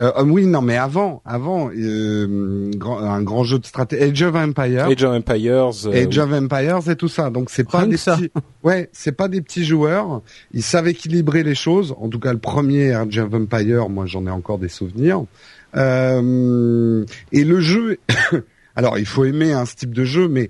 [0.00, 4.34] Euh, euh, oui, non, mais avant, avant, euh, un grand jeu de stratégie, Age of
[4.34, 7.28] Empires, Age of Empires, Age of Empires et tout ça.
[7.28, 8.30] Donc c'est pas des petits,
[8.62, 10.22] ouais, c'est pas des petits joueurs.
[10.54, 11.94] Ils savent équilibrer les choses.
[12.00, 15.24] En tout cas, le premier Age of Empires, moi, j'en ai encore des souvenirs.
[15.74, 15.78] et
[17.44, 17.98] le jeu,
[18.76, 20.48] alors il faut aimer un ce type de jeu, mais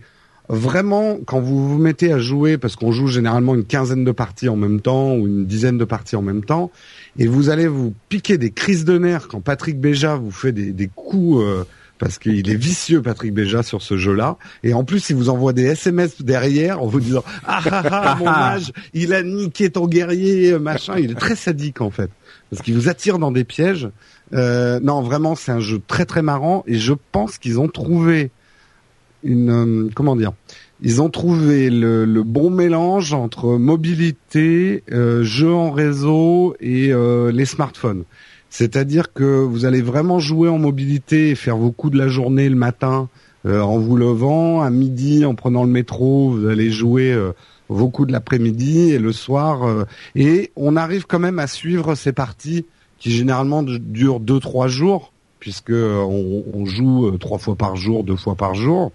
[0.51, 4.49] vraiment, quand vous vous mettez à jouer, parce qu'on joue généralement une quinzaine de parties
[4.49, 6.71] en même temps ou une dizaine de parties en même temps,
[7.19, 10.73] et vous allez vous piquer des crises de nerfs quand Patrick Béja vous fait des,
[10.73, 11.43] des coups.
[11.43, 11.65] Euh,
[11.99, 15.53] parce qu'il est vicieux Patrick Béja sur ce jeu-là et en plus il vous envoie
[15.53, 19.87] des SMS derrière en vous disant ah ah ah mon mage il a niqué ton
[19.87, 22.11] guerrier machin il est très sadique en fait
[22.49, 23.91] parce qu'il vous attire dans des pièges
[24.33, 28.31] euh, non vraiment c'est un jeu très très marrant et je pense qu'ils ont trouvé
[29.25, 30.33] une euh, comment dire
[30.83, 37.31] ils ont trouvé le, le bon mélange entre mobilité, euh, jeux en réseau et euh,
[37.31, 38.05] les smartphones.
[38.49, 42.49] C'est-à-dire que vous allez vraiment jouer en mobilité et faire vos coups de la journée
[42.49, 43.09] le matin
[43.47, 47.33] euh, en vous levant, à midi en prenant le métro, vous allez jouer euh,
[47.69, 49.65] vos coups de l'après-midi et le soir.
[49.65, 49.85] Euh,
[50.15, 52.67] et on arrive quand même à suivre ces parties
[52.99, 58.17] qui généralement durent deux trois jours puisque on, on joue trois fois par jour, deux
[58.17, 58.93] fois par jour.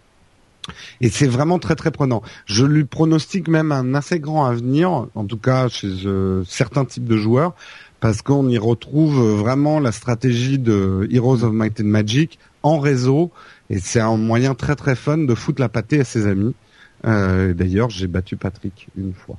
[1.01, 2.21] Et c'est vraiment très très prenant.
[2.45, 7.05] Je lui pronostique même un assez grand avenir, en tout cas chez euh, certains types
[7.05, 7.53] de joueurs,
[7.99, 13.31] parce qu'on y retrouve vraiment la stratégie de Heroes of Might and Magic en réseau,
[13.69, 16.53] et c'est un moyen très très fun de foutre la pâtée à ses amis.
[17.05, 19.37] Euh, D'ailleurs, j'ai battu Patrick une fois.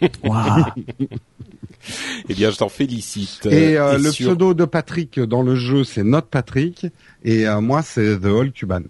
[0.24, 0.64] Waouh
[2.28, 3.46] eh bien, je t'en félicite.
[3.46, 4.26] Et, euh, et le sur...
[4.26, 6.86] pseudo de Patrick dans le jeu, c'est Not Patrick,
[7.24, 8.82] et euh, moi, c'est The All Cuban.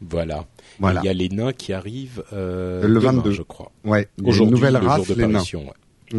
[0.00, 0.46] Voilà.
[0.78, 1.00] voilà.
[1.02, 3.70] Il y a les nains qui arrivent euh, le demain, 22, je crois.
[3.84, 4.08] Ouais.
[4.24, 5.60] Aujourd'hui, nouvelle le race, jour de parution.
[5.66, 6.18] Ouais.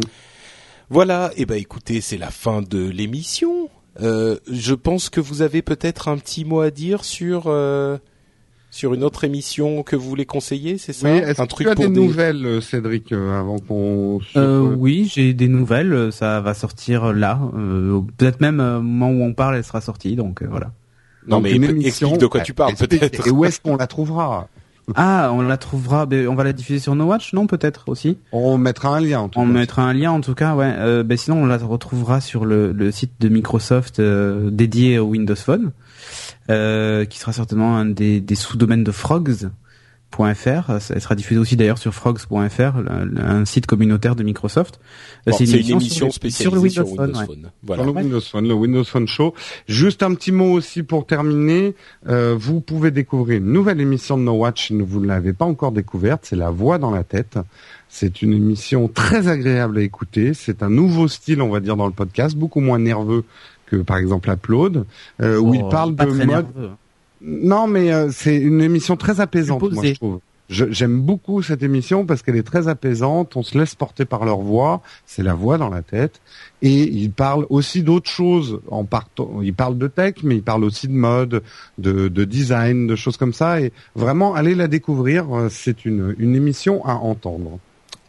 [0.90, 1.30] Voilà.
[1.36, 3.68] Et eh ben, écoutez, c'est la fin de l'émission.
[4.00, 7.98] Euh, je pense que vous avez peut-être un petit mot à dire sur euh,
[8.70, 11.10] sur une autre émission que vous voulez conseiller, c'est ça?
[11.10, 13.58] Oui, est-ce Un que truc tu as pour des des nouvelles, euh, Cédric, euh, avant
[13.58, 14.20] qu'on...
[14.36, 16.10] euh, Oui, j'ai des nouvelles.
[16.10, 17.38] Ça va sortir là.
[17.54, 20.16] Euh, Peut-être même au moment où on parle, elle sera sortie.
[20.16, 20.72] Donc euh, voilà.
[21.26, 23.26] Non, Donc, mais une explique de quoi tu parles, peut-être.
[23.26, 24.48] Et où est-ce qu'on la trouvera
[24.96, 26.06] Ah, on la trouvera.
[26.06, 28.18] ben, on va la diffuser sur No Watch, non Peut-être aussi?
[28.32, 29.52] On mettra un lien, en tout On cas.
[29.52, 30.74] mettra un lien en tout cas, ouais.
[30.76, 35.04] Euh, ben sinon, on la retrouvera sur le, le site de Microsoft euh, dédié au
[35.06, 35.70] Windows Phone,
[36.50, 39.50] euh, qui sera certainement un des, des sous-domaines de Frogs.
[40.16, 42.72] .fr, elle sera diffusée aussi d'ailleurs sur frogs.fr,
[43.18, 44.78] un site communautaire de Microsoft.
[45.26, 47.12] Bon, c'est une émission sur le- spécialisée sur le Windows, Phone.
[47.14, 47.16] Phone.
[47.20, 47.26] ouais.
[47.26, 47.50] Phone.
[47.62, 47.82] Voilà.
[47.84, 49.34] Sur le Windows Phone, le Windows Phone Show.
[49.68, 51.74] Juste un petit mot aussi pour terminer.
[52.08, 55.44] Euh, vous pouvez découvrir une nouvelle émission de No Watch si vous ne l'avez pas
[55.44, 56.22] encore découverte.
[56.24, 57.38] C'est La Voix dans la tête.
[57.88, 60.34] C'est une émission très agréable à écouter.
[60.34, 63.24] C'est un nouveau style, on va dire, dans le podcast, beaucoup moins nerveux
[63.66, 64.84] que par exemple Upload,
[65.22, 66.46] euh, où Oh, il parle pas de très mode.
[66.54, 66.70] nerveux.
[67.22, 70.20] Non, mais euh, c'est une émission très apaisante, moi je trouve.
[70.48, 73.36] J'aime beaucoup cette émission parce qu'elle est très apaisante.
[73.36, 74.82] On se laisse porter par leur voix.
[75.06, 76.20] C'est la voix dans la tête.
[76.60, 78.60] Et ils parlent aussi d'autres choses.
[78.68, 81.42] En partant, ils parlent de tech, mais ils parlent aussi de mode,
[81.78, 83.62] de, de design, de choses comme ça.
[83.62, 85.34] Et vraiment, allez la découvrir.
[85.34, 87.58] Euh, C'est une, une émission à entendre.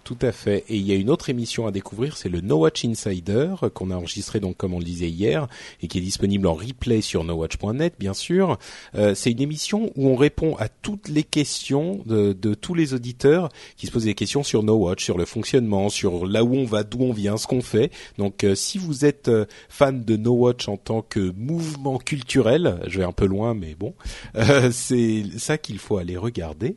[0.03, 0.65] Tout à fait.
[0.67, 3.89] Et il y a une autre émission à découvrir, c'est le No Watch Insider qu'on
[3.89, 5.47] a enregistré donc comme on le disait hier
[5.81, 8.57] et qui est disponible en replay sur nowatch.net bien sûr.
[8.95, 13.47] Euh, c'est une émission où on répond à toutes les questions de, tous les auditeurs
[13.77, 16.65] qui se posent des questions sur No Watch, sur le fonctionnement, sur là où on
[16.65, 17.89] va, d'où on vient, ce qu'on fait.
[18.17, 22.81] Donc euh, si vous êtes euh, fan de No Watch en tant que mouvement culturel,
[22.87, 23.93] je vais un peu loin mais bon,
[24.71, 26.75] c'est ça qu'il faut aller regarder.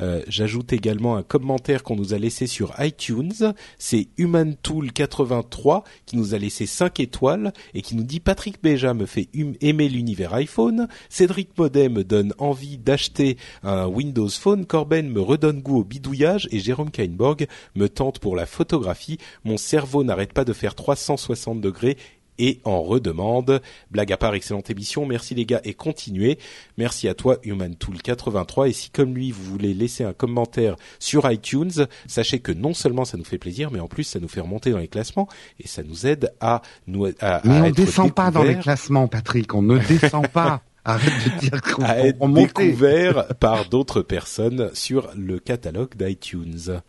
[0.00, 3.52] Euh, J'ajoute également un commentaire qu'on nous a laissé sur iTunes.
[3.78, 9.06] C'est HumanTool83 qui nous a laissé 5 étoiles et qui nous dit Patrick Béja me
[9.06, 10.88] fait hum- aimer l'univers iPhone.
[11.08, 14.66] Cédric Modet me donne envie d'acheter un Windows Phone.
[14.66, 19.18] Corben me redonne goût au bidouillage et Jérôme Kainborg me tente pour la photographie.
[19.44, 21.96] Mon cerveau n'arrête pas de faire 360 degrés
[22.42, 23.62] et en redemande.
[23.92, 25.06] Blague à part, excellente émission.
[25.06, 26.38] Merci les gars et continuez.
[26.76, 31.86] Merci à toi HumanTool83 et si comme lui vous voulez laisser un commentaire sur iTunes,
[32.08, 34.72] sachez que non seulement ça nous fait plaisir, mais en plus ça nous fait remonter
[34.72, 35.28] dans les classements
[35.60, 38.58] et ça nous aide à nous à, Mais à on être descend pas dans les
[38.58, 39.54] classements, Patrick.
[39.54, 40.62] On ne descend pas.
[40.84, 42.56] Arrête de dire qu'on à être on monte.
[42.56, 46.80] découvert par d'autres personnes sur le catalogue d'iTunes.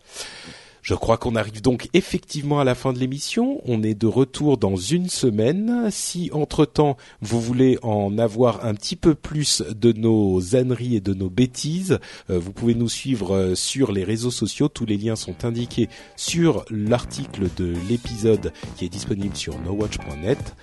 [0.84, 3.62] Je crois qu'on arrive donc effectivement à la fin de l'émission.
[3.66, 5.88] On est de retour dans une semaine.
[5.90, 11.14] Si entre-temps vous voulez en avoir un petit peu plus de nos âneries et de
[11.14, 12.00] nos bêtises,
[12.30, 14.68] euh, vous pouvez nous suivre euh, sur les réseaux sociaux.
[14.68, 15.88] Tous les liens sont indiqués
[16.18, 20.54] sur l'article de l'épisode qui est disponible sur nowatch.net.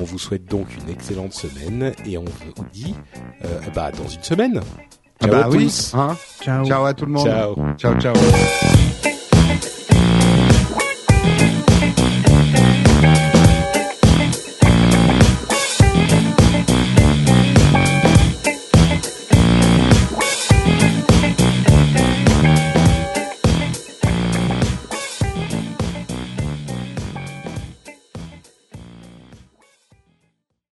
[0.00, 2.94] On vous souhaite donc une excellente semaine et on vous dit
[3.44, 4.62] euh, bah dans une semaine.
[5.20, 5.64] Ah Ciao bah à oui.
[5.66, 5.94] tous.
[5.94, 6.64] Hein Ciao.
[6.66, 7.26] ciao à tout le monde.
[7.26, 7.54] Ciao.
[7.76, 8.14] Ciao, ciao.